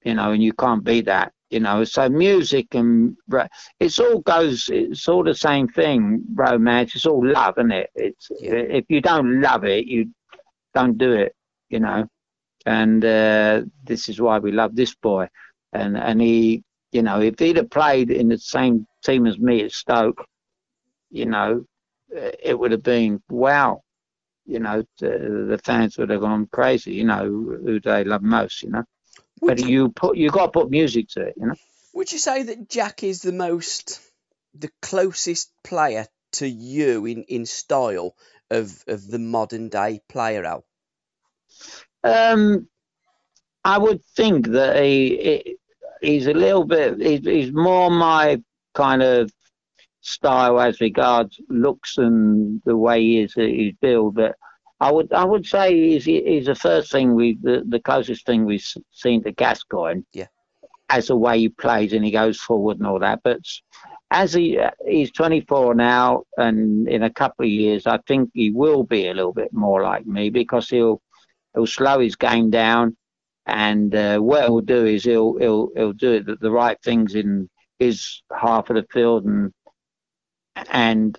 you 0.04 0.14
know, 0.14 0.32
and 0.32 0.44
you 0.44 0.54
can't 0.54 0.84
beat 0.84 1.06
that. 1.06 1.32
You 1.50 1.60
know, 1.60 1.84
so 1.84 2.10
music 2.10 2.74
and 2.76 3.16
it's 3.80 4.00
all 4.00 4.20
goes. 4.20 4.70
It's 4.74 5.08
all 5.08 5.24
the 5.24 5.36
same 5.36 5.68
thing. 5.68 6.24
Romance. 6.34 6.96
It's 6.96 7.06
all 7.06 7.26
love, 7.26 7.56
isn't 7.58 7.72
it? 7.72 7.90
It's 7.96 8.30
Yeah. 8.40 8.54
if 8.56 8.86
you 8.90 9.00
don't 9.02 9.42
love 9.42 9.64
it, 9.64 9.86
you 9.86 10.12
don't 10.74 10.98
do 10.98 11.14
it. 11.14 11.34
You 11.70 11.80
know, 11.80 12.08
and 12.66 13.04
uh, 13.06 13.62
this 13.84 14.10
is 14.10 14.20
why 14.22 14.40
we 14.40 14.52
love 14.52 14.76
this 14.76 14.96
boy. 14.96 15.28
And 15.76 15.98
and 15.98 16.22
he, 16.22 16.64
you 16.92 17.02
know, 17.02 17.22
if 17.22 17.38
he'd 17.40 17.58
have 17.58 17.70
played 17.70 18.10
in 18.10 18.30
the 18.30 18.38
same 18.38 18.88
team 19.04 19.28
as 19.28 19.38
me 19.38 19.64
at 19.64 19.72
Stoke, 19.72 20.26
you 21.10 21.26
know, 21.26 21.66
uh, 22.16 22.32
it 22.42 22.58
would 22.58 22.72
have 22.72 22.84
been 22.84 23.22
wow. 23.30 23.82
You 24.46 24.60
know, 24.60 24.84
the, 25.00 25.48
the 25.50 25.60
fans 25.64 25.98
would 25.98 26.12
have 26.12 26.22
gone 26.22 26.48
crazy. 26.52 26.94
You 26.94 27.06
know, 27.06 27.26
who 27.26 27.80
they 27.80 28.04
love 28.04 28.22
most. 28.22 28.64
You 28.64 28.70
know, 28.70 28.84
Would 29.42 29.58
but 29.58 29.68
you, 29.68 29.90
put 29.90 30.18
you 30.18 30.30
got 30.30 30.48
to 30.48 30.52
put 30.52 30.70
music 30.70 31.10
to 31.10 31.22
it. 31.22 31.34
You 31.36 31.48
know. 31.48 31.56
would 31.94 32.12
you 32.12 32.20
say 32.20 32.44
that 32.44 32.70
Jack 32.70 33.04
is 33.04 33.22
the 33.22 33.34
most, 33.34 34.00
the 34.54 34.70
closest 34.82 35.52
player 35.64 36.08
to 36.34 36.48
you 36.48 37.06
in, 37.06 37.24
in 37.24 37.46
style 37.46 38.16
of, 38.52 38.84
of 38.88 39.08
the 39.08 39.20
modern 39.20 39.70
day 39.70 40.02
player, 40.08 40.46
Al? 40.46 40.64
Um, 42.04 42.68
I 43.64 43.80
would 43.80 44.04
think 44.16 44.50
that 44.50 44.84
he, 44.84 45.18
he 45.18 45.58
he's 46.06 46.28
a 46.28 46.34
little 46.34 46.64
bit 46.64 47.02
he's, 47.02 47.26
he's 47.26 47.54
more 47.54 47.90
my 47.90 48.42
kind 48.74 49.02
of 49.02 49.32
style 50.06 50.60
as 50.60 50.80
regards 50.80 51.40
looks 51.50 51.98
and 51.98 52.62
the 52.66 52.78
way 52.78 53.02
he 53.02 53.20
is 53.22 53.34
he's 53.34 53.74
built. 53.82 54.16
But 54.16 54.36
I 54.80 54.92
would 54.92 55.12
I 55.12 55.24
would 55.24 55.46
say 55.46 55.74
he's 55.74 56.06
he's 56.06 56.46
the 56.46 56.56
first 56.56 56.92
thing 56.92 57.16
we 57.16 57.38
the, 57.42 57.64
the 57.68 57.80
closest 57.80 58.26
thing 58.26 58.46
we've 58.46 58.66
seen 58.92 59.24
to 59.24 59.32
Gascoigne. 59.32 60.02
Yeah. 60.14 60.28
As 60.90 61.08
the 61.08 61.16
way 61.16 61.40
he 61.40 61.50
plays 61.50 61.94
and 61.94 62.06
he 62.06 62.12
goes 62.12 62.40
forward 62.40 62.78
and 62.78 62.86
all 62.86 63.00
that, 63.00 63.22
but 63.24 63.40
as 64.12 64.34
he 64.34 64.60
he's 64.88 65.12
24 65.12 65.74
now, 65.74 66.24
and 66.38 66.88
in 66.88 67.02
a 67.02 67.10
couple 67.10 67.44
of 67.44 67.52
years, 67.52 67.88
I 67.88 67.98
think 68.08 68.30
he 68.34 68.52
will 68.52 68.84
be 68.84 69.08
a 69.08 69.14
little 69.14 69.34
bit 69.34 69.52
more 69.52 69.82
like 69.82 70.06
me 70.06 70.30
because 70.30 70.70
he'll 70.70 71.02
he'll 71.56 71.66
slow 71.66 72.00
his 72.00 72.16
game 72.16 72.52
down, 72.52 72.96
and 73.46 73.94
uh, 73.96 74.18
what 74.20 74.44
he'll 74.44 74.62
do 74.62 74.86
is 74.86 75.04
he'll 75.04 75.38
he'll 75.38 75.70
he'll 75.76 75.94
do 75.94 76.14
it 76.14 76.26
the, 76.26 76.36
the 76.38 76.52
right 76.52 76.78
things 76.84 77.16
in 77.16 77.50
his 77.80 78.22
half 78.36 78.70
of 78.70 78.76
the 78.76 78.86
field, 78.92 79.26
and 79.26 79.52
and 80.72 81.18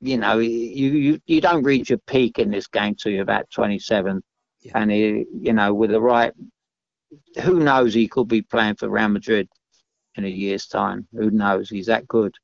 you 0.00 0.16
know 0.16 0.38
you 0.38 0.48
you 0.92 1.20
you 1.26 1.40
don't 1.40 1.62
reach 1.64 1.90
your 1.90 1.98
peak 2.06 2.38
in 2.38 2.50
this 2.50 2.66
game 2.66 2.94
till 2.94 3.12
you're 3.12 3.22
about 3.22 3.50
27, 3.50 4.22
Yeah. 4.60 4.72
and 4.74 4.90
he, 4.90 5.24
you 5.32 5.52
know 5.52 5.72
with 5.74 5.90
the 5.90 6.00
right, 6.00 6.32
who 7.42 7.60
knows 7.60 7.94
he 7.94 8.08
could 8.08 8.28
be 8.28 8.42
playing 8.42 8.76
for 8.76 8.88
Real 8.88 9.08
Madrid 9.08 9.48
in 10.16 10.24
a 10.24 10.28
year's 10.28 10.66
time. 10.66 11.06
Who 11.12 11.30
knows? 11.30 11.70
He's 11.70 11.86
that 11.86 12.06
good. 12.08 12.34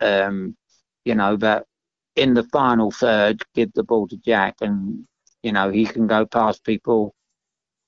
Um, 0.00 0.56
you 1.04 1.14
know, 1.14 1.36
but 1.36 1.66
in 2.16 2.34
the 2.34 2.44
final 2.44 2.90
third, 2.90 3.42
give 3.54 3.72
the 3.74 3.82
ball 3.82 4.06
to 4.08 4.16
Jack, 4.18 4.56
and 4.60 5.06
you 5.42 5.52
know 5.52 5.70
he 5.70 5.86
can 5.86 6.06
go 6.06 6.26
past 6.26 6.64
people, 6.64 7.14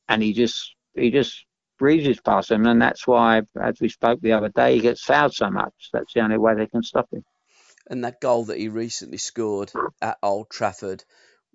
and 0.09 0.23
he 0.23 0.33
just 0.33 0.75
he 0.95 1.11
just 1.11 1.45
breezes 1.79 2.21
past 2.21 2.49
them, 2.51 2.67
and 2.67 2.81
that's 2.81 3.07
why, 3.07 3.43
as 3.61 3.81
we 3.81 3.89
spoke 3.89 4.21
the 4.21 4.33
other 4.33 4.51
day, 4.51 4.75
he 4.75 4.81
gets 4.81 5.03
fouled 5.03 5.35
so 5.35 5.51
much. 5.51 5.91
That's 5.93 6.13
the 6.13 6.21
only 6.21 6.39
way 6.39 6.55
they 6.55 6.67
can 6.67 6.83
stop 6.83 7.09
him. 7.13 7.25
And 7.89 8.05
that 8.05 8.21
goal 8.21 8.45
that 8.47 8.59
he 8.59 8.69
recently 8.69 9.19
scored 9.19 9.73
at 10.01 10.19
Old 10.23 10.51
Trafford 10.51 11.05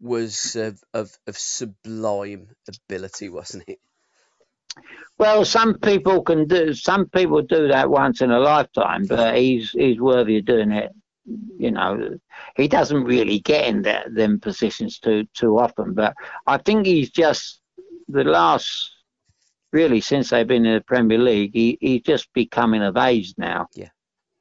was 0.02 0.56
of, 0.56 0.82
of, 0.94 1.18
of 1.28 1.38
sublime 1.38 2.50
ability, 2.68 3.30
wasn't 3.30 3.64
it? 3.68 3.80
Well, 5.18 5.46
some 5.46 5.76
people 5.76 6.24
can 6.24 6.48
do. 6.48 6.74
Some 6.74 7.06
people 7.08 7.42
do 7.42 7.70
that 7.70 7.90
once 7.90 8.22
in 8.22 8.32
a 8.32 8.40
lifetime, 8.40 9.06
but 9.06 9.38
he's 9.38 9.72
he's 9.72 10.00
worthy 10.00 10.40
of 10.40 10.46
doing 10.46 10.72
it. 10.72 10.92
You 11.58 11.72
know, 11.72 12.18
he 12.58 12.68
doesn't 12.68 13.06
really 13.06 13.40
get 13.40 13.68
in 13.68 13.84
that, 13.84 14.14
them 14.14 14.42
positions 14.42 15.00
too 15.00 15.26
too 15.34 15.58
often. 15.58 15.94
But 15.94 16.16
I 16.46 16.58
think 16.58 16.86
he's 16.86 17.10
just 17.10 17.62
the 18.10 18.26
last, 18.26 18.92
really, 19.76 20.00
since 20.00 20.30
they've 20.30 20.48
been 20.48 20.66
in 20.66 20.76
the 20.76 20.82
Premier 20.82 21.18
League, 21.18 21.52
he, 21.54 21.78
he's 21.82 22.02
just 22.02 22.32
becoming 22.34 22.82
of 22.82 22.96
age 22.96 23.34
now. 23.38 23.68
Yeah. 23.76 23.90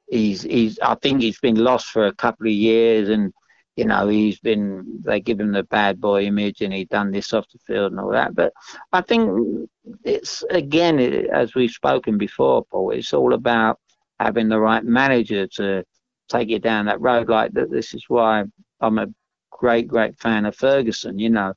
He's 0.09 0.43
he's. 0.43 0.79
I 0.79 0.95
think 0.95 1.21
he's 1.21 1.41
been 1.41 1.57
lost 1.57 1.87
for 1.89 2.07
a 2.07 2.15
couple 2.15 2.47
of 2.47 2.53
years, 2.53 3.09
and 3.09 3.33
you 3.75 3.85
know 3.85 4.07
he's 4.07 4.39
been. 4.39 5.01
They 5.05 5.21
give 5.21 5.41
him 5.41 5.51
the 5.51 5.65
bad 5.65 6.01
boy 6.01 6.25
image, 6.27 6.61
and 6.61 6.73
he 6.73 6.85
done 6.85 7.11
this 7.11 7.33
off 7.33 7.51
the 7.53 7.59
field 7.67 7.91
and 7.91 8.01
all 8.01 8.13
that. 8.13 8.35
But 8.35 8.53
I 8.93 9.01
think 9.01 9.69
it's 10.05 10.45
again, 10.51 11.01
it, 11.01 11.27
as 11.31 11.55
we've 11.55 11.71
spoken 11.71 12.17
before, 12.17 12.65
Paul. 12.71 12.91
It's 12.91 13.13
all 13.13 13.35
about 13.35 13.81
having 14.21 14.49
the 14.49 14.61
right 14.61 14.85
manager 14.85 15.49
to 15.59 15.85
take 16.29 16.49
you 16.49 16.61
down 16.61 16.87
that 16.87 17.01
road. 17.01 17.29
Like 17.29 17.53
that. 17.55 17.73
This 17.73 17.93
is 17.93 18.05
why 18.07 18.45
I'm 18.81 18.99
a 18.99 19.09
great, 19.51 19.89
great 19.89 20.17
fan 20.21 20.47
of 20.47 20.55
Ferguson. 20.55 21.19
You 21.19 21.31
know, 21.31 21.55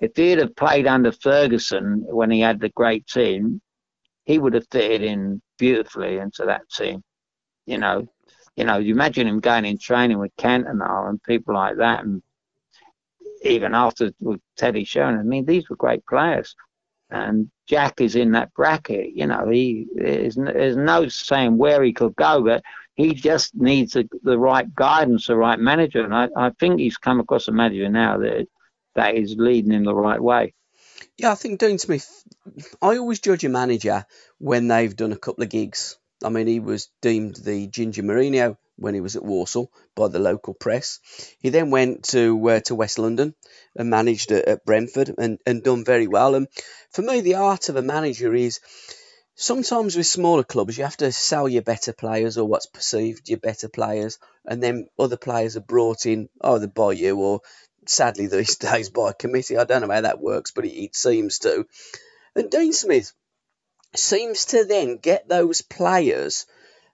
if 0.00 0.16
he'd 0.16 0.38
have 0.38 0.56
played 0.56 0.86
under 0.86 1.12
Ferguson 1.12 2.04
when 2.06 2.30
he 2.30 2.40
had 2.40 2.60
the 2.60 2.68
great 2.70 3.06
team, 3.06 3.60
he 4.24 4.38
would 4.38 4.54
have 4.54 4.66
fitted 4.70 5.02
in 5.02 5.40
beautifully 5.58 6.18
into 6.18 6.44
that 6.44 6.68
team. 6.70 7.02
You 7.66 7.78
know, 7.78 8.08
you 8.56 8.64
know, 8.64 8.78
you 8.78 8.94
imagine 8.94 9.26
him 9.26 9.40
going 9.40 9.64
in 9.64 9.78
training 9.78 10.18
with 10.18 10.36
Cantona 10.36 11.08
and 11.08 11.22
people 11.22 11.54
like 11.54 11.76
that, 11.76 12.04
and 12.04 12.22
even 13.42 13.74
after 13.74 14.12
with 14.20 14.40
Teddy 14.56 14.84
Sheringham. 14.84 15.20
I 15.20 15.28
mean, 15.28 15.44
these 15.44 15.68
were 15.68 15.76
great 15.76 16.04
players 16.06 16.54
and 17.10 17.50
Jack 17.66 18.00
is 18.00 18.16
in 18.16 18.32
that 18.32 18.52
bracket. 18.54 19.12
You 19.14 19.26
know, 19.26 19.48
he 19.48 19.86
there's, 19.94 20.36
no 20.36 21.08
saying 21.08 21.56
where 21.56 21.82
he 21.82 21.92
could 21.92 22.16
go, 22.16 22.42
but 22.42 22.62
he 22.94 23.14
just 23.14 23.54
needs 23.54 23.96
a, 23.96 24.04
the 24.22 24.38
right 24.38 24.72
guidance, 24.74 25.26
the 25.26 25.36
right 25.36 25.58
manager, 25.58 26.04
and 26.04 26.14
I, 26.14 26.28
I 26.36 26.50
think 26.58 26.80
he's 26.80 26.96
come 26.96 27.20
across 27.20 27.48
a 27.48 27.52
manager 27.52 27.88
now 27.88 28.18
that 28.18 28.46
that 28.96 29.14
is 29.14 29.34
leading 29.38 29.72
him 29.72 29.84
the 29.84 29.94
right 29.94 30.20
way. 30.20 30.54
Yeah, 31.18 31.32
I 31.32 31.34
think 31.34 31.60
Dean 31.60 31.78
Smith. 31.78 32.24
I 32.82 32.96
always 32.96 33.20
judge 33.20 33.44
a 33.44 33.48
manager 33.48 34.06
when 34.38 34.68
they've 34.68 34.94
done 34.94 35.12
a 35.12 35.16
couple 35.18 35.44
of 35.44 35.50
gigs. 35.50 35.96
I 36.24 36.28
mean, 36.30 36.46
he 36.46 36.60
was 36.60 36.88
deemed 37.02 37.36
the 37.36 37.66
Ginger 37.66 38.02
Mourinho 38.02 38.56
when 38.76 38.94
he 38.94 39.00
was 39.00 39.16
at 39.16 39.24
Walsall 39.24 39.70
by 39.94 40.08
the 40.08 40.18
local 40.18 40.54
press. 40.54 41.00
He 41.40 41.50
then 41.50 41.70
went 41.70 42.04
to 42.04 42.48
uh, 42.48 42.60
to 42.60 42.74
West 42.74 42.98
London 42.98 43.34
and 43.74 43.90
managed 43.90 44.32
at, 44.32 44.46
at 44.46 44.64
Brentford 44.64 45.14
and, 45.18 45.38
and 45.46 45.62
done 45.62 45.84
very 45.84 46.06
well. 46.06 46.34
And 46.34 46.48
for 46.90 47.02
me, 47.02 47.20
the 47.20 47.36
art 47.36 47.68
of 47.68 47.76
a 47.76 47.82
manager 47.82 48.34
is 48.34 48.60
sometimes 49.34 49.96
with 49.96 50.06
smaller 50.06 50.44
clubs 50.44 50.78
you 50.78 50.84
have 50.84 50.96
to 50.98 51.12
sell 51.12 51.48
your 51.48 51.62
better 51.62 51.92
players 51.92 52.38
or 52.38 52.46
what's 52.48 52.66
perceived 52.66 53.28
your 53.28 53.38
better 53.38 53.68
players, 53.68 54.18
and 54.44 54.62
then 54.62 54.88
other 54.98 55.16
players 55.16 55.56
are 55.56 55.60
brought 55.60 56.06
in 56.06 56.28
either 56.42 56.66
by 56.66 56.92
you 56.92 57.16
or 57.18 57.40
sadly 57.88 58.26
these 58.26 58.56
days 58.56 58.90
by 58.90 59.12
committee. 59.12 59.56
I 59.56 59.64
don't 59.64 59.82
know 59.82 59.92
how 59.94 60.00
that 60.02 60.20
works, 60.20 60.50
but 60.50 60.64
it, 60.64 60.74
it 60.74 60.96
seems 60.96 61.40
to. 61.40 61.66
And 62.34 62.50
Dean 62.50 62.72
Smith 62.72 63.12
seems 63.94 64.46
to 64.46 64.64
then 64.64 64.98
get 64.98 65.28
those 65.28 65.62
players 65.62 66.46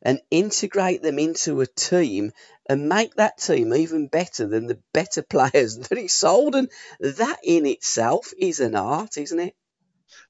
and 0.02 0.20
integrate 0.30 1.02
them 1.02 1.18
into 1.18 1.60
a 1.60 1.66
team 1.66 2.32
and 2.68 2.88
make 2.88 3.14
that 3.16 3.38
team 3.38 3.74
even 3.74 4.08
better 4.08 4.46
than 4.46 4.66
the 4.66 4.78
better 4.92 5.22
players 5.30 5.78
that 5.78 5.98
he 5.98 6.08
sold. 6.08 6.54
And 6.54 6.68
that 7.00 7.38
in 7.44 7.66
itself 7.66 8.32
is 8.38 8.60
an 8.60 8.74
art, 8.74 9.16
isn't 9.16 9.40
it? 9.40 9.54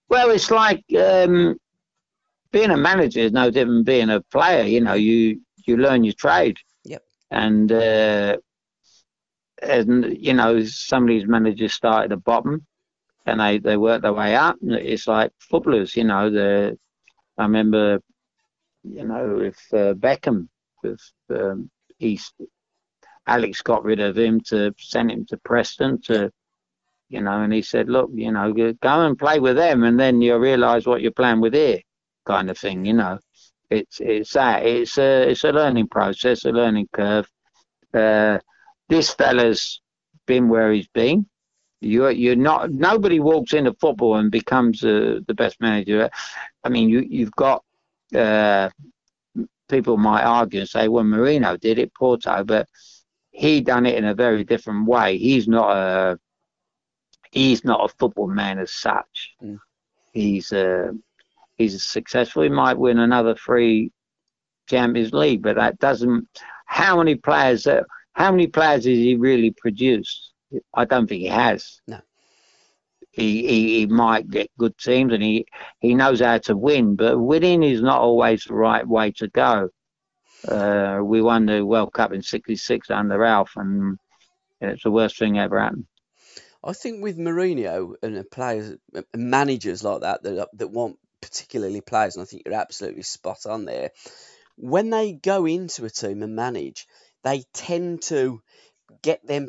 Well, 0.08 0.30
it's 0.30 0.50
like 0.50 0.84
um, 0.98 1.56
being 2.50 2.70
a 2.70 2.76
manager 2.76 3.20
is 3.20 3.32
no 3.32 3.50
different 3.50 3.84
than 3.86 3.94
being 3.94 4.10
a 4.10 4.20
player. 4.20 4.64
You 4.64 4.82
know, 4.82 4.94
you 4.94 5.40
you 5.64 5.76
learn 5.76 6.04
your 6.04 6.12
trade. 6.12 6.58
Yep. 6.84 7.02
And 7.30 7.72
uh, 7.72 8.36
and 9.62 10.16
you 10.18 10.34
know, 10.34 10.62
some 10.64 11.04
of 11.04 11.08
these 11.08 11.26
managers 11.26 11.72
start 11.72 12.04
at 12.04 12.10
the 12.10 12.16
bottom, 12.16 12.66
and 13.26 13.40
they 13.40 13.58
they 13.58 13.76
work 13.76 14.02
their 14.02 14.12
way 14.12 14.34
up. 14.34 14.56
It's 14.62 15.06
like 15.06 15.32
footballers. 15.38 15.96
You 15.96 16.04
know, 16.04 16.30
the 16.30 16.78
I 17.38 17.42
remember, 17.44 18.00
you 18.82 19.04
know, 19.04 19.36
with 19.36 19.60
uh, 19.72 19.94
Beckham, 19.94 20.48
with 20.82 21.00
um, 21.30 21.70
East, 21.98 22.34
Alex 23.26 23.62
got 23.62 23.84
rid 23.84 24.00
of 24.00 24.18
him 24.18 24.40
to 24.48 24.74
send 24.78 25.10
him 25.10 25.26
to 25.26 25.36
Preston 25.38 26.00
to. 26.02 26.30
You 27.08 27.20
know, 27.20 27.42
and 27.42 27.52
he 27.52 27.62
said, 27.62 27.88
"Look, 27.88 28.10
you 28.14 28.32
know, 28.32 28.52
go 28.54 29.06
and 29.06 29.18
play 29.18 29.38
with 29.38 29.56
them, 29.56 29.84
and 29.84 30.00
then 30.00 30.22
you'll 30.22 30.38
realise 30.38 30.86
what 30.86 31.02
you're 31.02 31.12
playing 31.12 31.40
with 31.40 31.54
here." 31.54 31.80
kind 32.24 32.50
of 32.50 32.58
thing. 32.58 32.84
You 32.84 32.94
know, 32.94 33.18
it's 33.70 34.00
it's 34.00 34.32
that 34.34 34.64
it's 34.64 34.98
a 34.98 35.30
it's 35.30 35.44
a 35.44 35.52
learning 35.52 35.88
process, 35.88 36.44
a 36.44 36.50
learning 36.50 36.88
curve. 36.92 37.28
Uh, 37.92 38.38
this 38.92 39.14
fella's 39.14 39.80
been 40.26 40.48
where 40.48 40.70
he's 40.70 40.88
been. 40.88 41.26
You're 41.80 42.10
you're 42.10 42.36
not 42.36 42.70
nobody 42.70 43.18
walks 43.18 43.54
into 43.54 43.72
football 43.80 44.16
and 44.16 44.30
becomes 44.30 44.84
uh, 44.84 45.20
the 45.26 45.34
best 45.34 45.60
manager. 45.60 46.10
I 46.62 46.68
mean, 46.68 46.88
you 46.90 47.00
you've 47.00 47.32
got 47.32 47.64
uh, 48.14 48.68
people 49.68 49.96
might 49.96 50.22
argue 50.22 50.60
and 50.60 50.68
say, 50.68 50.88
well, 50.88 51.04
Mourinho 51.04 51.58
did 51.58 51.78
it, 51.78 51.92
Porto, 51.94 52.44
but 52.44 52.68
he 53.30 53.62
done 53.62 53.86
it 53.86 53.96
in 53.96 54.04
a 54.04 54.14
very 54.14 54.44
different 54.44 54.86
way. 54.86 55.16
He's 55.16 55.48
not 55.48 55.76
a 55.76 56.18
he's 57.32 57.64
not 57.64 57.90
a 57.90 57.94
football 57.98 58.28
man 58.28 58.58
as 58.58 58.72
such. 58.72 59.34
Mm. 59.42 59.58
He's 60.12 60.52
a 60.52 60.92
he's 61.56 61.82
successful, 61.82 62.42
he 62.42 62.50
might 62.50 62.78
win 62.78 62.98
another 62.98 63.34
three 63.34 63.90
Champions 64.68 65.12
League. 65.12 65.42
But 65.42 65.56
that 65.56 65.78
doesn't. 65.78 66.28
How 66.66 66.98
many 66.98 67.14
players? 67.16 67.66
Uh, 67.66 67.82
how 68.12 68.30
many 68.30 68.46
players 68.46 68.84
has 68.84 68.96
he 68.96 69.16
really 69.16 69.50
produced? 69.50 70.32
I 70.74 70.84
don't 70.84 71.06
think 71.06 71.22
he 71.22 71.28
has. 71.28 71.80
No. 71.86 72.00
He, 73.10 73.46
he, 73.46 73.78
he 73.80 73.86
might 73.86 74.28
get 74.28 74.50
good 74.58 74.76
teams 74.78 75.12
and 75.12 75.22
he, 75.22 75.46
he 75.80 75.94
knows 75.94 76.20
how 76.20 76.38
to 76.38 76.56
win, 76.56 76.96
but 76.96 77.18
winning 77.18 77.62
is 77.62 77.82
not 77.82 78.00
always 78.00 78.44
the 78.44 78.54
right 78.54 78.86
way 78.86 79.12
to 79.12 79.28
go. 79.28 79.68
Uh, 80.46 81.00
we 81.02 81.22
won 81.22 81.46
the 81.46 81.64
World 81.64 81.92
Cup 81.92 82.12
in 82.12 82.22
'66 82.22 82.90
under 82.90 83.24
Alf, 83.24 83.52
and 83.54 83.96
it's 84.60 84.82
the 84.82 84.90
worst 84.90 85.18
thing 85.18 85.38
ever 85.38 85.60
happened. 85.60 85.86
I 86.64 86.72
think 86.72 87.02
with 87.02 87.16
Mourinho 87.16 87.94
and 88.02 88.28
players, 88.30 88.76
managers 89.14 89.84
like 89.84 90.00
that 90.00 90.22
that 90.24 90.48
that 90.54 90.68
want 90.68 90.98
particularly 91.20 91.80
players, 91.80 92.16
and 92.16 92.22
I 92.22 92.26
think 92.26 92.42
you're 92.44 92.54
absolutely 92.54 93.02
spot 93.02 93.46
on 93.46 93.64
there. 93.64 93.90
When 94.56 94.90
they 94.90 95.12
go 95.12 95.46
into 95.46 95.84
a 95.84 95.90
team 95.90 96.22
and 96.22 96.34
manage, 96.34 96.86
they 97.22 97.44
tend 97.52 98.02
to 98.02 98.42
get 99.02 99.26
them 99.26 99.48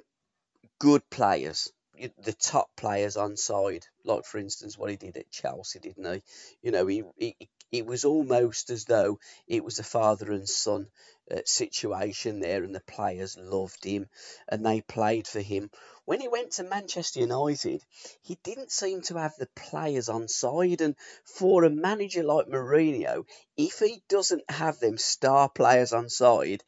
good 0.80 1.10
players, 1.10 1.72
the 2.18 2.34
top 2.34 2.70
players 2.76 3.18
on 3.18 3.38
side. 3.38 3.86
Like 4.04 4.26
for 4.26 4.38
instance, 4.38 4.78
what 4.78 4.90
he 4.90 4.98
did 4.98 5.18
at 5.18 5.32
Chelsea, 5.32 5.80
didn't 5.80 6.14
he? 6.14 6.22
You 6.62 6.72
know, 6.72 6.88
he, 6.88 7.04
he 7.18 7.36
it 7.72 7.88
was 7.88 8.06
almost 8.06 8.70
as 8.70 8.86
though 8.86 9.20
it 9.48 9.64
was 9.64 9.80
a 9.80 9.84
father 9.84 10.32
and 10.32 10.48
son 10.48 10.88
uh, 11.32 11.40
situation 11.46 12.40
there, 12.40 12.64
and 12.64 12.76
the 12.76 12.82
players 12.82 13.36
loved 13.36 13.84
him 13.84 14.08
and 14.48 14.64
they 14.64 14.82
played 14.82 15.28
for 15.28 15.40
him. 15.40 15.72
When 16.06 16.22
he 16.22 16.28
went 16.28 16.52
to 16.54 16.64
Manchester 16.64 17.22
United, 17.22 17.84
he 18.22 18.38
didn't 18.44 18.72
seem 18.72 19.02
to 19.04 19.18
have 19.18 19.36
the 19.38 19.50
players 19.56 20.10
on 20.10 20.28
side. 20.28 20.82
And 20.82 20.96
for 21.24 21.64
a 21.64 21.70
manager 21.70 22.24
like 22.24 22.48
Mourinho, 22.48 23.26
if 23.58 23.80
he 23.80 24.04
doesn't 24.08 24.44
have 24.52 24.80
them 24.80 24.98
star 24.98 25.50
players 25.50 25.94
on 25.94 26.10
side, 26.10 26.64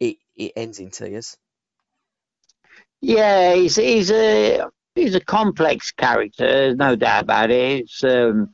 it, 0.00 0.16
it 0.36 0.52
ends 0.56 0.78
in 0.80 0.90
tears. 0.90 1.36
Yeah, 3.00 3.54
he's 3.54 3.76
he's 3.76 4.10
a 4.10 4.66
he's 4.94 5.14
a 5.14 5.20
complex 5.20 5.92
character. 5.92 6.46
There's 6.46 6.76
no 6.76 6.96
doubt 6.96 7.22
about 7.24 7.50
it. 7.50 7.80
It's 7.80 8.04
um, 8.04 8.52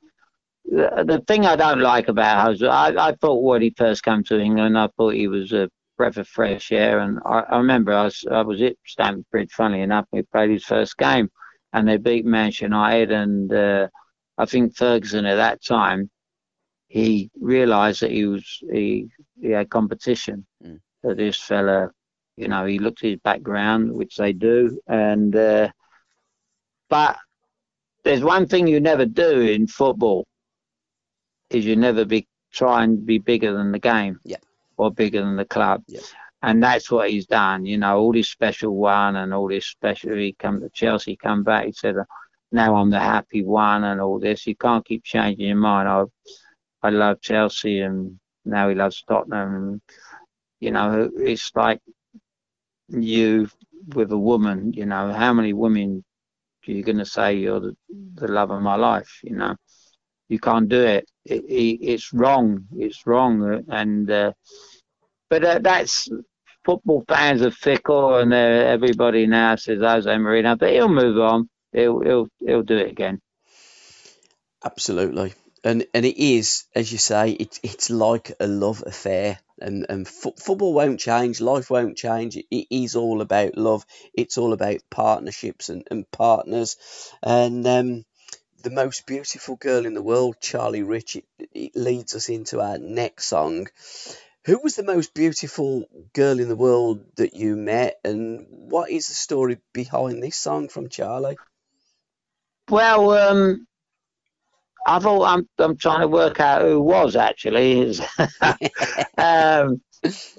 the, 0.64 1.05
the 1.07 1.24
thing 1.26 1.47
I 1.47 1.57
don't 1.57 1.80
like 1.80 2.09
about 2.09 2.44
Jose. 2.47 2.66
I, 2.66 3.09
I 3.09 3.12
thought 3.20 3.42
when 3.42 3.62
he 3.62 3.74
first 3.76 4.03
came 4.03 4.22
to 4.24 4.38
England, 4.38 4.78
I 4.78 4.88
thought 4.97 5.14
he 5.14 5.28
was 5.28 5.53
a 5.53 5.68
breath 5.97 6.16
of 6.16 6.28
fresh 6.28 6.72
air. 6.72 7.01
And 7.01 7.18
I, 7.24 7.40
I 7.40 7.59
remember 7.59 7.92
I 7.92 8.05
was, 8.05 8.24
I 8.30 8.42
was 8.42 8.62
at 8.62 8.76
Stamford 8.86 9.24
Bridge, 9.30 9.53
funny 9.53 9.80
enough, 9.80 10.07
we 10.12 10.22
played 10.22 10.51
his 10.51 10.64
first 10.64 10.97
game 10.97 11.30
and 11.72 11.88
they 11.88 11.97
beat 11.97 12.24
Manchester 12.24 12.66
United. 12.66 13.12
And 13.12 13.53
uh, 13.53 13.88
I 14.38 14.47
think 14.47 14.76
Ferguson 14.76 15.26
at 15.26 15.36
that 15.36 15.64
time, 15.64 16.11
he 16.88 17.30
realised 17.40 18.03
that 18.03 18.12
he 18.12 18.26
was 18.26 18.61
he, 18.72 19.09
he 19.40 19.51
had 19.51 19.70
competition. 19.70 20.47
Mm. 20.64 20.80
That 21.07 21.16
this 21.16 21.36
fella, 21.36 21.90
you 22.36 22.48
know, 22.48 22.66
he 22.66 22.78
looked 22.78 23.04
at 23.04 23.11
his 23.11 23.20
background, 23.20 23.92
which 23.92 24.16
they 24.16 24.32
do, 24.32 24.80
and 24.86 25.34
uh, 25.34 25.70
but 26.88 27.16
there's 28.04 28.22
one 28.22 28.46
thing 28.46 28.66
you 28.66 28.80
never 28.80 29.07
do 29.07 29.40
in 29.40 29.66
football 29.66 30.26
is 31.50 31.64
you 31.64 31.76
never 31.76 32.04
be 32.04 32.26
try 32.52 32.84
and 32.84 33.07
be 33.07 33.18
bigger 33.18 33.52
than 33.52 33.72
the 33.72 33.78
game. 33.78 34.18
Yeah 34.24 34.38
or 34.76 34.90
bigger 34.90 35.22
than 35.22 35.36
the 35.36 35.44
club. 35.44 35.82
And 36.42 36.62
that's 36.62 36.90
what 36.90 37.11
he's 37.11 37.26
done. 37.26 37.66
You 37.66 37.78
know, 37.78 37.98
all 37.98 38.12
this 38.12 38.28
special 38.28 38.76
one 38.76 39.16
and 39.16 39.32
all 39.32 39.48
this 39.48 39.66
special. 39.66 40.14
He 40.14 40.34
come 40.38 40.61
to 40.61 40.68
Chelsea, 40.70 41.16
come 41.16 41.42
back. 41.42 41.66
He 41.66 41.72
said, 41.72 41.96
"Now 42.52 42.76
I'm 42.76 42.90
the 42.90 43.00
happy 43.00 43.42
one," 43.42 43.84
and 43.84 44.00
all 44.00 44.18
this. 44.18 44.46
You 44.46 44.54
can't 44.54 44.84
keep 44.84 45.02
changing 45.02 45.46
your 45.46 45.57
mind. 45.57 45.88
I, 45.88 46.04
I 46.82 46.90
love 46.90 47.20
Chelsea, 47.20 47.80
and 47.80 48.18
now 48.44 48.68
he 48.68 48.74
loves 48.74 49.02
Tottenham. 49.09 49.54
And, 49.54 49.80
you 50.61 50.70
know, 50.70 51.11
it's 51.16 51.50
like 51.54 51.80
you 52.88 53.48
with 53.94 54.11
a 54.12 54.18
woman. 54.18 54.72
You 54.72 54.86
know, 54.86 55.12
how 55.12 55.32
many 55.32 55.52
women 55.52 56.04
are 56.66 56.72
you 56.72 56.82
going 56.82 56.98
to 56.98 57.07
say 57.07 57.34
you're 57.34 57.61
the, 57.61 57.76
the 58.14 58.28
love 58.28 58.50
of 58.50 58.62
my 58.62 58.76
life? 58.76 59.20
You 59.22 59.36
know, 59.36 59.57
you 60.28 60.38
can't 60.38 60.68
do 60.68 60.82
it. 60.82 61.09
it, 61.24 61.44
it 61.44 61.78
it's 61.82 62.12
wrong. 62.12 62.66
It's 62.76 63.07
wrong. 63.07 63.64
And 63.68 64.11
uh, 64.11 64.32
but 65.28 65.44
uh, 65.44 65.59
that's 65.61 66.09
football 66.64 67.04
fans 67.09 67.42
are 67.42 67.50
fickle, 67.50 68.16
and 68.16 68.32
uh, 68.32 68.36
everybody 68.36 69.26
now 69.26 69.57
says 69.57 69.80
Jose 69.80 70.11
Mourinho, 70.11 70.59
but 70.59 70.70
he'll 70.70 70.88
move 70.88 71.18
on. 71.18 71.48
He'll 71.72 72.00
he'll 72.00 72.28
he'll 72.38 72.62
do 72.62 72.76
it 72.78 72.90
again. 72.90 73.20
Absolutely. 74.64 75.34
And, 75.62 75.86
and 75.94 76.04
it 76.04 76.22
is, 76.22 76.64
as 76.74 76.92
you 76.92 76.98
say, 76.98 77.30
it's 77.32 77.61
it's 77.62 77.90
like 77.90 78.32
a 78.40 78.46
love 78.46 78.82
affair, 78.86 79.38
and 79.61 79.86
and 79.88 80.07
fo- 80.07 80.34
football 80.38 80.74
won't 80.74 81.00
change, 81.00 81.40
life 81.40 81.70
won't 81.70 81.96
change. 81.96 82.36
It, 82.36 82.66
is 82.70 82.96
all 82.96 83.20
about 83.20 83.57
love. 83.57 83.84
It's 84.14 84.38
all 84.38 84.52
about 84.52 84.80
partnerships 84.90 85.68
and, 85.68 85.86
and 85.90 86.11
partners, 86.11 86.76
and 87.22 87.66
um, 87.66 88.04
the 88.62 88.70
most 88.70 89.07
beautiful 89.07 89.57
girl 89.57 89.86
in 89.86 89.94
the 89.94 90.02
world, 90.02 90.36
Charlie 90.40 90.82
Rich. 90.82 91.16
It, 91.16 91.24
it 91.38 91.76
leads 91.76 92.14
us 92.14 92.28
into 92.28 92.61
our 92.61 92.78
next 92.78 93.26
song. 93.26 93.68
Who 94.44 94.61
was 94.62 94.76
the 94.76 94.84
most 94.84 95.12
beautiful 95.12 95.86
girl 96.12 96.38
in 96.38 96.48
the 96.48 96.57
world 96.57 97.04
that 97.16 97.34
you 97.34 97.57
met, 97.57 97.98
and 98.04 98.46
what 98.48 98.90
is 98.90 99.09
the 99.09 99.14
story 99.14 99.59
behind 99.72 100.22
this 100.22 100.36
song 100.36 100.68
from 100.68 100.88
Charlie? 100.88 101.38
Well, 102.68 103.11
um, 103.12 103.66
I 104.87 104.99
thought 105.01 105.24
I'm 105.24 105.49
I'm 105.59 105.76
trying 105.76 106.01
to 106.01 106.09
work 106.09 106.41
out 106.41 106.62
who 106.62 106.80
was 106.80 107.16
actually. 107.16 107.91
um, 109.18 109.80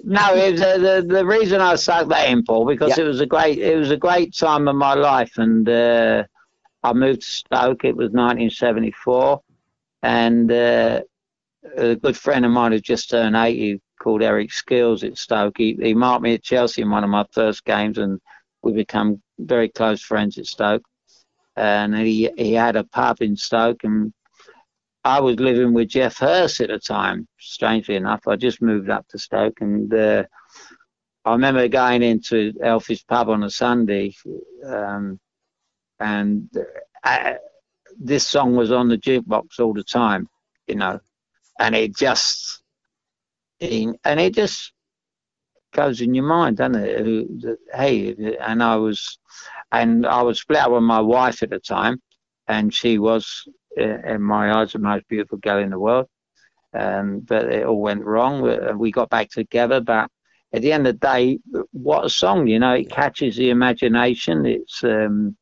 no, 0.02 0.34
it 0.34 0.52
was, 0.52 0.62
uh, 0.62 0.78
the 0.78 1.06
the 1.06 1.26
reason 1.26 1.60
I 1.60 1.74
stuck 1.76 2.08
that 2.08 2.28
in, 2.30 2.42
Paul, 2.44 2.66
because 2.66 2.96
Yeah. 2.96 3.04
it 3.04 3.06
was 3.06 3.20
a 3.20 3.26
great 3.26 3.58
it 3.58 3.76
was 3.76 3.90
a 3.90 3.96
great 3.96 4.34
time 4.34 4.68
of 4.68 4.76
my 4.76 4.94
life, 4.94 5.36
and 5.38 5.68
uh, 5.68 6.24
I 6.82 6.92
moved 6.94 7.22
to 7.22 7.26
Stoke. 7.28 7.84
It 7.84 7.96
was 7.96 8.10
1974, 8.10 9.42
and 10.02 10.50
uh, 10.50 11.02
a 11.76 11.96
good 11.96 12.16
friend 12.16 12.44
of 12.46 12.50
mine 12.52 12.72
who 12.72 12.80
just 12.80 13.10
turned 13.10 13.36
80, 13.36 13.80
called 14.00 14.22
Eric 14.22 14.52
Skeels 14.52 15.04
at 15.04 15.18
Stoke. 15.18 15.58
He, 15.58 15.76
he 15.80 15.94
marked 15.94 16.22
me 16.22 16.34
at 16.34 16.42
Chelsea 16.42 16.82
in 16.82 16.90
one 16.90 17.04
of 17.04 17.10
my 17.10 17.26
first 17.32 17.64
games, 17.64 17.98
and 17.98 18.20
we 18.62 18.72
become 18.72 19.20
very 19.38 19.68
close 19.68 20.00
friends 20.00 20.38
at 20.38 20.46
Stoke. 20.46 20.82
And 21.56 21.94
he 21.96 22.30
he 22.38 22.52
had 22.54 22.76
a 22.76 22.84
pub 22.84 23.20
in 23.20 23.36
Stoke, 23.36 23.84
and 23.84 24.12
I 25.08 25.20
was 25.20 25.40
living 25.40 25.72
with 25.72 25.88
Geoff 25.88 26.18
Hurst 26.18 26.60
at 26.60 26.68
the 26.68 26.78
time. 26.78 27.26
Strangely 27.40 27.96
enough, 27.96 28.28
I 28.28 28.36
just 28.36 28.60
moved 28.60 28.90
up 28.90 29.08
to 29.08 29.18
Stoke, 29.18 29.62
and 29.62 29.92
uh, 29.94 30.24
I 31.24 31.32
remember 31.32 31.66
going 31.66 32.02
into 32.02 32.52
Elfish 32.62 33.06
pub 33.06 33.30
on 33.30 33.42
a 33.42 33.48
Sunday, 33.48 34.14
um, 34.66 35.18
and 35.98 36.50
uh, 37.02 37.34
this 37.98 38.26
song 38.26 38.54
was 38.54 38.70
on 38.70 38.88
the 38.88 38.98
jukebox 38.98 39.58
all 39.60 39.72
the 39.72 39.82
time, 39.82 40.28
you 40.66 40.74
know, 40.74 41.00
and 41.58 41.74
it 41.74 41.96
just, 41.96 42.62
and 43.62 43.96
it 44.04 44.34
just 44.34 44.74
goes 45.72 46.02
in 46.02 46.14
your 46.14 46.24
mind, 46.24 46.58
doesn't 46.58 46.84
it? 46.84 47.58
Hey, 47.74 48.36
and 48.40 48.62
I 48.62 48.76
was, 48.76 49.18
and 49.72 50.06
I 50.06 50.20
was 50.20 50.38
split 50.40 50.60
up 50.60 50.72
with 50.72 50.82
my 50.82 51.00
wife 51.00 51.42
at 51.42 51.48
the 51.48 51.60
time, 51.60 52.02
and 52.46 52.74
she 52.74 52.98
was, 52.98 53.48
in 53.78 54.22
my 54.22 54.52
eyes, 54.52 54.72
the 54.72 54.78
most 54.78 55.08
beautiful 55.08 55.38
girl 55.38 55.58
in 55.58 55.70
the 55.70 55.78
world. 55.78 56.08
Um, 56.74 57.20
but 57.20 57.46
it 57.46 57.64
all 57.66 57.80
went 57.80 58.04
wrong. 58.04 58.42
We- 58.42 58.58
We 58.76 58.90
got 58.92 59.10
back 59.10 59.30
together, 59.30 59.80
but 59.80 60.10
at 60.52 60.62
the 60.62 60.72
end 60.72 60.86
of 60.86 60.94
the 61.00 61.06
day, 61.06 61.38
what 61.72 62.04
a 62.04 62.10
song! 62.10 62.46
You 62.46 62.58
know, 62.58 62.74
it 62.74 62.90
catches 62.90 63.36
the 63.36 63.50
imagination. 63.50 64.46
It's 64.46 64.82
um, 64.84 65.36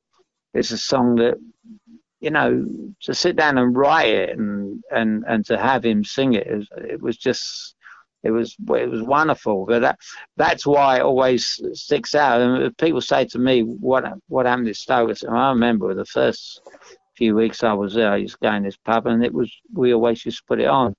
it's 0.55 0.71
a 0.73 0.79
song 0.79 1.17
that 1.17 1.37
you 2.21 2.31
know 2.31 2.65
to 3.03 3.15
sit 3.15 3.37
down 3.37 3.59
and 3.59 3.77
write 3.77 4.09
it 4.09 4.31
and 4.39 4.83
and 4.91 5.25
and 5.29 5.45
to 5.47 5.59
have 5.59 5.85
him 5.85 6.05
sing 6.05 6.35
it, 6.35 6.47
it 6.47 6.57
was, 6.57 6.69
it 6.77 7.03
was 7.03 7.17
just 7.17 7.75
it 8.23 8.31
was 8.31 8.57
it 8.77 8.91
was 8.91 9.03
wonderful. 9.03 9.67
But 9.67 9.81
that 9.81 9.99
that's 10.37 10.67
why 10.67 10.99
it 10.99 11.03
always 11.03 11.61
sticks 11.75 12.15
out. 12.15 12.41
And 12.41 12.77
people 12.79 13.01
say 13.01 13.27
to 13.27 13.39
me, 13.39 13.63
"What 13.63 14.05
what 14.29 14.47
happened 14.47 14.67
to 14.69 14.75
Stoke?" 14.75 15.11
I 15.11 15.15
said, 15.15 15.31
I 15.31 15.51
remember 15.51 15.95
the 15.95 16.05
first 16.07 16.61
few 17.17 17.35
weeks 17.35 17.65
I 17.65 17.73
was 17.73 17.95
there. 17.95 18.13
I 18.13 18.17
used 18.17 18.35
to 18.35 18.47
go 18.47 18.53
in 18.53 18.63
this 18.63 18.77
pub, 18.77 19.07
and 19.07 19.25
it 19.25 19.33
was 19.33 19.51
we 19.73 19.95
always 19.95 20.25
used 20.25 20.39
to 20.39 20.45
put 20.47 20.61
it 20.61 20.67
on. 20.67 20.95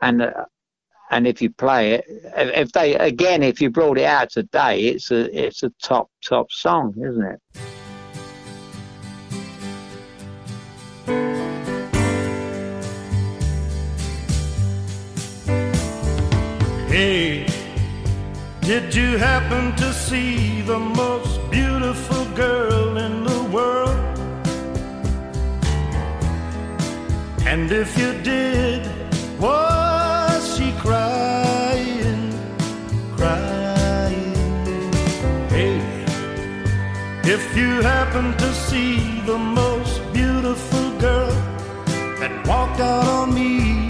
And 0.00 0.22
uh, 0.22 0.44
and 1.10 1.26
if 1.26 1.40
you 1.40 1.50
play 1.50 1.92
it, 1.94 2.04
if 2.36 2.72
they 2.72 2.94
again, 2.96 3.42
if 3.42 3.60
you 3.60 3.70
brought 3.70 3.98
it 3.98 4.04
out 4.04 4.30
today, 4.30 4.80
it's 4.80 5.10
a 5.10 5.46
it's 5.46 5.62
a 5.62 5.70
top 5.82 6.10
top 6.24 6.50
song, 6.50 6.94
isn't 6.98 7.24
it? 7.24 7.40
Hey, 16.88 17.46
did 18.62 18.94
you 18.94 19.18
happen 19.18 19.76
to 19.76 19.92
see 19.92 20.62
the 20.62 20.78
most 20.78 21.38
beautiful 21.50 22.24
girl 22.34 22.96
in 22.96 23.22
the 23.22 23.42
world? 23.52 23.95
And 27.46 27.70
if 27.72 27.96
you 27.98 28.12
did, 28.22 28.82
was 29.40 30.56
she 30.56 30.72
crying, 30.84 32.32
crying? 33.16 34.92
Hey, 35.48 35.78
if 37.24 37.56
you 37.56 37.80
happen 37.82 38.36
to 38.36 38.54
see 38.54 39.20
the 39.22 39.38
most 39.38 40.02
beautiful 40.12 40.86
girl 40.98 41.36
that 42.20 42.46
walked 42.46 42.80
out 42.80 43.06
on 43.06 43.34
me, 43.34 43.86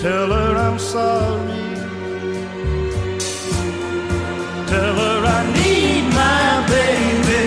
Tell 0.00 0.30
her 0.32 0.56
I'm 0.56 0.78
sorry. 0.78 1.62
Tell 4.66 4.94
her 4.94 5.20
I 5.26 5.40
need 5.58 6.04
my 6.14 6.66
baby. 6.74 7.42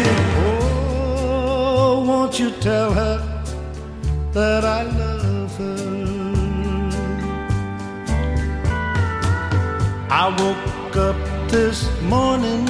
Oh, 0.45 2.05
won't 2.05 2.39
you 2.39 2.51
tell 2.61 2.93
her 2.93 3.22
that 4.33 4.65
I 4.65 4.83
love 4.83 5.57
her? 5.57 6.03
I 10.09 10.25
woke 10.41 10.95
up 10.95 11.49
this 11.49 11.79
morning, 12.01 12.65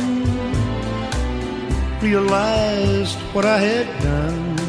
realized 2.01 3.18
what 3.34 3.45
I 3.45 3.57
had 3.57 3.88
done. 4.01 4.59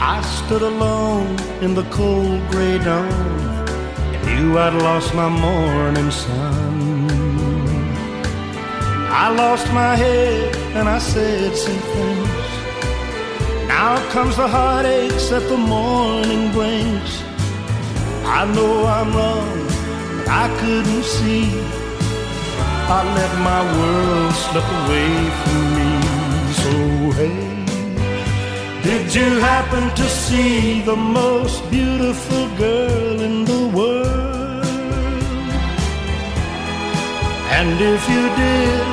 I 0.00 0.20
stood 0.22 0.62
alone 0.62 1.38
in 1.62 1.74
the 1.74 1.84
cold 1.90 2.40
gray 2.50 2.78
dawn 2.78 3.68
and 4.14 4.26
knew 4.26 4.58
I'd 4.58 4.74
lost 4.74 5.14
my 5.14 5.28
morning 5.28 6.10
sun. 6.10 7.08
I 9.10 9.30
lost 9.30 9.66
my 9.72 9.94
head 9.96 10.56
and 10.76 10.88
I 10.88 10.98
said 10.98 11.56
some 11.56 11.78
things. 11.78 12.47
Now 13.80 13.96
comes 14.10 14.34
the 14.36 14.48
heartaches 14.48 15.30
that 15.30 15.44
the 15.48 15.56
morning 15.56 16.50
brings. 16.50 17.12
I 18.38 18.40
know 18.54 18.74
I'm 18.96 19.10
wrong, 19.18 19.58
but 20.16 20.26
I 20.26 20.46
couldn't 20.60 21.04
see. 21.16 21.46
I 22.96 22.98
let 23.18 23.32
my 23.50 23.62
world 23.76 24.32
slip 24.44 24.68
away 24.80 25.10
from 25.40 25.62
me. 25.76 25.90
So 26.60 26.72
hey. 27.18 27.38
Did 28.82 29.14
you 29.14 29.28
happen 29.50 29.84
to 30.00 30.06
see 30.24 30.82
the 30.82 30.96
most 30.96 31.56
beautiful 31.70 32.44
girl 32.56 33.20
in 33.28 33.44
the 33.44 33.62
world? 33.78 35.22
And 37.56 37.74
if 37.94 38.02
you 38.12 38.24
did, 38.42 38.88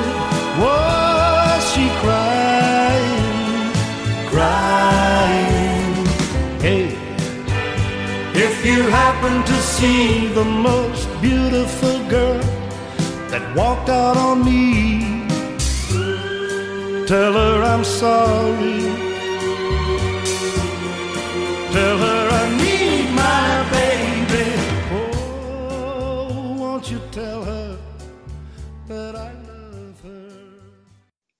was 0.62 1.60
she 1.72 1.86
crying, 2.02 3.74
crying? 4.30 4.75
You 8.76 8.82
happen 8.90 9.42
to 9.42 9.54
see 9.62 10.28
the 10.34 10.44
most 10.44 11.08
beautiful 11.22 11.98
girl 12.10 12.40
that 13.30 13.56
walked 13.56 13.88
out 13.88 14.18
on 14.18 14.44
me, 14.44 15.26
tell 17.06 17.32
her 17.32 17.62
I'm 17.62 17.84
sorry. 17.84 18.80
Tell 21.72 21.98
her 22.06 22.28
I 22.42 22.44
need 22.64 23.06
my 23.24 23.48
baby. 23.76 24.46
Oh, 24.92 26.56
won't 26.58 26.90
you 26.90 27.00
tell 27.12 27.44
her 27.44 27.78
that 28.88 29.16
I 29.16 29.32
love 29.32 30.00
her? 30.02 30.32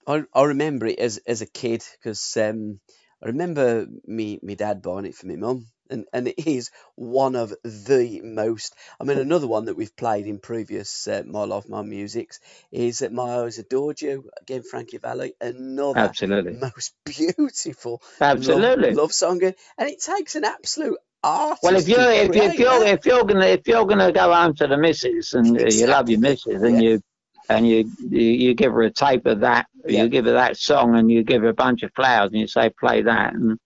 I, 0.06 0.24
I 0.32 0.44
remember 0.44 0.86
it 0.86 0.98
as 0.98 1.18
as 1.26 1.42
a 1.42 1.46
kid 1.46 1.84
because 1.98 2.36
um, 2.38 2.80
I 3.22 3.26
remember 3.26 3.86
me 4.06 4.38
me 4.42 4.54
dad 4.54 4.80
buying 4.80 5.04
it 5.04 5.14
for 5.14 5.26
my 5.26 5.36
mum, 5.36 5.66
and 5.90 6.06
and 6.12 6.28
it 6.28 6.46
is 6.46 6.70
one 6.94 7.36
of 7.36 7.54
the 7.64 8.20
most. 8.22 8.74
I 9.00 9.04
mean, 9.04 9.18
another 9.18 9.46
one 9.46 9.66
that 9.66 9.76
we've 9.76 9.94
played 9.96 10.26
in 10.26 10.38
previous 10.38 11.08
uh, 11.08 11.22
My 11.26 11.44
Life, 11.44 11.68
My 11.68 11.82
Music's 11.82 12.40
is 12.70 13.00
that 13.00 13.12
My 13.12 13.42
Eyes 13.42 13.58
Adored 13.58 14.00
You 14.00 14.30
again, 14.40 14.62
Frankie 14.62 14.98
Valli. 14.98 15.34
Another 15.40 15.98
Absolutely. 16.00 16.52
most 16.52 16.94
beautiful 17.04 18.02
Absolutely. 18.20 18.88
love, 18.88 18.96
love 18.96 19.12
song, 19.12 19.42
and 19.42 19.54
it 19.78 20.00
takes 20.00 20.34
an 20.36 20.44
absolute 20.44 20.98
artist. 21.22 21.62
Well, 21.62 21.76
if 21.76 21.88
you're 21.88 22.10
if, 22.10 22.36
if 22.36 22.58
you're 22.58 22.84
that. 22.84 22.98
if 22.98 23.06
you're 23.06 23.24
gonna 23.24 23.46
if 23.46 23.66
you're 23.66 23.86
gonna 23.86 24.12
go 24.12 24.32
home 24.32 24.54
to 24.56 24.66
the 24.66 24.76
missus 24.76 25.34
and 25.34 25.60
uh, 25.60 25.64
you 25.68 25.86
love 25.86 26.08
your 26.08 26.20
missus 26.20 26.62
and 26.62 26.74
Yeah. 26.74 26.80
you 26.80 27.02
and 27.48 27.66
you, 27.68 27.90
you 27.98 28.20
you 28.20 28.54
give 28.54 28.72
her 28.72 28.82
a 28.82 28.90
tape 28.90 29.26
of 29.26 29.40
that, 29.40 29.66
Yeah. 29.86 30.02
you 30.02 30.08
give 30.08 30.24
her 30.26 30.32
that 30.32 30.56
song 30.56 30.96
and 30.96 31.10
you 31.10 31.22
give 31.22 31.42
her 31.42 31.48
a 31.48 31.54
bunch 31.54 31.82
of 31.82 31.92
flowers 31.94 32.30
and 32.32 32.40
you 32.40 32.46
say 32.46 32.70
play 32.70 33.02
that 33.02 33.34
and 33.34 33.58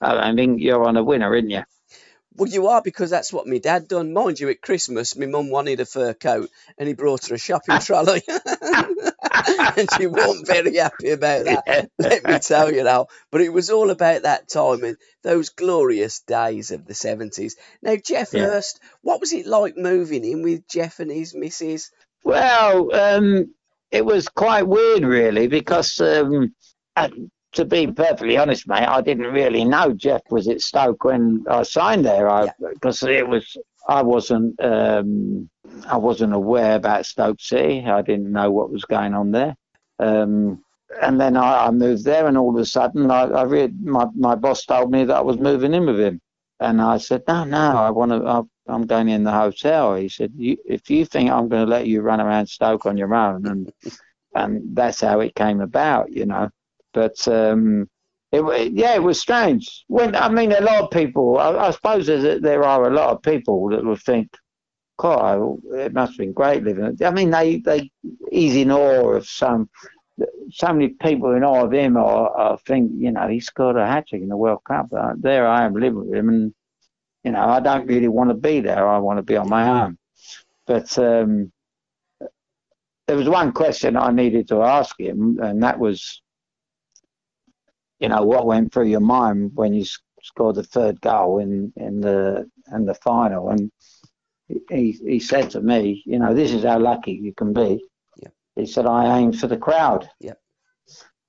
I 0.00 0.30
I 0.30 0.34
think 0.34 0.60
you're 0.60 0.84
on 0.86 0.96
a 0.96 1.04
winner, 1.04 1.34
isn't 1.34 1.50
you? 1.50 1.62
Well, 2.36 2.50
you 2.50 2.66
are 2.66 2.82
because 2.82 3.10
that's 3.10 3.32
what 3.32 3.46
my 3.46 3.58
dad 3.58 3.86
done. 3.86 4.12
Mind 4.12 4.40
you, 4.40 4.48
at 4.48 4.60
Christmas, 4.60 5.16
my 5.16 5.26
mum 5.26 5.50
wanted 5.50 5.78
a 5.78 5.86
fur 5.86 6.14
coat, 6.14 6.50
and 6.76 6.88
he 6.88 6.94
brought 6.94 7.26
her 7.28 7.36
a 7.36 7.38
shopping 7.38 7.78
trolley, 7.80 8.22
and 8.28 9.88
she 9.96 10.06
wasn't 10.08 10.46
very 10.46 10.76
happy 10.76 11.10
about 11.10 11.44
that. 11.44 11.90
Let 11.98 12.24
me 12.24 12.38
tell 12.40 12.72
you 12.72 12.82
now. 12.82 13.06
But 13.30 13.42
it 13.42 13.52
was 13.52 13.70
all 13.70 13.90
about 13.90 14.22
that 14.22 14.48
time 14.48 14.82
and 14.82 14.96
those 15.22 15.50
glorious 15.50 16.20
days 16.20 16.72
of 16.72 16.86
the 16.86 16.94
seventies. 16.94 17.56
Now, 17.82 17.94
Geoff 17.96 18.32
Yeah. 18.34 18.46
Hurst, 18.46 18.80
what 19.02 19.20
was 19.20 19.32
it 19.32 19.46
like 19.46 19.76
moving 19.76 20.24
in 20.24 20.42
with 20.42 20.66
Geoff 20.66 20.98
and 20.98 21.12
his 21.12 21.34
missus? 21.34 21.92
Well, 22.24 22.92
um, 22.94 23.54
it 23.92 24.04
was 24.04 24.26
quite 24.28 24.66
weird, 24.66 25.04
really, 25.04 25.46
because 25.46 26.00
um, 26.00 26.52
to 27.54 27.64
be 27.64 27.86
perfectly 27.86 28.36
honest, 28.36 28.66
mate, 28.66 28.86
I 28.86 29.00
didn't 29.00 29.32
really 29.32 29.64
know 29.64 29.92
Geoff 29.92 30.22
was 30.30 30.48
at 30.48 30.60
Stoke 30.60 31.04
when 31.04 31.44
I 31.48 31.62
signed 31.62 32.04
there. 32.04 32.28
I 32.28 32.50
because 32.58 33.02
it 33.02 33.26
was 33.26 33.56
I 33.88 34.02
wasn't 34.02 34.60
um, 34.62 35.48
I 35.86 35.96
wasn't 35.96 36.34
aware 36.34 36.76
about 36.76 37.06
Stoke 37.06 37.40
City. 37.40 37.84
I 37.86 38.02
didn't 38.02 38.32
know 38.32 38.50
what 38.50 38.70
was 38.70 38.84
going 38.84 39.14
on 39.14 39.30
there. 39.30 39.56
Um, 39.98 40.64
and 41.00 41.20
then 41.20 41.36
I, 41.36 41.66
I, 41.66 41.70
moved 41.70 42.04
there, 42.04 42.26
and 42.26 42.38
all 42.38 42.50
of 42.50 42.56
a 42.56 42.64
sudden, 42.64 43.10
I, 43.10 43.22
I 43.22 43.42
read 43.44 43.80
my 43.84 44.06
my 44.14 44.34
boss 44.34 44.64
told 44.64 44.90
me 44.90 45.04
that 45.04 45.16
I 45.16 45.22
was 45.22 45.38
moving 45.38 45.74
in 45.74 45.86
with 45.86 45.98
him, 45.98 46.20
and 46.60 46.80
I 46.80 46.98
said, 46.98 47.22
no, 47.26 47.44
no, 47.44 47.58
I 47.58 47.90
want 47.90 48.10
to. 48.12 48.46
I'm 48.66 48.86
going 48.86 49.08
in 49.08 49.24
the 49.24 49.32
hotel. 49.32 49.94
He 49.94 50.08
said, 50.08 50.32
you, 50.36 50.56
if 50.64 50.88
you 50.88 51.04
think 51.04 51.30
I'm 51.30 51.48
going 51.48 51.66
to 51.66 51.70
let 51.70 51.86
you 51.86 52.00
run 52.00 52.20
around 52.20 52.46
Stoke 52.46 52.86
on 52.86 52.96
your 52.96 53.14
own, 53.14 53.46
and 53.46 53.72
and 54.34 54.76
that's 54.76 55.00
how 55.00 55.20
it 55.20 55.34
came 55.34 55.60
about, 55.60 56.10
you 56.10 56.26
know. 56.26 56.50
But 56.94 57.26
um, 57.28 57.88
it, 58.32 58.72
yeah, 58.72 58.94
it 58.94 59.02
was 59.02 59.20
strange. 59.20 59.84
When 59.88 60.14
I 60.16 60.28
mean, 60.28 60.52
a 60.52 60.60
lot 60.60 60.84
of 60.84 60.90
people, 60.90 61.38
I, 61.38 61.50
I 61.66 61.70
suppose 61.72 62.06
there 62.06 62.64
are 62.64 62.88
a 62.88 62.94
lot 62.94 63.10
of 63.10 63.22
people 63.22 63.68
that 63.70 63.84
will 63.84 63.96
think, 63.96 64.28
God, 64.96 65.58
it 65.74 65.92
must 65.92 66.12
have 66.12 66.18
been 66.18 66.32
great 66.32 66.62
living. 66.62 66.96
I 67.04 67.10
mean, 67.10 67.30
they 67.30 67.58
they 67.58 67.90
he's 68.30 68.56
in 68.56 68.70
awe 68.70 69.10
of 69.10 69.28
some 69.28 69.68
so 70.50 70.72
many 70.72 70.90
people 70.90 71.32
in 71.34 71.42
awe 71.42 71.64
of 71.64 71.72
him 71.72 71.96
or 71.96 72.56
think, 72.66 72.92
you 72.96 73.10
know, 73.10 73.26
he 73.28 73.40
scored 73.40 73.76
a 73.76 73.86
hat 73.86 74.06
trick 74.08 74.22
in 74.22 74.28
the 74.28 74.36
World 74.36 74.62
Cup. 74.64 74.86
Uh, 74.96 75.14
there 75.18 75.46
I 75.46 75.64
am 75.64 75.74
living 75.74 76.06
with 76.08 76.14
him, 76.14 76.28
and 76.28 76.54
you 77.24 77.32
know, 77.32 77.44
I 77.44 77.60
don't 77.60 77.86
really 77.86 78.08
want 78.08 78.30
to 78.30 78.34
be 78.34 78.60
there. 78.60 78.86
I 78.86 78.98
want 78.98 79.18
to 79.18 79.22
be 79.22 79.36
on 79.36 79.48
my 79.48 79.82
own. 79.82 79.98
But 80.66 80.96
um, 80.98 81.52
there 83.06 83.16
was 83.16 83.28
one 83.28 83.52
question 83.52 83.96
I 83.96 84.12
needed 84.12 84.48
to 84.48 84.62
ask 84.62 84.98
him, 84.98 85.38
and 85.42 85.62
that 85.62 85.78
was, 85.78 86.22
you 88.00 88.08
know, 88.08 88.22
what 88.22 88.46
went 88.46 88.72
through 88.72 88.88
your 88.88 89.00
mind 89.00 89.52
when 89.54 89.72
you 89.74 89.84
scored 90.22 90.56
the 90.56 90.62
third 90.62 91.00
goal 91.00 91.38
in 91.38 91.72
in 91.76 92.00
the 92.00 92.50
in 92.72 92.84
the 92.84 92.94
final? 92.94 93.50
And 93.50 93.70
he 94.70 94.92
he 94.92 95.20
said 95.20 95.50
to 95.50 95.60
me, 95.60 96.02
you 96.06 96.18
know, 96.18 96.34
this 96.34 96.52
is 96.52 96.64
how 96.64 96.78
lucky 96.78 97.12
you 97.12 97.32
can 97.32 97.52
be 97.52 97.82
yeah. 98.16 98.28
he 98.56 98.66
said, 98.66 98.86
I 98.86 99.18
aim 99.18 99.32
for 99.32 99.46
the 99.46 99.56
crowd. 99.56 100.08
Yep. 100.20 100.38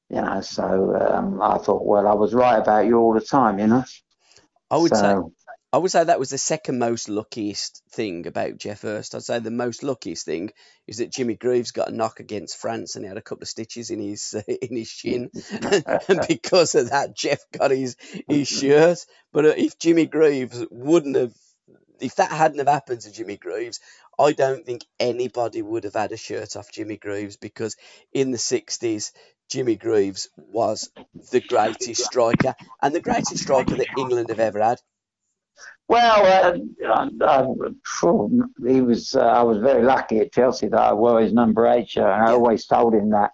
You 0.09 0.21
know, 0.21 0.41
so 0.41 0.95
um, 0.95 1.41
I 1.41 1.57
thought, 1.57 1.85
well, 1.85 2.07
I 2.07 2.13
was 2.13 2.33
right 2.33 2.57
about 2.57 2.85
you 2.85 2.97
all 2.97 3.13
the 3.13 3.21
time, 3.21 3.57
you 3.57 3.67
know. 3.67 3.83
I 4.69 4.77
would 4.77 4.95
so, 4.95 5.01
say, 5.01 5.34
I 5.75 5.77
would 5.77 5.91
say 5.91 6.05
that 6.05 6.19
was 6.19 6.29
the 6.29 6.37
second 6.37 6.79
most 6.79 7.09
luckiest 7.09 7.83
thing 7.91 8.27
about 8.27 8.57
Geoff 8.57 8.83
Hurst. 8.83 9.13
I'd 9.13 9.23
say 9.23 9.39
the 9.39 9.51
most 9.51 9.83
luckiest 9.83 10.25
thing 10.25 10.51
is 10.87 10.99
that 10.99 11.11
Jimmy 11.11 11.35
Greaves 11.35 11.71
got 11.71 11.89
a 11.89 11.91
knock 11.93 12.21
against 12.21 12.55
France 12.55 12.95
and 12.95 13.03
he 13.03 13.09
had 13.09 13.17
a 13.17 13.21
couple 13.21 13.41
of 13.41 13.49
stitches 13.49 13.91
in 13.91 13.99
his 13.99 14.33
uh, 14.33 14.53
in 14.61 14.77
his 14.77 14.87
shin, 14.87 15.31
and 16.07 16.21
because 16.29 16.75
of 16.75 16.91
that, 16.91 17.13
Geoff 17.13 17.43
got 17.51 17.71
his 17.71 17.97
his 18.25 18.47
shirt. 18.47 18.99
But 19.33 19.43
uh, 19.43 19.53
if 19.57 19.77
Jimmy 19.77 20.05
Greaves 20.05 20.65
wouldn't 20.71 21.17
have 21.17 21.33
if 21.99 22.15
that 22.15 22.31
hadn't 22.31 22.59
have 22.59 22.69
happened 22.69 23.01
to 23.01 23.11
Jimmy 23.11 23.35
Greaves, 23.35 23.81
I 24.17 24.31
don't 24.31 24.65
think 24.65 24.85
anybody 24.97 25.61
would 25.61 25.83
have 25.83 25.95
had 25.95 26.13
a 26.13 26.17
shirt 26.17 26.55
off 26.55 26.71
Jimmy 26.71 26.95
Greaves 26.95 27.35
because 27.35 27.75
in 28.13 28.31
the 28.31 28.37
60s, 28.37 29.11
Jimmy 29.49 29.75
Greaves 29.75 30.29
was 30.37 30.89
the 31.31 31.41
greatest 31.41 32.05
striker 32.05 32.55
and 32.81 32.95
the 32.95 33.01
greatest 33.01 33.43
striker 33.43 33.75
that 33.75 33.97
England 33.97 34.29
have 34.29 34.39
ever 34.39 34.61
had. 34.61 34.79
Well, 35.87 36.57
uh, 36.87 37.23
uh, 37.23 37.47
he 38.67 38.81
was. 38.81 39.15
Uh, 39.15 39.21
I 39.21 39.43
was 39.43 39.59
very 39.59 39.83
lucky 39.83 40.19
at 40.19 40.33
Chelsea 40.33 40.67
that 40.67 40.79
I 40.79 40.93
wore 40.93 41.21
his 41.21 41.33
number 41.33 41.67
eight 41.67 41.89
shirt, 41.89 42.11
and 42.11 42.23
I 42.23 42.31
always 42.31 42.65
told 42.65 42.93
him 42.93 43.11
that. 43.11 43.31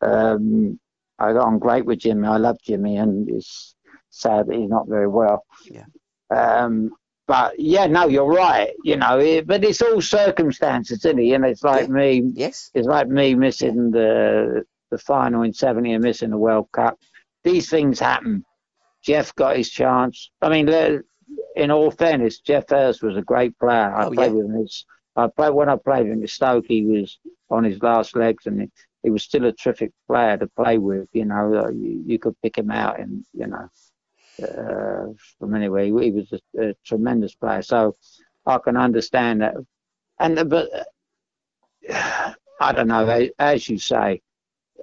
Um, 0.00 0.78
I 1.18 1.32
got 1.32 1.46
on 1.46 1.58
great 1.58 1.84
with 1.84 2.00
Jimmy. 2.00 2.26
I 2.26 2.38
love 2.38 2.56
Jimmy, 2.62 2.96
and 2.96 3.28
it's 3.28 3.74
sad 4.10 4.46
that 4.46 4.56
he's 4.56 4.68
not 4.68 4.88
very 4.88 5.08
well. 5.08 5.44
Yeah. 5.70 5.84
Um, 6.30 6.90
but 7.26 7.58
yeah, 7.58 7.86
no, 7.86 8.08
you're 8.08 8.26
right. 8.26 8.72
You 8.82 8.96
know, 8.96 9.18
it, 9.18 9.46
but 9.46 9.64
it's 9.64 9.80
all 9.82 10.00
circumstances, 10.00 11.04
isn't 11.04 11.18
it? 11.18 11.32
And 11.32 11.44
it's 11.44 11.62
like 11.62 11.88
yeah. 11.88 11.94
me. 11.94 12.32
Yes. 12.34 12.70
It's 12.74 12.86
like 12.86 13.08
me 13.08 13.34
missing 13.34 13.90
the 13.90 14.64
the 14.90 14.98
final 14.98 15.42
in 15.42 15.52
'70 15.52 15.92
and 15.92 16.02
missing 16.02 16.30
the 16.30 16.38
World 16.38 16.68
Cup. 16.72 16.98
These 17.44 17.68
things 17.70 17.98
happen. 17.98 18.44
Geoff 19.02 19.34
got 19.34 19.56
his 19.56 19.70
chance. 19.70 20.30
I 20.40 20.48
mean, 20.48 20.66
in 21.54 21.70
all 21.70 21.90
fairness, 21.90 22.40
Geoff 22.40 22.68
Hurst 22.68 23.02
was 23.02 23.16
a 23.16 23.22
great 23.22 23.58
player. 23.58 23.94
I 23.94 24.06
oh, 24.06 24.10
played 24.10 24.32
yeah. 24.32 24.38
with 24.38 24.46
him. 24.46 24.68
I 25.16 25.28
played 25.28 25.50
when 25.50 25.68
I 25.68 25.76
played 25.76 26.06
him 26.06 26.22
at 26.22 26.28
Stoke. 26.28 26.64
He 26.66 26.84
was 26.84 27.18
on 27.50 27.64
his 27.64 27.80
last 27.82 28.16
legs, 28.16 28.46
and 28.46 28.62
he, 28.62 28.70
he 29.02 29.10
was 29.10 29.22
still 29.22 29.44
a 29.46 29.52
terrific 29.52 29.92
player 30.08 30.36
to 30.36 30.48
play 30.48 30.78
with. 30.78 31.08
You 31.12 31.26
know, 31.26 31.68
you, 31.70 32.02
you 32.06 32.18
could 32.18 32.40
pick 32.42 32.58
him 32.58 32.70
out, 32.70 32.98
and 32.98 33.24
you 33.32 33.46
know, 33.46 33.68
uh, 34.42 35.12
from 35.38 35.54
anyway. 35.54 35.86
He 35.86 36.10
was 36.10 36.32
a, 36.32 36.70
a, 36.70 36.74
tremendous 36.84 37.34
player, 37.34 37.62
so 37.62 37.96
I 38.46 38.58
can 38.58 38.76
understand 38.76 39.42
that. 39.42 39.54
And 40.18 40.48
but 40.50 40.68
I 42.60 42.72
don't 42.72 42.88
know, 42.88 43.28
as 43.38 43.68
you 43.68 43.78
say, 43.78 44.22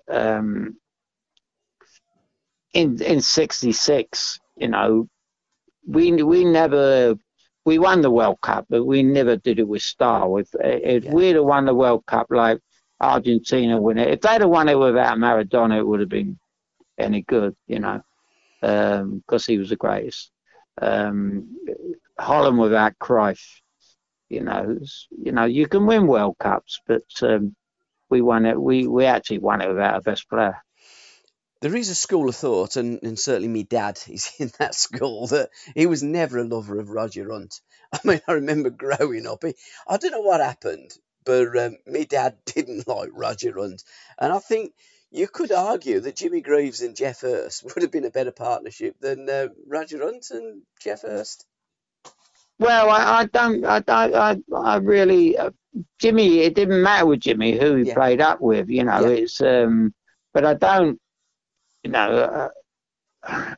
um, 0.07 0.78
in 2.74 3.01
in 3.01 3.19
'66, 3.19 4.39
you 4.55 4.69
know, 4.69 5.09
we 5.88 6.24
we 6.24 6.46
never 6.46 7.16
we 7.66 7.78
won 7.80 8.02
the 8.02 8.12
World 8.12 8.42
Cup, 8.42 8.66
but 8.70 8.86
we 8.86 9.04
never 9.04 9.36
did 9.36 9.60
it 9.60 9.68
with 9.68 9.82
style. 9.82 10.38
If 10.38 10.50
if 10.56 11.06
yeah. 11.06 11.14
we'd 11.14 11.36
have 11.36 11.46
won 11.46 11.66
the 11.66 11.76
World 11.76 12.06
Cup 12.06 12.28
like 12.30 12.60
Argentina 13.00 13.82
win 13.82 13.98
it, 13.98 14.10
if 14.10 14.22
they'd 14.22 14.42
have 14.42 14.50
won 14.50 14.70
it 14.70 14.78
without 14.78 15.18
Maradona, 15.18 15.80
it 15.80 15.88
would 15.88 16.00
have 16.00 16.10
been 16.10 16.38
any 16.98 17.22
good, 17.24 17.56
you 17.68 17.80
know 17.80 18.02
because 18.62 19.02
um, 19.02 19.44
he 19.48 19.58
was 19.58 19.70
the 19.70 19.76
greatest. 19.76 20.32
Um, 20.82 21.58
Holland 22.20 22.60
without 22.60 22.98
Cruyff, 23.00 23.42
you 24.30 24.42
know, 24.42 24.78
you 25.12 25.32
know, 25.32 25.46
you 25.46 25.68
can 25.68 25.86
win 25.86 26.08
World 26.08 26.38
Cups, 26.40 26.80
but 26.88 27.04
um, 27.24 27.56
we 28.10 28.22
won 28.22 28.46
it. 28.46 28.60
We 28.60 28.88
we 28.88 29.06
actually 29.06 29.40
won 29.40 29.62
it 29.62 29.68
without 29.68 29.98
a 29.98 30.02
best 30.02 30.30
player. 30.30 30.58
There 31.62 31.76
is 31.76 31.89
a 31.89 31.95
school 31.95 32.28
of 32.28 32.36
thought, 32.36 32.76
and, 32.76 32.99
and 33.03 33.20
certainly 33.20 33.47
my 33.47 33.62
dad 33.62 33.99
is 34.07 34.32
in 34.39 34.51
that 34.59 34.76
school, 34.76 35.28
that 35.28 35.49
he 35.76 35.86
was 35.86 36.03
never 36.03 36.39
a 36.39 36.43
lover 36.43 36.80
of 36.80 36.89
Roger 36.89 37.32
Hunt. 37.32 37.62
I 37.93 37.99
mean, 38.03 38.22
I 38.28 38.34
remember 38.34 38.70
growing 38.70 39.28
up, 39.28 39.43
he, 39.43 39.53
I 39.88 39.97
don't 39.97 40.12
know 40.12 40.22
what 40.22 40.41
happened, 40.41 40.91
but 41.24 41.57
um, 41.57 41.78
my 41.86 42.03
dad 42.03 42.38
didn't 42.45 42.88
like 42.88 43.09
Roger 43.14 43.53
Hunt. 43.57 43.84
And 44.20 44.34
I 44.34 44.39
think 44.39 44.74
you 45.12 45.28
could 45.28 45.51
argue 45.51 45.99
that 45.99 46.16
Jimmy 46.16 46.41
Greaves 46.41 46.82
and 46.82 46.95
Geoff 46.95 47.22
Hurst 47.22 47.64
would 47.64 47.82
have 47.82 47.91
been 47.91 48.05
a 48.05 48.12
better 48.12 48.32
partnership 48.32 48.95
than 48.99 49.30
uh, 49.30 49.47
Roger 49.68 50.03
Hunt 50.03 50.32
and 50.32 50.62
Geoff 50.82 51.01
Hurst. 51.01 51.45
Well, 52.59 52.89
I, 52.89 53.22
I 53.22 53.26
don't, 53.26 53.66
I, 53.66 53.84
I, 53.88 54.38
I 54.55 54.76
really, 54.78 55.38
uh, 55.38 55.49
Jimmy. 55.99 56.41
It 56.41 56.53
didn't 56.53 56.84
matter 56.84 57.07
with 57.07 57.20
Jimmy 57.20 57.57
who 57.57 57.76
he 57.76 57.88
yeah. 57.88 57.93
played 57.95 58.22
up 58.22 58.39
with, 58.39 58.70
you 58.70 58.84
know. 58.84 59.01
Yeah. 59.01 59.16
It's, 59.16 59.41
um, 59.41 59.93
but 60.32 60.45
I 60.45 60.53
don't, 60.53 61.01
you 61.84 61.92
know. 61.92 62.50
Uh, 63.24 63.56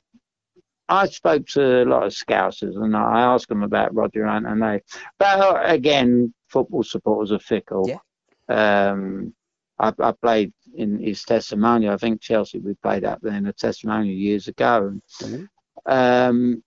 I 0.90 1.08
spoke 1.08 1.48
to 1.48 1.84
a 1.84 1.86
lot 1.86 2.04
of 2.04 2.12
scousers 2.12 2.76
and 2.76 2.96
I 2.96 3.22
asked 3.22 3.48
them 3.48 3.64
about 3.64 3.96
Roger 3.96 4.28
Hunt, 4.28 4.46
and 4.46 4.62
they, 4.62 4.82
but 5.18 5.40
uh, 5.40 5.62
again, 5.64 6.34
football 6.50 6.84
supporters 6.84 7.32
are 7.32 7.40
fickle. 7.40 7.90
Yeah. 7.90 8.92
Um, 8.92 9.34
I, 9.80 9.94
I 10.00 10.12
played 10.12 10.54
in 10.76 11.00
his 11.00 11.24
testimonial. 11.24 11.94
I 11.94 11.98
think 11.98 12.22
Chelsea 12.22 12.60
we 12.60 12.76
played 12.76 13.06
up 13.06 13.20
there 13.22 13.34
in 13.34 13.48
a 13.48 13.54
testimonial 13.54 14.14
years 14.14 14.48
ago. 14.48 15.00
Mm-hmm. 15.22 15.46
Um, 15.86 16.64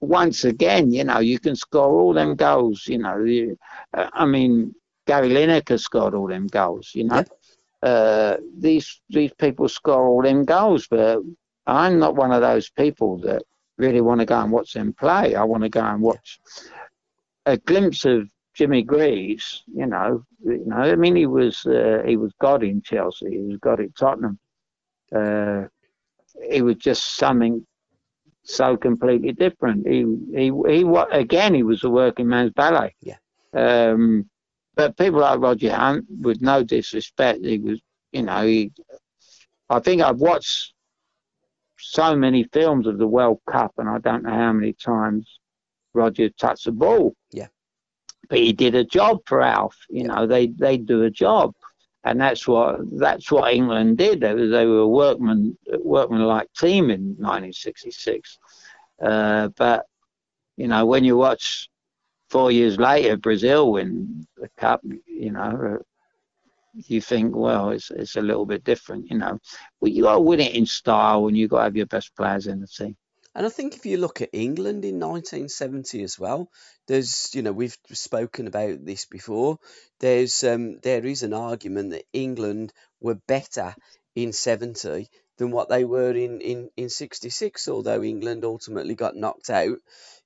once 0.00 0.44
again, 0.44 0.90
you 0.90 1.04
know, 1.04 1.18
you 1.20 1.38
can 1.38 1.54
score 1.54 2.00
all 2.00 2.14
them 2.14 2.34
goals. 2.34 2.86
You 2.86 2.98
know, 2.98 3.18
you, 3.18 3.58
uh, 3.94 4.08
I 4.12 4.24
mean, 4.26 4.74
Gary 5.06 5.28
Lineker 5.28 5.78
scored 5.78 6.14
all 6.14 6.26
them 6.26 6.46
goals. 6.46 6.92
You 6.94 7.04
know, 7.04 7.16
yep. 7.16 7.28
Uh, 7.82 8.36
these 8.58 9.00
these 9.08 9.32
people 9.34 9.68
score 9.68 10.06
all 10.06 10.22
them 10.22 10.44
goals, 10.44 10.86
but 10.88 11.20
I'm 11.66 11.98
not 11.98 12.16
one 12.16 12.32
of 12.32 12.42
those 12.42 12.68
people 12.70 13.18
that 13.18 13.42
really 13.78 14.00
want 14.00 14.20
to 14.20 14.26
go 14.26 14.38
and 14.40 14.52
watch 14.52 14.74
them 14.74 14.92
play. 14.92 15.34
I 15.34 15.44
want 15.44 15.62
to 15.62 15.68
go 15.68 15.80
and 15.80 16.02
watch 16.02 16.40
a 17.46 17.56
glimpse 17.56 18.04
of 18.04 18.28
Jimmy 18.54 18.82
Greaves, 18.82 19.62
you 19.74 19.86
know, 19.86 20.24
you 20.44 20.64
know, 20.66 20.76
I 20.76 20.94
mean, 20.96 21.16
he 21.16 21.26
was 21.26 21.64
uh, 21.66 22.02
he 22.06 22.16
was 22.16 22.32
God 22.40 22.62
in 22.62 22.82
Chelsea. 22.82 23.30
He 23.30 23.38
was 23.38 23.58
God 23.58 23.80
at 23.80 23.94
Tottenham. 23.96 24.38
Uh, 25.14 25.64
he 26.50 26.62
was 26.62 26.76
just 26.76 27.16
something 27.16 27.66
so 28.42 28.76
completely 28.76 29.32
different. 29.32 29.86
He 29.86 30.04
he 30.34 30.52
he 30.68 30.84
again 31.12 31.54
he 31.54 31.62
was 31.62 31.84
a 31.84 31.90
working 31.90 32.28
man's 32.28 32.52
ballet. 32.52 32.94
Yeah. 33.00 33.16
Um, 33.54 34.28
but 34.74 34.96
people 34.96 35.20
like 35.20 35.40
Roger 35.40 35.74
Hunt, 35.74 36.06
with 36.20 36.40
no 36.40 36.62
disrespect, 36.62 37.44
he 37.44 37.58
was, 37.58 37.80
you 38.12 38.22
know, 38.22 38.46
he. 38.46 38.72
I 39.68 39.78
think 39.80 40.02
I've 40.02 40.18
watched 40.18 40.74
so 41.78 42.16
many 42.16 42.44
films 42.44 42.86
of 42.86 42.98
the 42.98 43.06
World 43.06 43.40
Cup, 43.48 43.72
and 43.78 43.88
I 43.88 43.98
don't 43.98 44.24
know 44.24 44.30
how 44.30 44.52
many 44.52 44.72
times 44.72 45.40
Roger 45.94 46.28
touched 46.30 46.64
the 46.64 46.72
ball. 46.72 47.14
Yeah 47.32 47.46
but 48.30 48.38
he 48.38 48.52
did 48.52 48.74
a 48.76 48.84
job 48.84 49.18
for 49.26 49.42
Alf. 49.42 49.76
You 49.90 50.04
know, 50.04 50.26
they 50.26 50.46
they 50.46 50.78
do 50.78 51.02
a 51.02 51.10
job. 51.10 51.54
and 52.04 52.20
that's 52.20 52.48
what 52.48 52.78
that's 52.98 53.30
what 53.30 53.52
England 53.52 53.98
did. 53.98 54.20
They, 54.20 54.32
they 54.34 54.66
were 54.66 54.80
a 54.80 54.88
workman 54.88 55.58
workman-like 55.66 56.48
team 56.54 56.90
in 56.90 57.16
1966. 57.18 58.38
Uh, 59.02 59.48
but 59.56 59.84
you 60.56 60.68
know, 60.68 60.86
when 60.86 61.04
you 61.04 61.16
watch 61.16 61.68
four 62.30 62.50
years 62.50 62.78
later 62.78 63.16
Brazil 63.16 63.72
win 63.72 64.26
the 64.36 64.48
cup, 64.56 64.80
you 65.06 65.32
know, 65.32 65.78
you 66.74 67.00
think, 67.00 67.34
well, 67.34 67.70
it's 67.70 67.90
it's 67.90 68.16
a 68.16 68.22
little 68.22 68.46
bit 68.46 68.64
different. 68.64 69.10
You 69.10 69.18
know, 69.18 69.38
well, 69.80 69.90
you 69.90 70.04
got 70.04 70.14
to 70.14 70.20
win 70.20 70.40
it 70.40 70.54
in 70.54 70.66
style, 70.66 71.26
and 71.26 71.36
you 71.36 71.48
got 71.48 71.58
to 71.58 71.64
have 71.64 71.76
your 71.76 71.86
best 71.86 72.14
players 72.16 72.46
in 72.46 72.60
the 72.60 72.66
team. 72.66 72.96
And 73.34 73.46
I 73.46 73.48
think 73.48 73.76
if 73.76 73.86
you 73.86 73.96
look 73.96 74.22
at 74.22 74.30
England 74.32 74.84
in 74.84 74.98
1970 74.98 76.02
as 76.02 76.18
well, 76.18 76.50
there's, 76.88 77.30
you 77.32 77.42
know, 77.42 77.52
we've 77.52 77.76
spoken 77.92 78.48
about 78.48 78.84
this 78.84 79.06
before. 79.06 79.58
There's, 80.00 80.42
um, 80.42 80.80
there 80.80 81.06
is 81.06 81.22
an 81.22 81.32
argument 81.32 81.90
that 81.90 82.06
England 82.12 82.72
were 83.00 83.20
better 83.28 83.74
in 84.16 84.32
70 84.32 85.08
than 85.40 85.50
what 85.50 85.70
they 85.70 85.84
were 85.84 86.12
in, 86.12 86.42
in, 86.42 86.70
in 86.76 86.90
66, 86.90 87.66
although 87.66 88.02
England 88.02 88.44
ultimately 88.44 88.94
got 88.94 89.16
knocked 89.16 89.48
out 89.48 89.78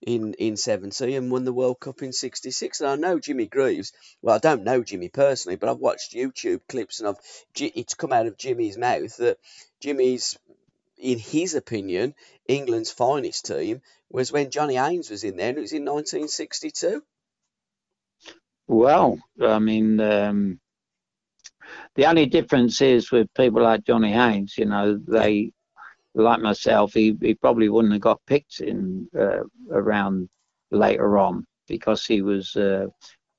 in, 0.02 0.34
in 0.34 0.56
70 0.56 1.14
and 1.14 1.30
won 1.30 1.44
the 1.44 1.52
World 1.52 1.78
Cup 1.78 2.02
in 2.02 2.12
66. 2.12 2.80
And 2.80 2.90
I 2.90 2.96
know 2.96 3.20
Jimmy 3.20 3.46
Greaves, 3.46 3.92
well, 4.22 4.34
I 4.34 4.38
don't 4.38 4.64
know 4.64 4.82
Jimmy 4.82 5.08
personally, 5.08 5.54
but 5.54 5.68
I've 5.68 5.78
watched 5.78 6.14
YouTube 6.14 6.62
clips 6.68 6.98
and 6.98 7.08
I've, 7.08 7.18
it's 7.54 7.94
come 7.94 8.12
out 8.12 8.26
of 8.26 8.36
Jimmy's 8.36 8.76
mouth 8.76 9.16
that 9.18 9.38
Jimmy's 9.80 10.36
in 10.98 11.18
his 11.18 11.54
opinion, 11.54 12.14
England's 12.48 12.90
finest 12.90 13.46
team 13.46 13.82
was 14.10 14.32
when 14.32 14.50
Johnny 14.50 14.74
Haynes 14.74 15.10
was 15.10 15.22
in 15.22 15.36
there, 15.36 15.50
and 15.50 15.58
it 15.58 15.60
was 15.60 15.72
in 15.72 15.84
1962. 15.84 17.02
Well, 18.66 19.18
I 19.40 19.58
mean, 19.58 20.00
um, 20.00 20.60
the 21.94 22.06
only 22.06 22.26
difference 22.26 22.80
is 22.80 23.10
with 23.10 23.32
people 23.34 23.62
like 23.62 23.84
Johnny 23.84 24.12
Haynes, 24.12 24.56
you 24.58 24.66
know, 24.66 24.98
they, 25.06 25.52
like 26.14 26.40
myself, 26.40 26.92
he, 26.92 27.16
he 27.20 27.34
probably 27.34 27.68
wouldn't 27.68 27.92
have 27.92 28.02
got 28.02 28.20
picked 28.26 28.60
in 28.60 29.08
uh, 29.18 29.42
around 29.70 30.28
later 30.70 31.18
on 31.18 31.46
because 31.66 32.04
he 32.06 32.22
was 32.22 32.54
uh, 32.56 32.86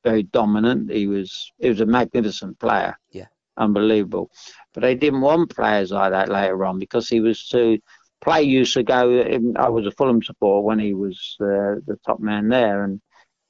very 0.04 0.24
dominant. 0.24 0.92
He 0.92 1.08
was 1.08 1.52
he 1.60 1.70
was 1.70 1.82
a 1.82 1.86
magnificent 1.86 2.60
player. 2.60 2.98
Yeah 3.12 3.28
unbelievable. 3.58 4.32
But 4.74 4.82
they 4.82 4.96
didn't 4.96 5.22
want 5.22 5.56
players 5.56 5.92
like 5.92 6.12
that 6.12 6.30
later 6.30 6.66
on 6.66 6.80
because 6.80 7.10
he 7.10 7.20
was 7.20 7.48
too. 7.48 7.80
Play 8.22 8.44
used 8.44 8.74
to 8.74 8.84
go. 8.84 9.22
I 9.58 9.70
was 9.70 9.86
a 9.86 9.92
Fulham 9.92 10.24
supporter 10.24 10.66
when 10.66 10.80
he 10.80 10.94
was 10.94 11.38
uh, 11.40 11.84
the 11.86 11.98
top 12.06 12.20
man 12.20 12.50
there, 12.50 12.84
and 12.84 13.00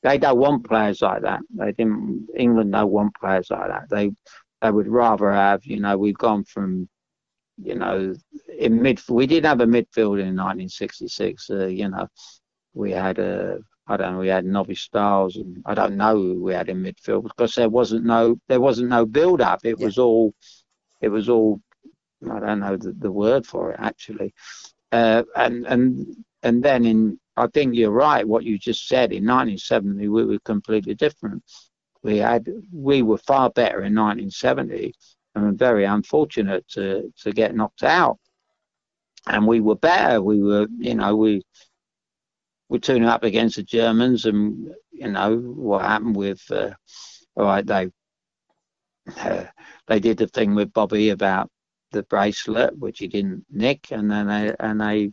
they 0.04 0.18
don't 0.18 0.38
want 0.38 0.68
players 0.68 1.02
like 1.02 1.22
that. 1.22 1.42
They 1.54 1.72
didn't. 1.72 2.28
England 2.36 2.72
don't 2.74 2.92
want 2.92 3.16
players 3.20 3.50
like 3.50 3.70
that. 3.70 3.90
They 3.90 4.12
they 4.66 4.72
would 4.72 4.88
rather 4.88 5.32
have. 5.32 5.66
You 5.66 5.80
know, 5.80 5.98
we've 5.98 6.18
gone 6.18 6.44
from. 6.44 6.90
You 7.58 7.76
know, 7.76 8.14
in 8.60 8.82
mid. 8.82 9.02
We 9.08 9.28
did 9.28 9.46
have 9.46 9.62
a 9.62 9.66
midfield 9.66 10.20
in 10.20 10.36
1966. 10.36 11.50
Uh, 11.50 11.68
you 11.68 11.88
know, 11.88 12.08
we 12.74 12.92
had 12.92 13.18
a 13.18 13.60
I 13.88 13.98
don't 13.98 14.14
know, 14.14 14.20
we 14.20 14.28
had 14.28 14.46
Nobby 14.46 14.76
Stiles 14.76 15.36
and 15.36 15.62
I 15.66 15.76
don't 15.76 15.96
know 15.96 16.16
who 16.16 16.42
we 16.42 16.54
had 16.54 16.70
in 16.70 16.84
midfield 16.84 17.24
because 17.24 17.54
there 17.56 17.70
wasn't 17.70 18.06
no 18.06 18.38
there 18.48 18.62
wasn't 18.62 18.90
no 18.90 19.06
build 19.06 19.42
up. 19.42 19.60
It 19.64 19.80
yeah. 19.80 19.86
was 19.86 19.98
all 19.98 20.34
it 21.02 21.10
was 21.10 21.30
all 21.30 21.62
I 22.30 22.40
don't 22.40 22.62
know 22.62 22.78
the, 22.78 22.94
the 22.94 23.12
word 23.12 23.46
for 23.46 23.72
it 23.72 23.80
actually. 23.80 24.34
Uh, 24.92 25.24
and 25.36 25.66
and 25.68 26.16
and 26.42 26.64
then 26.64 26.86
in 26.86 27.20
I 27.38 27.48
think 27.48 27.76
you're 27.76 27.92
right 27.92 28.28
what 28.28 28.44
you 28.44 28.58
just 28.58 28.88
said 28.88 29.12
in 29.12 29.26
1970 29.26 30.08
we 30.08 30.26
were 30.26 30.40
completely 30.40 30.96
different. 30.96 31.44
We 32.06 32.18
had 32.18 32.48
we 32.72 33.02
were 33.02 33.18
far 33.18 33.50
better 33.50 33.78
in 33.78 33.96
1970 33.96 34.94
and 35.34 35.58
very 35.58 35.86
unfortunate 35.86 36.68
to 36.70 37.12
to 37.22 37.32
get 37.32 37.56
knocked 37.56 37.82
out. 37.82 38.20
And 39.26 39.48
we 39.48 39.60
were 39.60 39.76
better. 39.76 40.22
We 40.22 40.40
were 40.44 40.68
you 40.78 40.94
know 40.94 41.16
we 41.16 41.42
we're 42.70 42.78
tuning 42.78 43.10
up 43.10 43.24
against 43.24 43.56
the 43.56 43.64
Germans, 43.64 44.26
and 44.26 44.72
you 44.92 45.08
know 45.08 45.36
what 45.36 45.82
happened 45.82 46.16
with. 46.16 46.44
Uh, 46.52 46.76
all 47.36 47.46
right, 47.46 47.66
they 47.66 47.90
uh, 49.18 49.46
they 49.88 50.00
did 50.00 50.18
the 50.18 50.28
thing 50.28 50.54
with 50.54 50.74
Bobby 50.74 51.10
about 51.10 51.50
the 51.92 52.04
bracelet, 52.04 52.78
which 52.78 53.00
he 53.00 53.08
didn't 53.08 53.46
nick, 53.50 53.92
and 53.92 54.12
then 54.12 54.28
they 54.28 54.56
and 54.60 54.80
they 54.80 55.12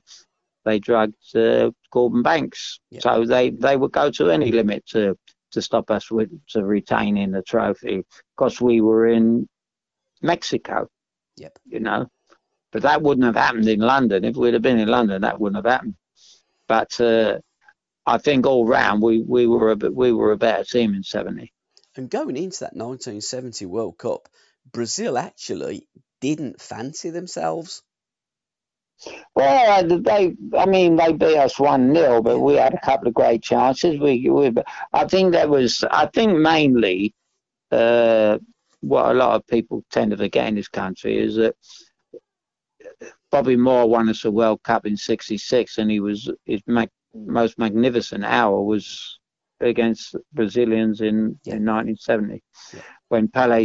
they 0.67 0.79
drugged 0.79 1.35
uh, 1.35 1.71
Gordon 1.91 2.23
Banks. 2.23 2.81
Yeah. 2.91 3.01
So 3.01 3.25
they 3.25 3.49
they 3.49 3.79
would 3.79 3.93
go 3.93 4.11
to 4.11 4.31
any 4.31 4.53
limit 4.53 4.85
to 4.89 5.17
to 5.53 5.63
stop 5.63 5.91
us 5.91 6.11
with 6.11 6.31
to 6.49 6.65
retaining 6.65 7.31
the 7.31 7.43
trophy 7.43 8.05
because 8.37 8.61
we 8.61 8.81
were 8.81 9.07
in 9.07 9.49
Mexico. 10.21 10.89
Yep. 11.37 11.59
You 11.67 11.81
know, 11.81 12.11
but 12.73 12.83
that 12.83 13.03
wouldn't 13.03 13.27
have 13.27 13.37
happened 13.37 13.69
in 13.69 13.81
London. 13.81 14.25
If 14.25 14.37
we'd 14.37 14.55
have 14.55 14.63
been 14.63 14.79
in 14.79 14.89
London, 14.89 15.23
that 15.23 15.41
wouldn't 15.41 15.65
have 15.65 15.73
happened. 15.73 15.95
But 16.67 17.01
uh, 17.01 17.39
I 18.07 18.19
think 18.19 18.47
all 18.47 18.67
round 18.67 19.03
we, 19.03 19.23
we 19.23 19.47
were 19.47 19.71
a 19.71 19.77
bit, 19.77 19.95
we 19.95 20.13
were 20.13 20.33
a 20.33 20.37
better 20.37 20.65
team 20.65 20.95
in 20.95 21.03
'70. 21.03 21.53
And 21.95 22.09
going 22.09 22.37
into 22.37 22.61
that 22.61 22.75
1970 22.75 23.67
World 23.67 23.99
Cup, 23.99 24.29
Brazil 24.71 25.19
actually 25.19 25.87
didn't 26.21 26.61
fancy 26.61 27.11
themselves. 27.11 27.83
Well, 29.35 30.01
they, 30.01 30.37
I 30.57 30.67
mean, 30.67 30.97
they 30.97 31.13
beat 31.13 31.37
us 31.37 31.59
one 31.59 31.95
0 31.95 32.23
but 32.23 32.39
we 32.39 32.55
had 32.55 32.75
a 32.75 32.81
couple 32.81 33.09
of 33.09 33.15
great 33.15 33.43
chances. 33.43 33.99
We, 33.99 34.29
we 34.31 34.53
I 34.93 35.07
think 35.07 35.33
that 35.33 35.49
was, 35.49 35.85
I 35.91 36.07
think 36.07 36.39
mainly, 36.39 37.15
uh, 37.71 38.39
what 38.81 39.11
a 39.11 39.15
lot 39.15 39.37
of 39.37 39.47
people 39.47 39.85
tend 39.91 40.11
to 40.11 40.17
forget 40.17 40.49
in 40.49 40.57
this 40.57 40.69
country 40.69 41.19
is 41.19 41.37
that 41.37 41.55
Bobby 43.31 43.57
Moore 43.57 43.89
won 43.89 44.09
us 44.09 44.25
a 44.25 44.31
World 44.31 44.63
Cup 44.63 44.87
in 44.87 44.97
'66, 44.97 45.79
and 45.79 45.91
he 45.91 46.01
was 46.01 46.31
his 46.45 46.61
mag- 46.67 46.91
most 47.15 47.59
magnificent 47.59 48.25
hour 48.25 48.63
was 48.63 49.19
against 49.61 50.17
Brazilians 50.33 51.01
in, 51.01 51.39
yeah. 51.45 51.55
in 51.55 51.65
1970 51.65 52.43
yeah. 52.75 52.81
when 53.09 53.29
Pele 53.29 53.65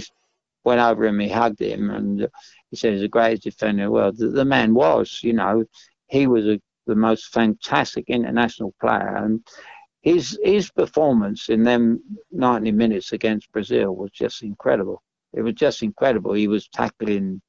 went 0.64 0.82
over 0.82 1.06
him, 1.06 1.20
he 1.20 1.30
hugged 1.30 1.62
him, 1.62 1.90
and 1.90 2.28
he 2.72 2.78
said 2.78 2.94
he's 2.94 3.02
the 3.02 3.08
greatest 3.08 3.44
defender 3.44 3.84
in 3.84 3.88
the 3.88 3.92
world. 3.92 4.18
The, 4.18 4.28
the 4.28 4.46
man 4.46 4.74
was, 4.74 5.20
you 5.24 5.34
know, 5.34 5.64
he 6.08 6.28
was 6.28 6.46
a, 6.46 6.62
the 6.86 6.96
most 6.96 7.34
fantastic 7.34 8.06
international 8.08 8.74
player, 8.82 9.16
and 9.18 9.46
his 10.02 10.40
his 10.44 10.70
performance 10.72 11.50
in 11.50 11.64
them 11.64 12.02
90 12.32 12.72
minutes 12.72 13.12
against 13.14 13.52
Brazil 13.52 13.96
was 13.96 14.12
just 14.12 14.44
incredible. 14.44 15.02
It 15.34 15.42
was 15.42 15.54
just 15.54 15.84
incredible. 15.84 16.34
He 16.34 16.48
was 16.48 16.68
tackling 16.70 17.42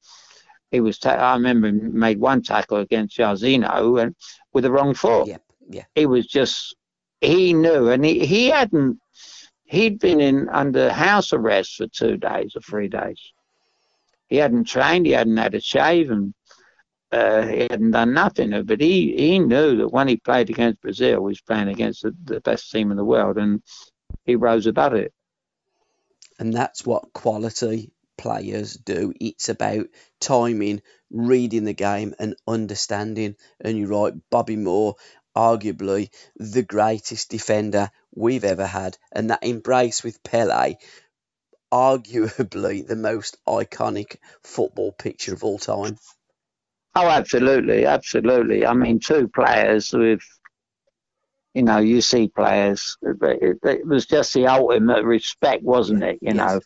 he 0.70 0.80
was. 0.80 0.98
Ta- 0.98 1.10
I 1.12 1.34
remember 1.34 1.68
he 1.68 1.72
made 1.72 2.18
one 2.18 2.42
tackle 2.42 2.78
against 2.78 3.16
Jairzinho 3.16 4.02
and 4.02 4.14
with 4.52 4.64
the 4.64 4.70
wrong 4.70 4.94
foot. 4.94 5.28
Yeah. 5.68 5.84
He 5.94 6.06
was 6.06 6.26
just. 6.26 6.76
He 7.20 7.52
knew, 7.52 7.88
and 7.90 8.04
he 8.04 8.26
he 8.26 8.48
hadn't. 8.48 8.98
He'd 9.64 9.98
been 9.98 10.20
in 10.20 10.48
under 10.48 10.90
house 10.90 11.32
arrest 11.32 11.76
for 11.76 11.86
two 11.88 12.16
days 12.16 12.52
or 12.54 12.60
three 12.60 12.88
days. 12.88 13.20
He 14.28 14.36
hadn't 14.36 14.64
trained. 14.64 15.06
He 15.06 15.12
hadn't 15.12 15.36
had 15.36 15.54
a 15.54 15.60
shave, 15.60 16.10
and 16.10 16.34
uh, 17.10 17.46
he 17.46 17.60
hadn't 17.70 17.92
done 17.92 18.12
nothing. 18.14 18.62
But 18.64 18.80
he 18.80 19.14
he 19.16 19.38
knew 19.38 19.78
that 19.78 19.92
when 19.92 20.08
he 20.08 20.16
played 20.16 20.50
against 20.50 20.80
Brazil, 20.80 21.20
he 21.20 21.24
was 21.24 21.40
playing 21.40 21.68
against 21.68 22.02
the, 22.02 22.14
the 22.24 22.40
best 22.40 22.70
team 22.70 22.90
in 22.90 22.96
the 22.96 23.04
world, 23.04 23.38
and 23.38 23.62
he 24.24 24.36
rose 24.36 24.66
above 24.66 24.94
it. 24.94 25.12
And 26.38 26.52
that's 26.54 26.86
what 26.86 27.12
quality 27.12 27.92
players 28.16 28.74
do. 28.74 29.12
It's 29.20 29.48
about 29.48 29.86
timing, 30.20 30.82
reading 31.10 31.64
the 31.64 31.72
game, 31.72 32.14
and 32.18 32.36
understanding. 32.46 33.36
And 33.60 33.78
you're 33.78 33.88
right, 33.88 34.12
Bobby 34.30 34.56
Moore, 34.56 34.96
arguably 35.36 36.10
the 36.36 36.62
greatest 36.62 37.30
defender 37.30 37.90
we've 38.14 38.44
ever 38.44 38.66
had, 38.66 38.98
and 39.12 39.30
that 39.30 39.42
embrace 39.42 40.02
with 40.04 40.22
Pele, 40.22 40.74
arguably 41.72 42.86
the 42.86 42.96
most 42.96 43.36
iconic 43.46 44.16
football 44.42 44.92
picture 44.92 45.34
of 45.34 45.44
all 45.44 45.58
time. 45.58 45.98
Oh, 46.94 47.08
absolutely, 47.08 47.86
absolutely. 47.86 48.66
I 48.66 48.72
mean, 48.72 48.98
two 48.98 49.28
players 49.28 49.92
with, 49.92 50.20
you 51.54 51.62
know, 51.62 51.78
you 51.78 52.00
see 52.00 52.28
players. 52.28 52.96
It, 53.02 53.58
it 53.62 53.86
was 53.86 54.06
just 54.06 54.34
the 54.34 54.46
ultimate 54.46 55.04
respect, 55.04 55.62
wasn't 55.62 56.02
it? 56.02 56.18
You 56.20 56.34
yes. 56.34 56.36
know, 56.36 56.60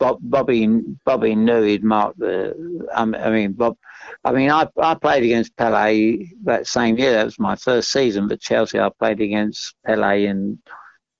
Bob, 0.00 0.18
Bobby 0.22 0.66
Bobby 1.04 1.34
knew 1.36 1.62
he'd 1.62 1.84
marked 1.84 2.18
the. 2.18 2.88
I 2.94 3.04
mean, 3.04 3.52
Bob. 3.52 3.76
I 4.24 4.32
mean, 4.32 4.50
I 4.50 4.66
I 4.78 4.94
played 4.94 5.22
against 5.24 5.56
Pele 5.56 6.26
that 6.44 6.66
same 6.66 6.98
year. 6.98 7.12
That 7.12 7.26
was 7.26 7.38
my 7.38 7.54
first 7.54 7.92
season 7.92 8.28
for 8.28 8.36
Chelsea. 8.36 8.80
I 8.80 8.88
played 8.98 9.20
against 9.20 9.74
Pele, 9.84 10.24
and 10.24 10.58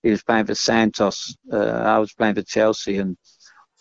he 0.03 0.11
was 0.11 0.22
playing 0.22 0.46
for 0.46 0.55
Santos. 0.55 1.36
Uh, 1.53 1.57
I 1.57 1.98
was 1.98 2.12
playing 2.12 2.34
for 2.34 2.42
Chelsea, 2.42 2.98
and 2.98 3.16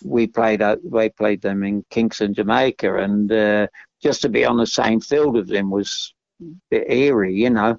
we 0.04 0.28
played. 0.28 0.62
Uh, 0.62 0.78
we 0.84 1.10
played 1.10 1.42
them 1.42 1.64
in 1.64 1.84
Kingston, 1.90 2.34
Jamaica, 2.34 2.98
and 2.98 3.32
uh, 3.32 3.68
just 4.02 4.22
to 4.22 4.30
be 4.30 4.46
on 4.46 4.58
the 4.58 4.68
same 4.68 5.00
field 5.00 5.36
with 5.36 5.50
him 5.50 5.70
was 5.70 6.14
a 6.42 6.46
bit 6.70 6.92
eerie, 6.92 7.36
you 7.36 7.50
know. 7.50 7.78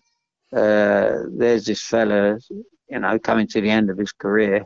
Uh, 0.53 1.25
there's 1.31 1.65
this 1.67 1.83
fella, 1.83 2.39
you 2.89 2.99
know, 2.99 3.19
coming 3.19 3.47
to 3.49 3.61
the 3.61 3.71
end 3.71 3.91
of 3.91 3.99
his 3.99 4.13
career. 4.13 4.65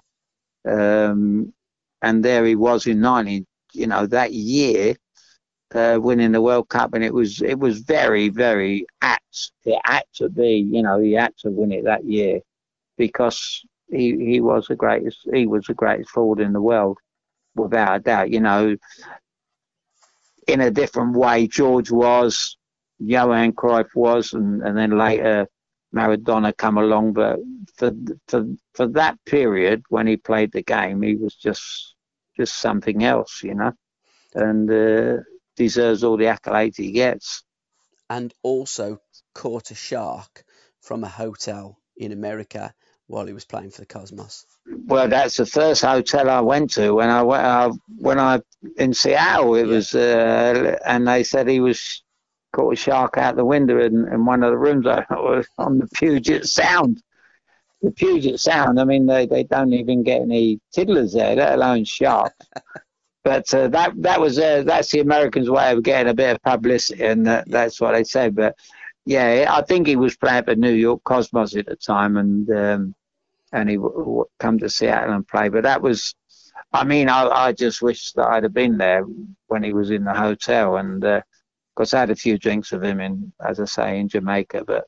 Um, 0.66 1.52
and 2.00 2.24
there 2.24 2.44
he 2.44 2.54
was 2.56 2.86
in 2.86 3.00
19 3.00 3.46
you 3.74 3.86
know, 3.88 4.06
that 4.06 4.32
year, 4.32 4.94
uh, 5.74 5.98
winning 6.00 6.32
the 6.32 6.40
World 6.40 6.68
Cup, 6.68 6.94
and 6.94 7.02
it 7.04 7.12
was 7.12 7.42
it 7.42 7.58
was 7.58 7.80
very 7.80 8.28
very 8.28 8.86
apt. 9.02 9.52
It 9.64 9.80
had 9.84 10.04
to 10.14 10.28
be, 10.28 10.64
you 10.70 10.82
know, 10.82 11.00
he 11.00 11.12
had 11.12 11.36
to 11.38 11.50
win 11.50 11.72
it 11.72 11.84
that 11.84 12.04
year 12.04 12.40
because 12.96 13.64
he 13.90 14.16
he 14.24 14.40
was 14.40 14.66
the 14.66 14.76
greatest. 14.76 15.28
He 15.32 15.46
was 15.46 15.66
the 15.66 15.74
greatest 15.74 16.10
forward 16.10 16.40
in 16.40 16.52
the 16.52 16.60
world, 16.60 16.98
without 17.54 17.96
a 17.96 18.00
doubt. 18.00 18.30
You 18.30 18.40
know, 18.40 18.76
in 20.46 20.60
a 20.60 20.70
different 20.70 21.16
way, 21.16 21.46
George 21.46 21.90
was, 21.90 22.56
Johan 22.98 23.52
Cruyff 23.52 23.94
was, 23.94 24.32
and, 24.32 24.62
and 24.62 24.76
then 24.76 24.98
later 24.98 25.46
Maradona 25.94 26.56
come 26.56 26.78
along. 26.78 27.12
But 27.12 27.38
for 27.76 27.92
for 28.28 28.46
for 28.74 28.86
that 28.88 29.18
period 29.24 29.84
when 29.88 30.06
he 30.06 30.16
played 30.16 30.52
the 30.52 30.62
game, 30.62 31.02
he 31.02 31.16
was 31.16 31.34
just 31.34 31.94
just 32.36 32.56
something 32.56 33.04
else, 33.04 33.42
you 33.42 33.54
know, 33.54 33.72
and 34.34 34.70
uh, 34.70 35.22
deserves 35.56 36.02
all 36.02 36.16
the 36.16 36.24
accolades 36.24 36.76
he 36.76 36.92
gets. 36.92 37.44
And 38.10 38.34
also 38.42 38.98
caught 39.34 39.70
a 39.70 39.74
shark 39.74 40.44
from 40.80 41.04
a 41.04 41.08
hotel 41.08 41.78
in 41.96 42.12
America 42.12 42.74
while 43.06 43.26
he 43.26 43.32
was 43.32 43.44
playing 43.44 43.70
for 43.70 43.80
the 43.82 43.86
Cosmos. 43.86 44.46
Well, 44.86 45.08
that's 45.08 45.36
the 45.36 45.46
first 45.46 45.82
hotel 45.82 46.30
I 46.30 46.40
went 46.40 46.70
to 46.72 46.94
when 46.94 47.10
I 47.10 47.22
went 47.22 47.44
uh, 47.44 47.72
when 47.98 48.18
I 48.18 48.40
in 48.76 48.94
Seattle. 48.94 49.54
It 49.56 49.66
Yeah. 49.66 49.72
was, 49.74 49.94
uh, 49.94 50.78
and 50.86 51.06
they 51.06 51.22
said 51.22 51.48
he 51.48 51.60
was 51.60 52.02
caught 52.54 52.72
a 52.72 52.76
shark 52.76 53.18
out 53.18 53.36
the 53.36 53.44
window 53.44 53.80
in, 53.80 54.06
in 54.08 54.24
one 54.24 54.42
of 54.42 54.50
the 54.50 54.56
rooms 54.58 54.86
I 54.86 55.04
was 55.10 55.46
on 55.58 55.78
the 55.78 55.88
Puget 55.94 56.46
Sound. 56.46 57.02
The 57.82 57.90
Puget 57.90 58.40
Sound. 58.40 58.80
I 58.80 58.84
mean, 58.84 59.06
they, 59.06 59.26
they 59.26 59.44
don't 59.44 59.72
even 59.74 60.02
get 60.02 60.22
any 60.22 60.60
tiddlers 60.72 61.12
there, 61.12 61.36
let 61.36 61.54
alone 61.54 61.84
sharks. 61.84 62.34
but 63.24 63.52
uh, 63.52 63.68
that 63.68 63.92
that 64.02 64.20
was 64.20 64.38
uh, 64.38 64.62
that's 64.64 64.90
the 64.90 65.00
Americans' 65.00 65.50
way 65.50 65.72
of 65.72 65.82
getting 65.82 66.10
a 66.10 66.14
bit 66.14 66.36
of 66.36 66.42
publicity, 66.42 67.04
and 67.04 67.26
that, 67.26 67.50
that's 67.50 67.80
what 67.80 67.92
they 67.92 68.04
said. 68.04 68.34
But 68.34 68.56
yeah, 69.06 69.46
I 69.50 69.62
think 69.62 69.86
he 69.86 69.96
was 69.96 70.16
playing 70.16 70.44
for 70.44 70.54
New 70.54 70.72
York 70.72 71.02
Cosmos 71.04 71.56
at 71.56 71.66
the 71.66 71.76
time, 71.76 72.16
and 72.16 72.48
um, 72.50 72.94
and 73.52 73.70
he 73.70 73.76
w- 73.76 73.96
w- 73.98 74.24
come 74.40 74.58
to 74.60 74.70
Seattle 74.70 75.14
and 75.14 75.26
play. 75.28 75.48
But 75.50 75.64
that 75.64 75.82
was, 75.82 76.14
I 76.72 76.84
mean, 76.84 77.08
I, 77.08 77.28
I 77.28 77.52
just 77.52 77.82
wish 77.82 78.12
that 78.14 78.28
I'd 78.28 78.44
have 78.44 78.54
been 78.54 78.78
there 78.78 79.04
when 79.48 79.62
he 79.64 79.72
was 79.74 79.90
in 79.90 80.04
the 80.04 80.14
hotel, 80.14 80.76
and 80.78 81.00
because 81.00 81.94
I 81.94 82.00
had 82.00 82.10
a 82.10 82.16
few 82.16 82.38
drinks 82.38 82.72
with 82.72 82.84
him 82.84 83.00
in, 83.00 83.32
as 83.46 83.60
I 83.60 83.66
say, 83.66 84.00
in 84.00 84.08
Jamaica. 84.08 84.64
But 84.66 84.86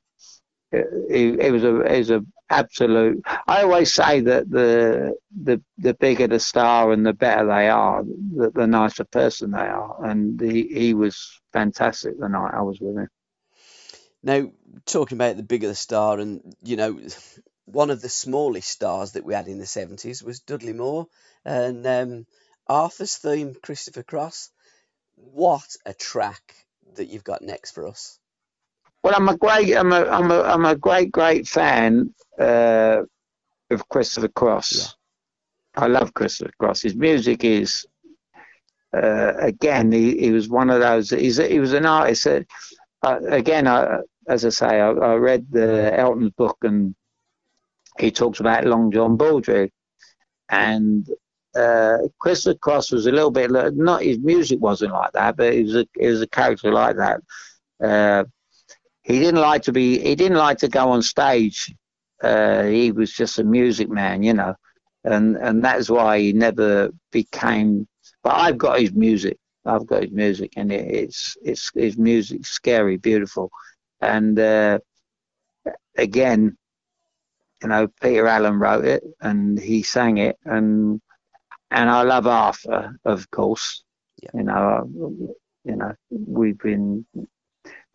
it, 0.73 0.87
it, 1.11 1.41
it 1.47 1.51
was 1.53 1.65
a 1.65 1.81
it 1.83 1.99
was 1.99 2.11
a 2.11 2.25
absolute. 2.51 3.23
I 3.47 3.63
always 3.63 3.93
say 3.95 4.21
that 4.23 4.51
the 4.51 5.15
the 5.45 5.63
the 5.79 5.95
bigger 5.95 6.27
the 6.29 6.41
star 6.41 6.93
and 6.93 7.07
the 7.07 7.13
better 7.15 7.47
they 7.47 7.69
are, 7.69 8.05
the, 8.05 8.51
the 8.55 8.67
nicer 8.67 9.05
person 9.05 9.53
they 9.53 9.59
are, 9.59 10.05
and 10.07 10.41
he 10.41 10.69
he 10.69 10.95
was 10.95 11.41
fantastic 11.53 12.19
the 12.19 12.29
night 12.29 12.55
I 12.55 12.63
was 12.63 12.81
with 12.81 12.97
him. 12.97 13.09
Now, 14.27 14.51
talking 14.87 15.17
about 15.17 15.37
the 15.37 15.45
bigger 15.45 15.69
the 15.69 15.77
star, 15.77 16.19
and 16.19 16.53
you 16.61 16.75
know, 16.75 16.99
one 17.65 17.91
of 17.91 18.03
the 18.03 18.09
smallest 18.09 18.69
stars 18.69 19.13
that 19.13 19.25
we 19.25 19.35
had 19.35 19.47
in 19.47 19.59
the 19.59 19.65
70s 19.65 20.21
was 20.21 20.41
Dudley 20.41 20.73
Moore 20.73 21.07
and 21.45 21.87
um, 21.87 22.27
Arthur's 22.67 23.15
theme, 23.19 23.55
Christopher 23.63 24.03
Cross. 24.03 24.51
What 25.15 25.77
a 25.87 25.95
track 25.95 26.43
that 26.97 27.07
you've 27.07 27.23
got 27.23 27.41
next 27.41 27.71
for 27.71 27.87
us. 27.87 28.19
Well, 29.05 29.15
I'm 29.17 29.29
a 29.29 29.37
great, 29.37 29.73
I'm 29.77 29.93
a, 29.93 30.05
I'm 30.07 30.33
a, 30.33 30.43
I'm 30.43 30.65
a 30.65 30.75
great, 30.75 31.13
great 31.13 31.47
fan 31.47 32.13
uh, 32.37 33.03
of 33.71 33.89
Christopher 33.89 34.27
Cross. 34.27 34.97
I 35.77 35.87
love 35.87 36.15
Christopher 36.15 36.51
Cross. 36.59 36.83
His 36.83 36.97
music 36.97 37.45
is, 37.45 37.87
uh, 38.93 39.35
again, 39.39 39.93
he, 39.93 40.19
he 40.19 40.33
was 40.33 40.49
one 40.49 40.69
of 40.71 40.81
those. 40.81 41.11
He's 41.11 41.37
he 41.37 41.61
was 41.61 41.75
an 41.75 41.87
artist. 41.87 42.25
That, 42.25 42.47
uh, 43.03 43.21
again, 43.29 43.69
I, 43.69 44.01
as 44.29 44.45
I 44.45 44.49
say, 44.51 44.81
I, 44.81 44.91
I 44.91 45.15
read 45.15 45.47
the 45.51 45.99
Elton's 45.99 46.31
book, 46.33 46.59
and 46.63 46.95
he 47.99 48.11
talks 48.11 48.41
about 48.41 48.65
Long 48.67 48.91
John 48.91 49.17
Baldry, 49.17 49.73
and 50.51 51.09
uh, 51.57 51.99
Christopher 52.19 52.59
Cross 52.59 52.93
was 52.93 53.07
a 53.07 53.13
little 53.13 53.31
bit 53.31 53.51
not 53.77 54.03
his 54.03 54.19
music 54.19 54.61
wasn't 54.61 54.93
like 54.93 55.13
that, 55.13 55.37
but 55.37 55.53
he 55.55 55.63
was 55.63 55.77
a 55.77 55.87
he 55.99 56.07
was 56.07 56.21
a 56.23 56.27
character 56.27 56.73
like 56.73 56.97
that. 56.97 57.21
Uh, 57.83 58.25
he 59.03 59.19
didn't 59.19 59.41
like 59.41 59.63
to 59.63 59.73
be 59.73 59.99
he 59.99 60.15
didn't 60.15 60.39
like 60.39 60.59
to 60.59 60.69
go 60.69 60.91
on 60.91 61.03
stage. 61.03 61.75
Uh, 62.23 62.65
he 62.65 62.93
was 62.93 63.13
just 63.13 63.39
a 63.39 63.45
music 63.45 63.89
man, 63.89 64.23
you 64.23 64.35
know, 64.35 64.55
and 65.05 65.37
and 65.37 65.65
that's 65.65 65.89
why 65.89 66.19
he 66.21 66.33
never 66.33 66.91
became. 67.13 67.87
But 68.23 68.35
I've 68.35 68.59
got 68.59 68.81
his 68.81 68.93
music. 68.93 69.39
I've 69.65 69.87
got 69.87 70.03
his 70.03 70.13
music, 70.13 70.53
and 70.57 70.73
it, 70.73 70.91
it's 70.91 71.37
it's 71.43 71.71
his 71.75 71.97
music 71.97 72.47
scary, 72.47 72.97
beautiful, 72.97 73.51
and 74.01 74.39
uh, 74.39 74.79
again, 75.97 76.57
you 77.63 77.69
know, 77.69 77.89
Peter 78.01 78.27
Allen 78.27 78.59
wrote 78.59 78.85
it 78.85 79.03
and 79.21 79.59
he 79.59 79.83
sang 79.83 80.19
it, 80.19 80.37
and 80.45 81.01
and 81.71 81.91
I 81.91 82.03
love 82.03 82.27
Arthur, 82.27 82.99
of 83.05 83.31
course. 83.31 83.83
Yeah. 84.23 84.31
You 84.35 84.43
know, 84.45 84.91
you 85.65 85.77
know, 85.77 85.95
we've 86.11 86.59
been 86.59 87.07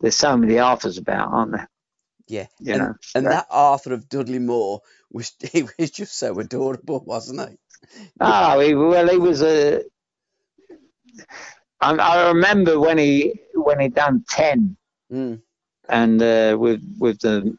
there's 0.00 0.16
so 0.16 0.36
many 0.36 0.58
Arthurs 0.58 0.98
about, 0.98 1.32
aren't 1.32 1.52
there? 1.52 1.68
Yeah. 2.28 2.46
You 2.60 2.74
and, 2.74 2.82
know, 2.82 2.94
and 3.14 3.24
so- 3.24 3.30
that 3.30 3.46
Arthur 3.50 3.94
of 3.94 4.08
Dudley 4.08 4.38
Moore 4.38 4.80
was 5.10 5.32
he 5.52 5.64
was 5.78 5.90
just 5.90 6.18
so 6.18 6.38
adorable, 6.38 7.02
wasn't 7.04 7.48
he? 7.50 7.56
Oh, 8.20 8.60
he, 8.66 8.74
well, 8.74 9.08
he 9.08 9.16
was 9.18 9.42
a. 9.42 9.82
I, 11.80 11.94
I 11.94 12.28
remember 12.28 12.78
when 12.78 12.98
he 12.98 13.34
when 13.54 13.80
he 13.80 13.88
done 13.88 14.24
ten, 14.28 14.76
Mm. 15.12 15.42
And 15.92 16.22
uh, 16.22 16.56
with 16.58 16.80
with 16.98 17.20
the, 17.20 17.54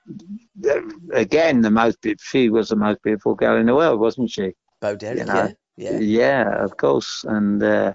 again 1.13 1.61
the 1.61 1.71
most 1.71 1.97
she 2.19 2.49
was 2.49 2.69
the 2.69 2.75
most 2.75 3.01
beautiful 3.03 3.35
girl 3.35 3.57
in 3.57 3.67
the 3.67 3.75
world, 3.75 3.99
wasn't 3.99 4.29
she? 4.29 4.53
Bo 4.81 4.95
Derek, 4.95 5.19
You 5.19 5.25
know, 5.25 5.53
yeah. 5.77 5.99
Yeah. 5.99 6.63
of 6.63 6.75
course. 6.77 7.23
And 7.27 7.61
uh, 7.63 7.93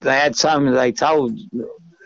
they 0.00 0.16
had 0.18 0.34
so 0.34 0.58
many. 0.58 0.76
They 0.76 0.92
told 0.92 1.38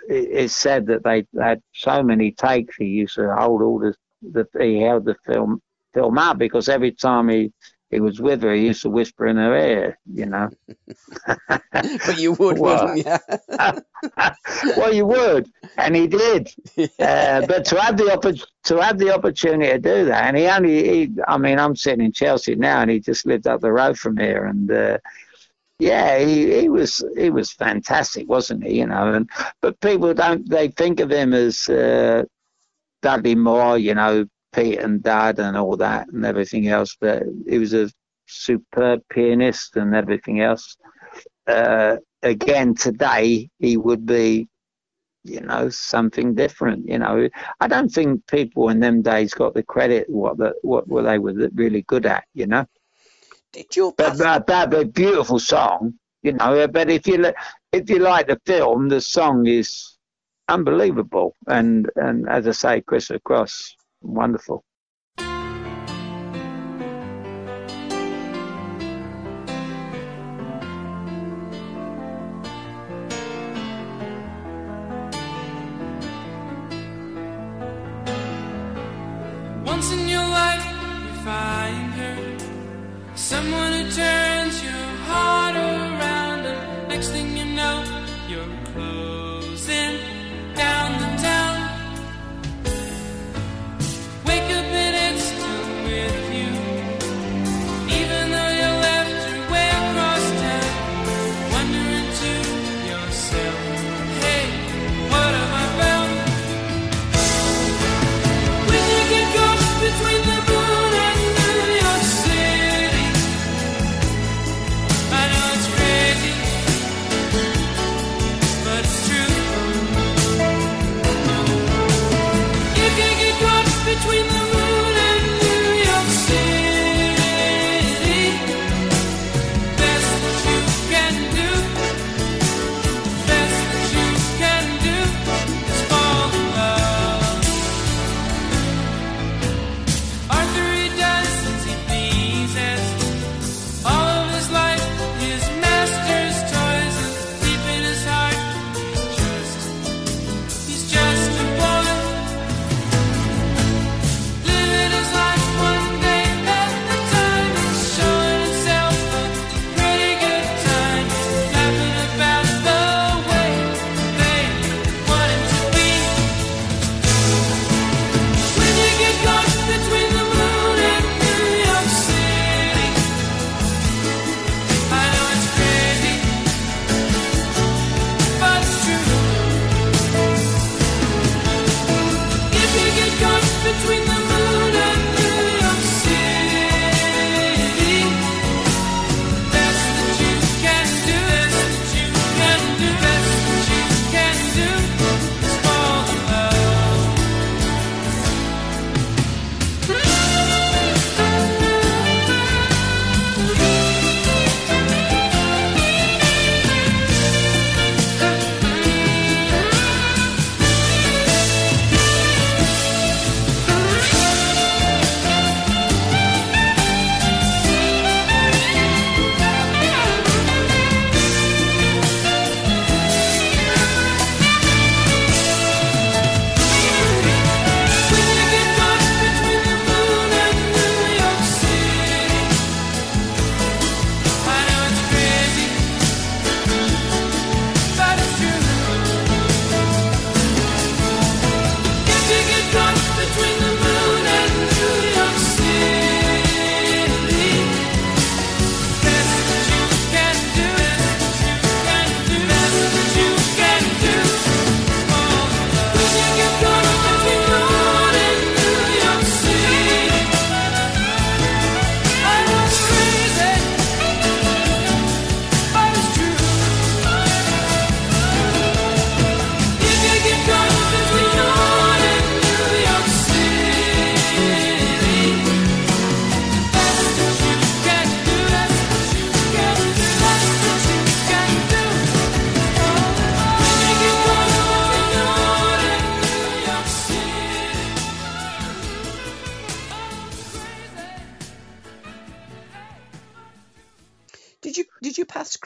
it, 0.09 0.29
it 0.43 0.51
said 0.51 0.87
that 0.87 1.05
they 1.05 1.27
had 1.41 1.63
so 1.73 2.03
many 2.03 2.33
takes. 2.33 2.77
He 2.77 2.87
used 2.87 3.15
to 3.15 3.35
hold 3.35 3.63
all 3.63 3.79
the, 3.79 3.95
the 4.23 4.47
he 4.61 4.81
held 4.81 5.05
the 5.05 5.17
film 5.25 5.63
film 5.95 6.19
up 6.19 6.39
because 6.39 6.69
every 6.69 6.91
time 6.93 7.29
he 7.29 7.53
he 7.95 8.01
was 8.01 8.21
with 8.21 8.43
her, 8.43 8.53
he 8.55 8.67
used 8.67 8.83
to 8.83 8.91
whisper 8.91 9.27
in 9.27 9.37
her 9.37 9.57
ear. 9.57 9.99
You 10.13 10.27
know. 10.27 10.51
But 11.73 12.19
you 12.19 12.33
would, 12.35 12.59
Well, 12.59 12.89
wouldn't 12.89 12.99
you? 12.99 13.17
well, 14.77 14.93
you 14.95 15.07
would, 15.07 15.51
and 15.77 15.95
he 15.97 16.07
did. 16.07 16.51
Uh, 16.99 17.45
but 17.47 17.65
to 17.67 17.81
have 17.81 17.97
the 17.97 18.05
oppor- 18.05 18.47
to 18.65 18.77
have 18.83 18.99
the 18.99 19.13
opportunity 19.15 19.71
to 19.71 19.79
do 19.79 20.05
that, 20.07 20.25
and 20.25 20.37
he 20.37 20.47
only, 20.47 20.89
he, 20.89 21.13
I 21.29 21.39
mean, 21.39 21.59
I'm 21.59 21.77
sitting 21.77 22.05
in 22.05 22.13
Chelsea 22.13 22.55
now, 22.55 22.81
and 22.81 22.91
he 22.91 23.01
just 23.01 23.27
lived 23.27 23.47
up 23.47 23.61
the 23.61 23.73
road 23.73 23.99
from 23.99 24.17
here, 24.17 24.45
and 24.47 24.71
uh, 24.71 24.99
yeah, 25.79 26.19
he, 26.19 26.61
he 26.61 26.69
was 26.69 27.05
he 27.17 27.31
was 27.31 27.53
fantastic, 27.53 28.29
wasn't 28.29 28.65
he? 28.65 28.79
You 28.79 28.87
know, 28.87 29.13
and 29.13 29.31
but 29.61 29.81
people 29.81 30.15
don't 30.15 30.49
they 30.49 30.69
think 30.69 31.01
of 31.01 31.11
him 31.11 31.33
as 31.35 31.69
uh, 31.69 32.25
Dudley 33.03 33.35
Moore, 33.35 33.79
you 33.79 33.95
know, 33.95 34.27
Pete 34.55 34.79
and 34.79 35.03
Dud 35.03 35.39
and 35.39 35.57
all 35.57 35.77
that 35.79 36.09
and 36.09 36.25
everything 36.25 36.69
else, 36.69 36.97
but 37.01 37.23
he 37.49 37.59
was 37.59 37.75
a 37.75 37.91
superb 38.27 39.03
pianist 39.11 39.77
and 39.77 39.95
everything 39.95 40.41
else. 40.41 40.77
Uh, 41.47 41.97
again, 42.23 42.75
today 42.75 43.51
he 43.59 43.77
would 43.77 44.07
be 44.07 44.49
you 45.25 45.41
know, 45.41 45.71
something 45.71 46.35
different. 46.35 46.87
You 46.89 46.99
know, 46.99 47.29
I 47.61 47.67
don't 47.67 47.89
think 47.89 48.27
people 48.27 48.69
in 48.69 48.79
them 48.79 49.03
days 49.03 49.33
got 49.33 49.55
the 49.55 49.63
credit 49.63 50.09
what 50.09 50.37
the, 50.37 50.55
what 50.63 50.87
were 50.87 51.03
they 51.03 51.19
were 51.19 51.33
really 51.55 51.83
good 51.83 52.07
at. 52.07 52.25
You 52.35 52.47
know, 52.47 52.67
Did 53.53 53.75
your 53.75 53.93
but 53.97 54.19
but, 54.19 54.47
but, 54.47 54.71
but 54.71 54.93
beautiful 54.93 55.39
song. 55.39 55.95
You 56.23 56.33
know, 56.33 56.69
but 56.69 56.91
if 56.91 57.07
you 57.07 57.33
if 57.73 57.89
you 57.91 57.99
like 57.99 58.29
the 58.29 58.41
film, 58.47 58.89
the 58.89 59.01
song 59.01 59.47
is 59.47 59.97
unbelievable. 60.49 61.35
And 61.47 61.91
and 61.97 62.29
as 62.29 62.47
I 62.47 62.53
say, 62.53 62.81
Christopher 62.83 63.21
Cross, 63.21 63.77
wonderful. 64.05 64.65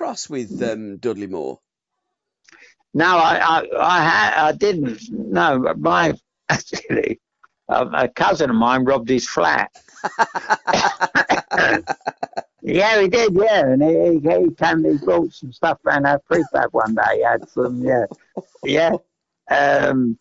Cross 0.09 0.31
with 0.31 0.63
um, 0.63 0.97
Dudley 0.97 1.27
Moore? 1.27 1.61
No, 2.95 3.19
I, 3.19 3.37
I, 3.37 3.67
I, 3.79 4.49
I 4.49 4.53
didn't. 4.53 5.03
No, 5.11 5.75
my 5.77 6.15
actually, 6.49 7.21
a, 7.69 7.85
a 7.85 8.09
cousin 8.09 8.49
of 8.49 8.57
mine 8.57 8.87
robbed 8.87 9.11
his 9.11 9.29
flat. 9.29 9.71
yeah, 12.63 13.03
he 13.03 13.09
did. 13.09 13.35
Yeah, 13.35 13.67
and 13.67 13.83
he, 13.83 13.91
he, 13.91 14.45
he 14.45 14.51
came. 14.55 14.83
He 14.83 14.97
brought 14.97 15.31
some 15.35 15.53
stuff 15.53 15.79
around 15.85 16.07
our 16.07 16.21
prefab 16.21 16.73
one 16.73 16.95
day. 16.95 17.17
He 17.17 17.23
had 17.25 17.47
some. 17.51 17.85
Yeah, 17.85 18.07
yeah. 18.65 18.95
Um, 19.51 20.19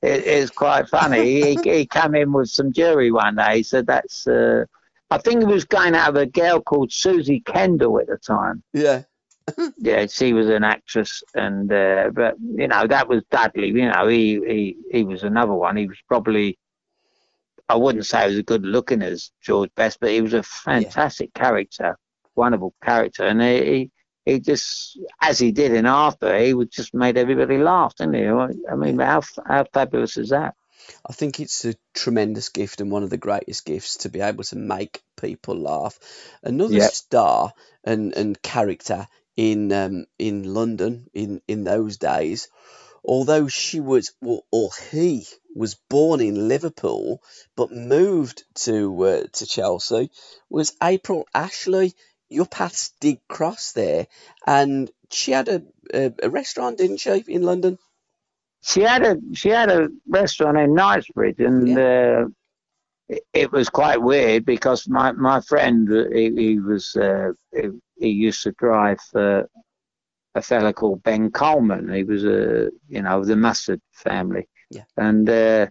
it, 0.00 0.26
it's 0.26 0.50
quite 0.50 0.88
funny. 0.88 1.42
He, 1.42 1.58
he 1.62 1.84
came 1.84 2.14
in 2.14 2.32
with 2.32 2.48
some 2.48 2.72
jewelry 2.72 3.12
one 3.12 3.36
day. 3.36 3.58
He 3.58 3.62
said 3.62 3.86
that's. 3.86 4.26
Uh, 4.26 4.64
I 5.10 5.18
think 5.18 5.40
he 5.40 5.46
was 5.46 5.66
going 5.66 5.94
out 5.94 6.14
with 6.14 6.22
a 6.22 6.26
girl 6.26 6.62
called 6.62 6.90
Suzy 6.90 7.40
Kendall 7.40 8.00
at 8.00 8.06
the 8.06 8.16
time. 8.16 8.62
Yeah. 8.72 9.02
yeah, 9.78 10.06
she 10.06 10.32
was 10.32 10.48
an 10.48 10.64
actress, 10.64 11.22
and 11.34 11.72
uh, 11.72 12.10
but 12.12 12.34
you 12.40 12.68
know 12.68 12.86
that 12.86 13.08
was 13.08 13.22
Dudley. 13.30 13.68
You 13.68 13.90
know, 13.90 14.08
he 14.08 14.40
he 14.46 14.76
he 14.90 15.04
was 15.04 15.22
another 15.22 15.52
one. 15.52 15.76
He 15.76 15.86
was 15.86 15.98
probably. 16.08 16.58
I 17.68 17.74
wouldn't 17.74 18.06
say 18.06 18.22
he 18.22 18.26
was 18.28 18.36
as 18.36 18.42
good 18.44 18.64
looking 18.64 19.02
as 19.02 19.32
George 19.42 19.70
Best, 19.74 19.98
but 20.00 20.10
he 20.10 20.20
was 20.20 20.34
a 20.34 20.42
fantastic 20.44 21.30
yeah. 21.34 21.42
character, 21.42 21.98
wonderful 22.36 22.72
character, 22.80 23.24
and 23.24 23.42
he, 23.42 23.64
he 23.64 23.90
he 24.26 24.40
just, 24.40 24.98
as 25.20 25.38
he 25.38 25.52
did 25.52 25.72
in 25.72 25.86
Arthur, 25.86 26.36
he 26.38 26.52
would 26.52 26.70
just 26.70 26.92
made 26.92 27.16
everybody 27.16 27.58
laugh, 27.58 27.94
didn't 27.94 28.14
he? 28.14 28.26
I 28.26 28.74
mean, 28.74 28.98
how 28.98 29.22
how 29.46 29.64
fabulous 29.72 30.16
is 30.16 30.30
that? 30.30 30.54
I 31.08 31.12
think 31.12 31.40
it's 31.40 31.64
a 31.64 31.74
tremendous 31.94 32.48
gift 32.48 32.80
and 32.80 32.90
one 32.90 33.02
of 33.02 33.10
the 33.10 33.16
greatest 33.16 33.64
gifts 33.64 33.98
to 33.98 34.08
be 34.08 34.20
able 34.20 34.44
to 34.44 34.56
make 34.56 35.02
people 35.20 35.56
laugh. 35.56 35.98
Another 36.42 36.74
yep. 36.74 36.90
star 36.90 37.52
and, 37.84 38.14
and 38.14 38.40
character 38.42 39.06
in 39.36 39.72
um, 39.72 40.06
in 40.18 40.42
London 40.54 41.08
in, 41.14 41.42
in 41.46 41.64
those 41.64 41.96
days, 41.96 42.48
although 43.04 43.48
she 43.48 43.80
was 43.80 44.12
or, 44.22 44.42
or 44.50 44.70
he 44.90 45.26
was 45.54 45.74
born 45.88 46.20
in 46.20 46.48
Liverpool 46.48 47.22
but 47.56 47.70
moved 47.70 48.44
to 48.54 49.02
uh, 49.04 49.22
to 49.32 49.46
Chelsea, 49.46 50.10
was 50.48 50.74
April 50.82 51.26
Ashley. 51.34 51.94
Your 52.28 52.46
paths 52.46 52.92
did 53.00 53.18
cross 53.28 53.70
there, 53.72 54.08
and 54.44 54.90
she 55.12 55.30
had 55.30 55.48
a, 55.48 55.62
a, 55.94 56.12
a 56.24 56.28
restaurant, 56.28 56.78
didn't 56.78 56.98
she, 56.98 57.22
in 57.28 57.42
London? 57.42 57.78
she 58.66 58.82
had 58.82 59.04
a 59.04 59.16
she 59.32 59.48
had 59.50 59.70
a 59.70 59.88
restaurant 60.08 60.58
in 60.58 60.74
Knightsbridge, 60.74 61.38
and 61.38 61.68
yeah. 61.68 61.76
uh, 61.76 62.24
it, 63.08 63.22
it, 63.32 63.52
was 63.52 63.68
quite 63.68 64.02
weird 64.02 64.44
because 64.44 64.88
my 64.88 65.12
my 65.12 65.40
friend 65.40 65.88
he, 66.12 66.34
he 66.34 66.58
was 66.58 66.96
uh, 66.96 67.30
he, 67.54 67.68
he, 67.98 68.08
used 68.08 68.42
to 68.42 68.52
drive 68.52 68.98
for 69.12 69.48
a 70.34 70.42
fella 70.42 70.72
called 70.72 71.02
Ben 71.02 71.30
Colman. 71.30 71.92
He 71.92 72.04
was 72.04 72.24
a 72.24 72.70
you 72.88 73.02
know 73.02 73.24
the 73.24 73.36
Mustard 73.36 73.80
family, 73.92 74.48
yeah. 74.70 74.84
and. 74.96 75.28
Uh, 75.28 75.66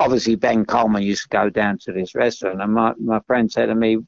obviously, 0.00 0.34
Ben 0.34 0.64
Colman 0.64 1.04
used 1.04 1.22
to 1.22 1.28
go 1.28 1.48
down 1.48 1.78
to 1.82 1.92
this 1.92 2.16
restaurant, 2.16 2.60
and 2.60 2.74
my, 2.74 2.94
my 2.98 3.20
friend 3.28 3.48
said 3.48 3.66
to 3.66 3.76
me, 3.76 3.98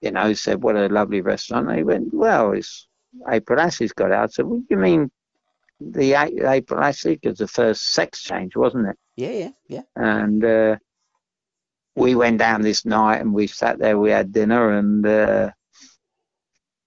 you 0.00 0.10
know, 0.10 0.26
he 0.26 0.34
said, 0.34 0.60
"What 0.60 0.76
a 0.76 0.88
lovely 0.88 1.20
restaurant." 1.20 1.68
And 1.68 1.78
he 1.78 1.84
went, 1.84 2.12
"Well, 2.12 2.50
it's 2.50 2.88
April 3.30 3.60
Ashley's 3.60 3.92
got 3.92 4.10
out." 4.10 4.24
I 4.24 4.32
said, 4.32 4.44
"What 4.46 4.58
do 4.58 4.66
you 4.70 4.76
mean 4.76 5.10
the 5.80 6.14
April 6.48 6.92
week 7.04 7.20
was 7.24 7.38
the 7.38 7.48
first 7.48 7.92
sex 7.92 8.22
change, 8.22 8.56
wasn't 8.56 8.88
it? 8.88 8.96
Yeah, 9.16 9.30
yeah, 9.30 9.50
yeah. 9.68 9.82
And 9.96 10.44
uh, 10.44 10.76
we 11.96 12.14
went 12.14 12.38
down 12.38 12.62
this 12.62 12.84
night 12.84 13.20
and 13.20 13.32
we 13.32 13.46
sat 13.46 13.78
there, 13.78 13.98
we 13.98 14.10
had 14.10 14.32
dinner, 14.32 14.78
and 14.78 15.06
uh, 15.06 15.50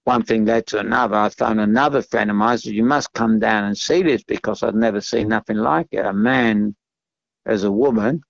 one 0.08 0.22
thing 0.22 0.46
led 0.46 0.66
to 0.68 0.78
another. 0.78 1.16
I 1.16 1.28
found 1.28 1.60
another 1.60 2.00
friend 2.00 2.30
of 2.30 2.36
mine. 2.36 2.56
Said, 2.56 2.72
You 2.72 2.84
must 2.84 3.12
come 3.12 3.38
down 3.38 3.64
and 3.64 3.76
see 3.76 4.02
this 4.02 4.22
because 4.24 4.62
I'd 4.62 4.74
never 4.74 5.02
seen 5.02 5.28
nothing 5.28 5.58
like 5.58 5.88
it. 5.92 6.06
A 6.06 6.14
man 6.14 6.74
as 7.44 7.64
a 7.64 7.70
woman, 7.84 8.22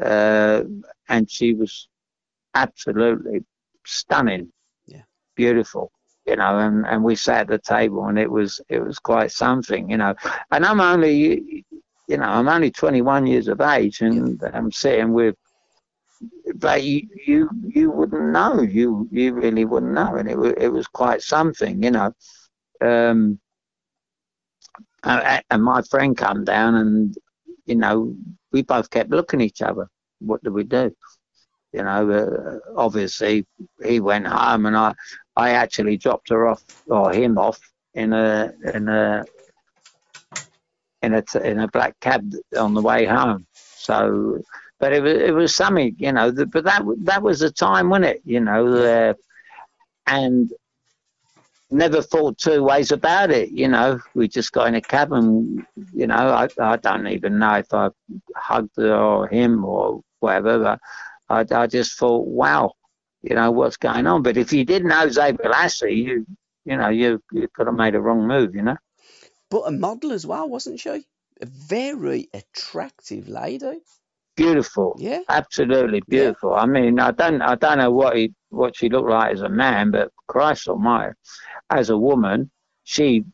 uh, 0.00 0.62
and 1.08 1.30
she 1.30 1.52
was 1.52 1.88
absolutely 2.54 3.44
stunning, 3.84 4.50
yeah, 4.86 5.02
beautiful 5.36 5.92
you 6.26 6.36
know, 6.36 6.58
and, 6.58 6.86
and 6.86 7.02
we 7.02 7.16
sat 7.16 7.40
at 7.40 7.48
the 7.48 7.58
table 7.58 8.06
and 8.06 8.16
it 8.18 8.30
was 8.30 8.60
it 8.68 8.80
was 8.80 8.98
quite 9.00 9.32
something, 9.32 9.90
you 9.90 9.96
know. 9.96 10.14
And 10.52 10.64
I'm 10.64 10.80
only, 10.80 11.64
you 12.08 12.16
know, 12.16 12.30
I'm 12.36 12.48
only 12.48 12.70
21 12.70 13.26
years 13.26 13.48
of 13.48 13.60
age 13.60 14.00
and 14.02 14.40
I'm 14.54 14.70
sitting 14.70 15.12
with, 15.12 15.34
but 16.56 16.82
you 16.82 17.08
you, 17.26 17.50
you 17.66 17.90
wouldn't 17.90 18.32
know, 18.32 18.60
you 18.62 19.08
you 19.10 19.34
really 19.34 19.64
wouldn't 19.64 19.92
know, 19.92 20.16
and 20.16 20.28
it 20.28 20.36
was 20.36 20.54
it 20.58 20.68
was 20.68 20.86
quite 20.86 21.22
something, 21.22 21.82
you 21.82 21.90
know. 21.90 22.12
Um, 22.80 23.38
and 25.04 25.62
my 25.62 25.82
friend 25.82 26.16
come 26.16 26.44
down 26.44 26.74
and 26.76 27.16
you 27.66 27.74
know 27.74 28.14
we 28.52 28.62
both 28.62 28.90
kept 28.90 29.10
looking 29.10 29.40
at 29.40 29.46
each 29.46 29.62
other. 29.62 29.88
What 30.20 30.42
do 30.44 30.52
we 30.52 30.64
do? 30.64 30.94
You 31.72 31.82
know, 31.84 32.10
uh, 32.10 32.58
obviously 32.76 33.46
he 33.84 34.00
went 34.00 34.26
home 34.26 34.66
and 34.66 34.76
I 34.76 34.94
I 35.36 35.50
actually 35.50 35.96
dropped 35.96 36.28
her 36.28 36.46
off 36.48 36.62
or 36.86 37.12
him 37.12 37.38
off 37.38 37.58
in 37.94 38.12
a 38.12 38.52
in 38.74 38.88
a 38.88 39.24
in 41.02 41.14
a 41.14 41.24
in 41.42 41.58
a 41.58 41.68
black 41.68 41.98
cab 42.00 42.30
on 42.56 42.74
the 42.74 42.82
way 42.82 43.06
home. 43.06 43.46
So, 43.54 44.40
but 44.82 44.92
it 44.92 45.00
was 45.00 45.12
it 45.12 45.32
was 45.32 45.54
something, 45.54 45.94
you 45.96 46.10
know. 46.10 46.32
The, 46.32 46.44
but 46.44 46.64
that 46.64 46.82
that 47.04 47.22
was 47.22 47.38
the 47.38 47.52
time, 47.52 47.88
wasn't 47.88 48.16
it? 48.16 48.22
You 48.24 48.40
know, 48.40 48.66
uh, 48.66 49.14
and 50.08 50.52
never 51.70 52.02
thought 52.02 52.36
two 52.36 52.64
ways 52.64 52.90
about 52.90 53.30
it. 53.30 53.50
You 53.50 53.68
know, 53.68 54.00
we 54.16 54.26
just 54.26 54.50
got 54.50 54.66
in 54.66 54.74
a 54.74 54.80
cab 54.80 55.12
and 55.12 55.64
you 55.94 56.08
know, 56.08 56.16
I 56.16 56.48
I 56.60 56.76
don't 56.78 57.06
even 57.06 57.38
know 57.38 57.54
if 57.54 57.72
I 57.72 57.90
hugged 58.34 58.76
her 58.76 58.92
or 58.92 59.28
him 59.28 59.64
or 59.64 60.02
whatever, 60.18 60.58
but 60.58 60.80
I 61.30 61.62
I 61.62 61.68
just 61.68 61.96
thought, 61.96 62.26
wow, 62.26 62.72
you 63.22 63.36
know 63.36 63.52
what's 63.52 63.76
going 63.76 64.08
on. 64.08 64.24
But 64.24 64.36
if 64.36 64.52
you 64.52 64.64
didn't 64.64 64.88
know 64.88 65.08
Ashley, 65.54 65.94
you 65.94 66.26
you 66.64 66.76
know 66.76 66.88
you 66.88 67.22
you 67.30 67.46
could 67.54 67.68
have 67.68 67.76
made 67.76 67.94
a 67.94 68.00
wrong 68.00 68.26
move, 68.26 68.56
you 68.56 68.62
know. 68.62 68.78
But 69.48 69.60
a 69.60 69.70
model 69.70 70.10
as 70.10 70.26
well, 70.26 70.48
wasn't 70.48 70.80
she? 70.80 71.06
A 71.40 71.46
very 71.46 72.30
attractive 72.34 73.28
lady. 73.28 73.82
Beautiful. 74.36 74.96
Yeah. 74.98 75.20
Absolutely 75.28 76.02
beautiful. 76.08 76.50
Yeah. 76.52 76.62
I 76.62 76.66
mean, 76.66 76.98
I 76.98 77.10
don't 77.10 77.42
I 77.42 77.54
don't 77.54 77.78
know 77.78 77.90
what 77.90 78.16
he 78.16 78.32
what 78.48 78.76
she 78.76 78.88
looked 78.88 79.08
like 79.08 79.32
as 79.32 79.42
a 79.42 79.48
man, 79.48 79.90
but 79.90 80.10
Christ 80.26 80.68
Almighty, 80.68 81.14
as 81.70 81.90
a 81.90 81.98
woman, 81.98 82.50
she 82.84 83.24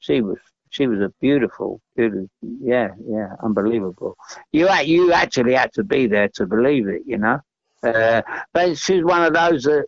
she 0.00 0.20
was 0.20 0.38
she 0.70 0.86
was 0.86 1.00
a 1.00 1.12
beautiful, 1.20 1.80
beautiful, 1.96 2.28
yeah, 2.62 2.88
yeah, 3.06 3.34
unbelievable. 3.42 4.16
You 4.52 4.70
you 4.82 5.12
actually 5.12 5.54
had 5.54 5.72
to 5.74 5.84
be 5.84 6.06
there 6.06 6.28
to 6.34 6.46
believe 6.46 6.88
it, 6.88 7.02
you 7.06 7.18
know. 7.18 7.40
Uh, 7.82 8.22
but 8.52 8.76
she's 8.76 9.04
one 9.04 9.24
of 9.24 9.34
those 9.34 9.62
that 9.64 9.86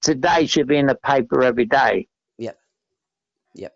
today 0.00 0.46
should 0.46 0.66
be 0.66 0.76
in 0.76 0.86
the 0.86 0.94
paper 0.96 1.42
every 1.42 1.66
day. 1.66 2.08
Yep. 2.38 2.58
Yep. 3.54 3.74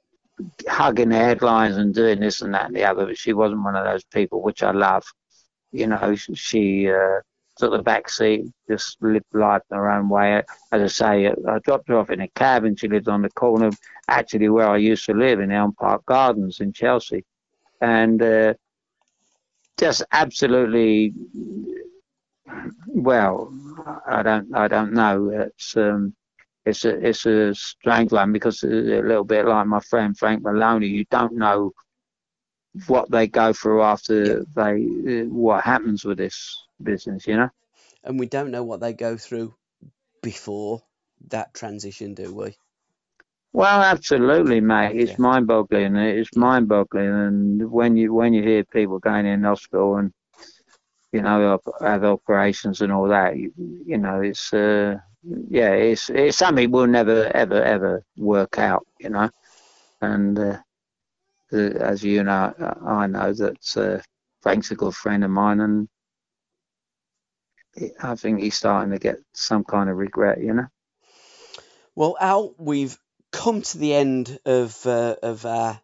Hugging 0.68 1.11
the 1.11 1.16
headlines 1.16 1.76
and 1.76 1.94
doing 1.94 2.20
this 2.20 2.42
and 2.42 2.55
that 2.55 2.66
and 2.66 2.76
the 2.76 2.84
other. 2.84 3.07
But 3.07 3.18
she 3.18 3.32
wasn't 3.32 3.62
one 3.62 3.76
of 3.76 3.84
those 3.84 4.05
people, 4.05 4.42
which 4.42 4.62
I 4.62 4.72
love. 4.72 5.05
You 5.72 5.86
know, 5.86 6.14
she 6.16 6.90
uh, 6.90 7.20
took 7.56 7.72
the 7.72 7.82
back 7.82 8.08
seat, 8.08 8.46
just 8.68 9.00
lived 9.02 9.24
life 9.32 9.62
in 9.70 9.76
her 9.76 9.90
own 9.90 10.08
way. 10.08 10.42
As 10.72 10.82
I 10.82 10.86
say, 10.86 11.28
I 11.28 11.58
dropped 11.60 11.88
her 11.88 11.98
off 11.98 12.10
in 12.10 12.20
a 12.20 12.28
cab 12.28 12.64
and 12.64 12.78
she 12.78 12.88
lived 12.88 13.08
on 13.08 13.22
the 13.22 13.30
corner, 13.30 13.66
of 13.66 13.78
actually 14.08 14.48
where 14.48 14.68
I 14.68 14.78
used 14.78 15.04
to 15.06 15.14
live 15.14 15.40
in 15.40 15.52
Elm 15.52 15.72
Park 15.74 16.04
Gardens 16.06 16.60
in 16.60 16.72
Chelsea. 16.72 17.24
And 17.80 18.20
uh, 18.22 18.54
just 19.78 20.02
absolutely 20.12 21.14
well, 22.86 23.52
I 24.06 24.22
don't, 24.22 24.54
I 24.54 24.68
don't 24.68 24.92
know. 24.92 25.30
It's 25.30 25.76
um, 25.76 26.14
it's 26.66 26.84
a, 26.84 27.06
it's 27.06 27.26
a 27.26 27.54
strange 27.54 28.12
one 28.12 28.32
because 28.32 28.62
it's 28.62 28.72
a 28.72 29.02
little 29.06 29.24
bit 29.24 29.46
like 29.46 29.66
my 29.66 29.80
friend 29.80 30.16
Frank 30.16 30.42
Maloney. 30.42 30.88
You 30.88 31.04
don't 31.10 31.34
know 31.34 31.72
what 32.86 33.10
they 33.10 33.26
go 33.26 33.52
through 33.52 33.82
after 33.82 34.44
they, 34.54 35.24
what 35.28 35.64
happens 35.64 36.04
with 36.04 36.18
this 36.18 36.66
business, 36.82 37.26
you 37.26 37.36
know. 37.36 37.50
And 38.04 38.18
we 38.18 38.26
don't 38.26 38.50
know 38.50 38.64
what 38.64 38.80
they 38.80 38.92
go 38.92 39.16
through 39.16 39.54
before 40.22 40.82
that 41.28 41.52
transition, 41.54 42.14
do 42.14 42.34
we? 42.34 42.56
Well, 43.52 43.82
absolutely, 43.82 44.60
mate. 44.60 44.96
It's 44.96 45.12
yeah. 45.12 45.16
mind-boggling. 45.18 45.96
It's 45.96 46.36
mind-boggling, 46.36 47.08
and 47.08 47.70
when 47.70 47.96
you 47.96 48.14
when 48.14 48.32
you 48.32 48.42
hear 48.42 48.64
people 48.64 49.00
going 49.00 49.26
in 49.26 49.42
hospital 49.42 49.96
and 49.96 50.12
you 51.12 51.22
know, 51.22 51.60
have 51.80 52.04
operations 52.04 52.80
and 52.80 52.92
all 52.92 53.08
that. 53.08 53.36
You, 53.36 53.52
you 53.84 53.98
know, 53.98 54.20
it's 54.20 54.52
uh, 54.52 54.96
yeah, 55.48 55.72
it's 55.72 56.10
it's 56.10 56.36
something 56.36 56.70
we'll 56.70 56.86
never 56.86 57.30
ever 57.34 57.62
ever 57.62 58.04
work 58.16 58.58
out. 58.58 58.86
You 58.98 59.10
know, 59.10 59.30
and 60.00 60.38
uh, 60.38 60.58
as 61.53 62.03
you 62.03 62.22
know, 62.24 62.55
I 62.86 63.07
know 63.07 63.32
that 63.32 63.76
uh, 63.76 64.03
Frank's 64.42 64.70
a 64.70 64.76
good 64.76 64.94
friend 64.94 65.24
of 65.24 65.30
mine, 65.30 65.61
and 65.61 65.88
I 68.03 68.14
think 68.16 68.40
he's 68.40 68.55
starting 68.55 68.92
to 68.92 68.98
get 68.98 69.18
some 69.32 69.64
kind 69.64 69.90
of 69.90 69.96
regret. 69.96 70.40
You 70.40 70.55
know. 70.55 70.66
Well, 71.94 72.16
Al, 72.20 72.55
we've 72.59 72.98
come 73.32 73.62
to 73.62 73.78
the 73.78 73.94
end 73.94 74.38
of 74.44 74.86
uh, 74.86 75.16
of 75.22 75.46
our 75.46 75.80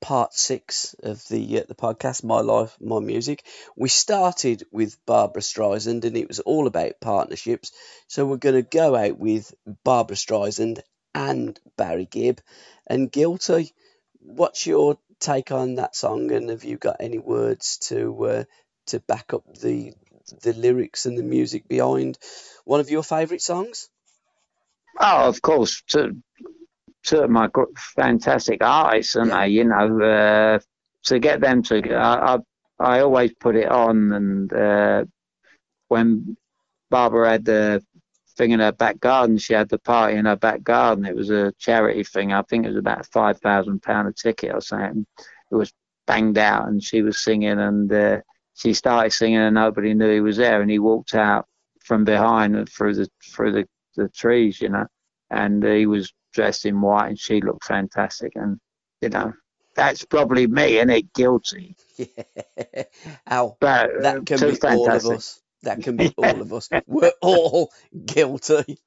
part 0.00 0.32
six 0.32 0.94
of 1.02 1.22
the 1.28 1.60
uh, 1.60 1.64
the 1.68 1.74
podcast, 1.74 2.24
My 2.24 2.40
Life, 2.40 2.76
My 2.80 3.00
Music. 3.00 3.44
We 3.76 3.88
started 3.88 4.64
with 4.72 5.04
Barbra 5.06 5.42
Streisand, 5.42 6.04
and 6.04 6.16
it 6.16 6.28
was 6.28 6.40
all 6.40 6.66
about 6.66 7.00
partnerships. 7.00 7.72
So 8.08 8.26
we're 8.26 8.36
going 8.36 8.54
to 8.56 8.62
go 8.62 8.96
out 8.96 9.18
with 9.18 9.54
Barbra 9.84 10.16
Streisand 10.16 10.80
and 11.14 11.58
Barry 11.76 12.06
Gibb, 12.06 12.40
and 12.86 13.10
Guilty. 13.10 13.72
What's 14.20 14.66
your 14.66 14.98
take 15.20 15.52
on 15.52 15.76
that 15.76 15.94
song, 15.94 16.32
and 16.32 16.50
have 16.50 16.64
you 16.64 16.76
got 16.76 16.96
any 17.00 17.18
words 17.18 17.78
to 17.88 18.24
uh, 18.26 18.44
to 18.86 19.00
back 19.00 19.32
up 19.34 19.44
the 19.54 19.94
the 20.42 20.52
lyrics 20.52 21.06
and 21.06 21.18
the 21.18 21.22
music 21.22 21.68
behind 21.68 22.18
one 22.64 22.80
of 22.80 22.90
your 22.90 23.02
favourite 23.02 23.42
songs? 23.42 23.88
Oh, 24.98 25.28
of 25.28 25.40
course, 25.42 25.82
two 25.86 26.22
of 27.12 27.30
my 27.30 27.48
fantastic 27.96 28.62
artists, 28.62 29.16
and 29.16 29.30
Yeah. 29.30 29.40
they, 29.42 29.48
you 29.48 29.64
know, 29.64 30.00
uh, 30.02 30.58
to 31.04 31.18
get 31.18 31.40
them 31.40 31.62
to, 31.64 31.94
I, 31.94 32.34
I, 32.34 32.38
I 32.78 33.00
always 33.00 33.32
put 33.34 33.56
it 33.56 33.68
on, 33.70 34.12
and 34.12 34.52
uh, 34.52 35.04
when 35.88 36.36
Barbra 36.90 37.30
had 37.30 37.44
the 37.44 37.84
thing 38.40 38.52
in 38.52 38.60
her 38.60 38.72
back 38.72 38.98
garden, 39.00 39.36
she 39.36 39.52
had 39.52 39.68
the 39.68 39.78
party 39.78 40.16
in 40.16 40.24
her 40.24 40.36
back 40.36 40.62
garden. 40.62 41.04
It 41.04 41.14
was 41.14 41.28
a 41.28 41.52
charity 41.58 42.02
thing. 42.02 42.32
I 42.32 42.40
think 42.42 42.64
it 42.64 42.70
was 42.70 42.78
about 42.78 43.06
five 43.06 43.38
thousand 43.38 43.82
pound 43.82 44.08
a 44.08 44.12
ticket 44.12 44.54
or 44.54 44.62
something. 44.62 45.06
It 45.50 45.54
was 45.54 45.72
banged 46.06 46.38
out, 46.38 46.66
and 46.66 46.82
she 46.82 47.02
was 47.02 47.18
singing, 47.18 47.58
and 47.60 47.92
uh, 47.92 48.20
she 48.54 48.72
started 48.72 49.12
singing, 49.12 49.40
and 49.40 49.54
nobody 49.54 49.92
knew 49.92 50.10
he 50.10 50.20
was 50.20 50.38
there, 50.38 50.62
and 50.62 50.70
he 50.70 50.78
walked 50.78 51.14
out 51.14 51.46
from 51.84 52.04
behind 52.04 52.56
and 52.56 52.66
through 52.66 52.94
the 52.94 53.08
through 53.30 53.52
the, 53.52 53.68
the 53.96 54.08
trees, 54.08 54.58
you 54.62 54.70
know, 54.70 54.86
and 55.30 55.62
he 55.62 55.84
was 55.84 56.10
dressed 56.32 56.64
in 56.64 56.80
white, 56.80 57.08
and 57.08 57.20
she 57.20 57.42
looked 57.42 57.64
fantastic, 57.64 58.32
and 58.36 58.58
you 59.02 59.10
know, 59.10 59.34
that's 59.76 60.06
probably 60.06 60.46
me, 60.46 60.78
and 60.78 60.90
it 60.90 61.12
guilty, 61.12 61.76
Yeah. 61.98 62.84
Al, 63.26 63.58
but 63.60 63.90
uh, 63.96 64.00
that 64.00 64.26
can 64.26 64.40
be 64.40 64.58
all 64.62 64.90
of 64.90 65.04
us. 65.04 65.42
That 65.62 65.82
can 65.82 65.96
be 65.96 66.12
all 66.16 66.40
of 66.42 66.52
us. 66.52 66.68
We're 66.86 67.12
all 67.22 67.72
guilty. 68.06 68.78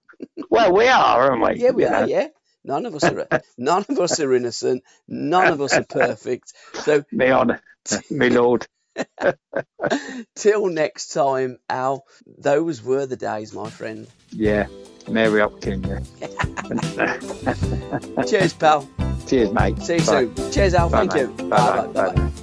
Well, 0.50 0.74
we 0.74 0.88
are, 0.88 1.32
aren't 1.32 1.44
we? 1.56 1.62
Yeah, 1.64 1.72
we 1.72 1.84
You 1.84 1.90
are. 1.90 2.02
know? 2.02 2.08
Yeah, 2.08 2.28
none 2.64 2.86
of 2.86 2.96
us 2.96 3.04
are. 3.04 3.28
None 3.58 3.86
of 3.90 4.00
us 4.00 4.20
are 4.20 4.34
innocent. 4.34 4.84
None 5.08 5.52
of 5.52 5.62
us 5.62 5.78
are 5.78 5.84
perfect. 5.84 6.54
So 6.74 7.04
Me 7.12 7.30
on, 7.30 7.60
me 8.10 8.30
lord. 8.30 8.68
till 10.36 10.68
next 10.68 11.10
time, 11.10 11.58
Al. 11.70 12.06
Those 12.38 12.82
were 12.82 13.06
the 13.06 13.18
days, 13.18 13.54
my 13.54 13.70
friend. 13.70 14.08
Yeah, 14.32 14.68
Mary 15.10 15.42
Hopkins. 15.42 15.86
Yeah. 15.88 16.00
Cheers, 18.28 18.54
pal. 18.54 18.88
Cheers, 19.28 19.52
mate. 19.52 19.80
See 19.82 19.96
you 19.96 20.00
Bye. 20.00 20.26
soon. 20.26 20.52
Cheers, 20.52 20.74
Al. 20.74 20.90
Bye, 20.90 21.06
Thank 21.08 21.14
mate. 21.14 21.38
you. 21.40 21.50
Bye-bye. 21.50 21.88
Bye 21.88 21.92
bye. 21.94 22.12
Bye-bye. 22.16 22.43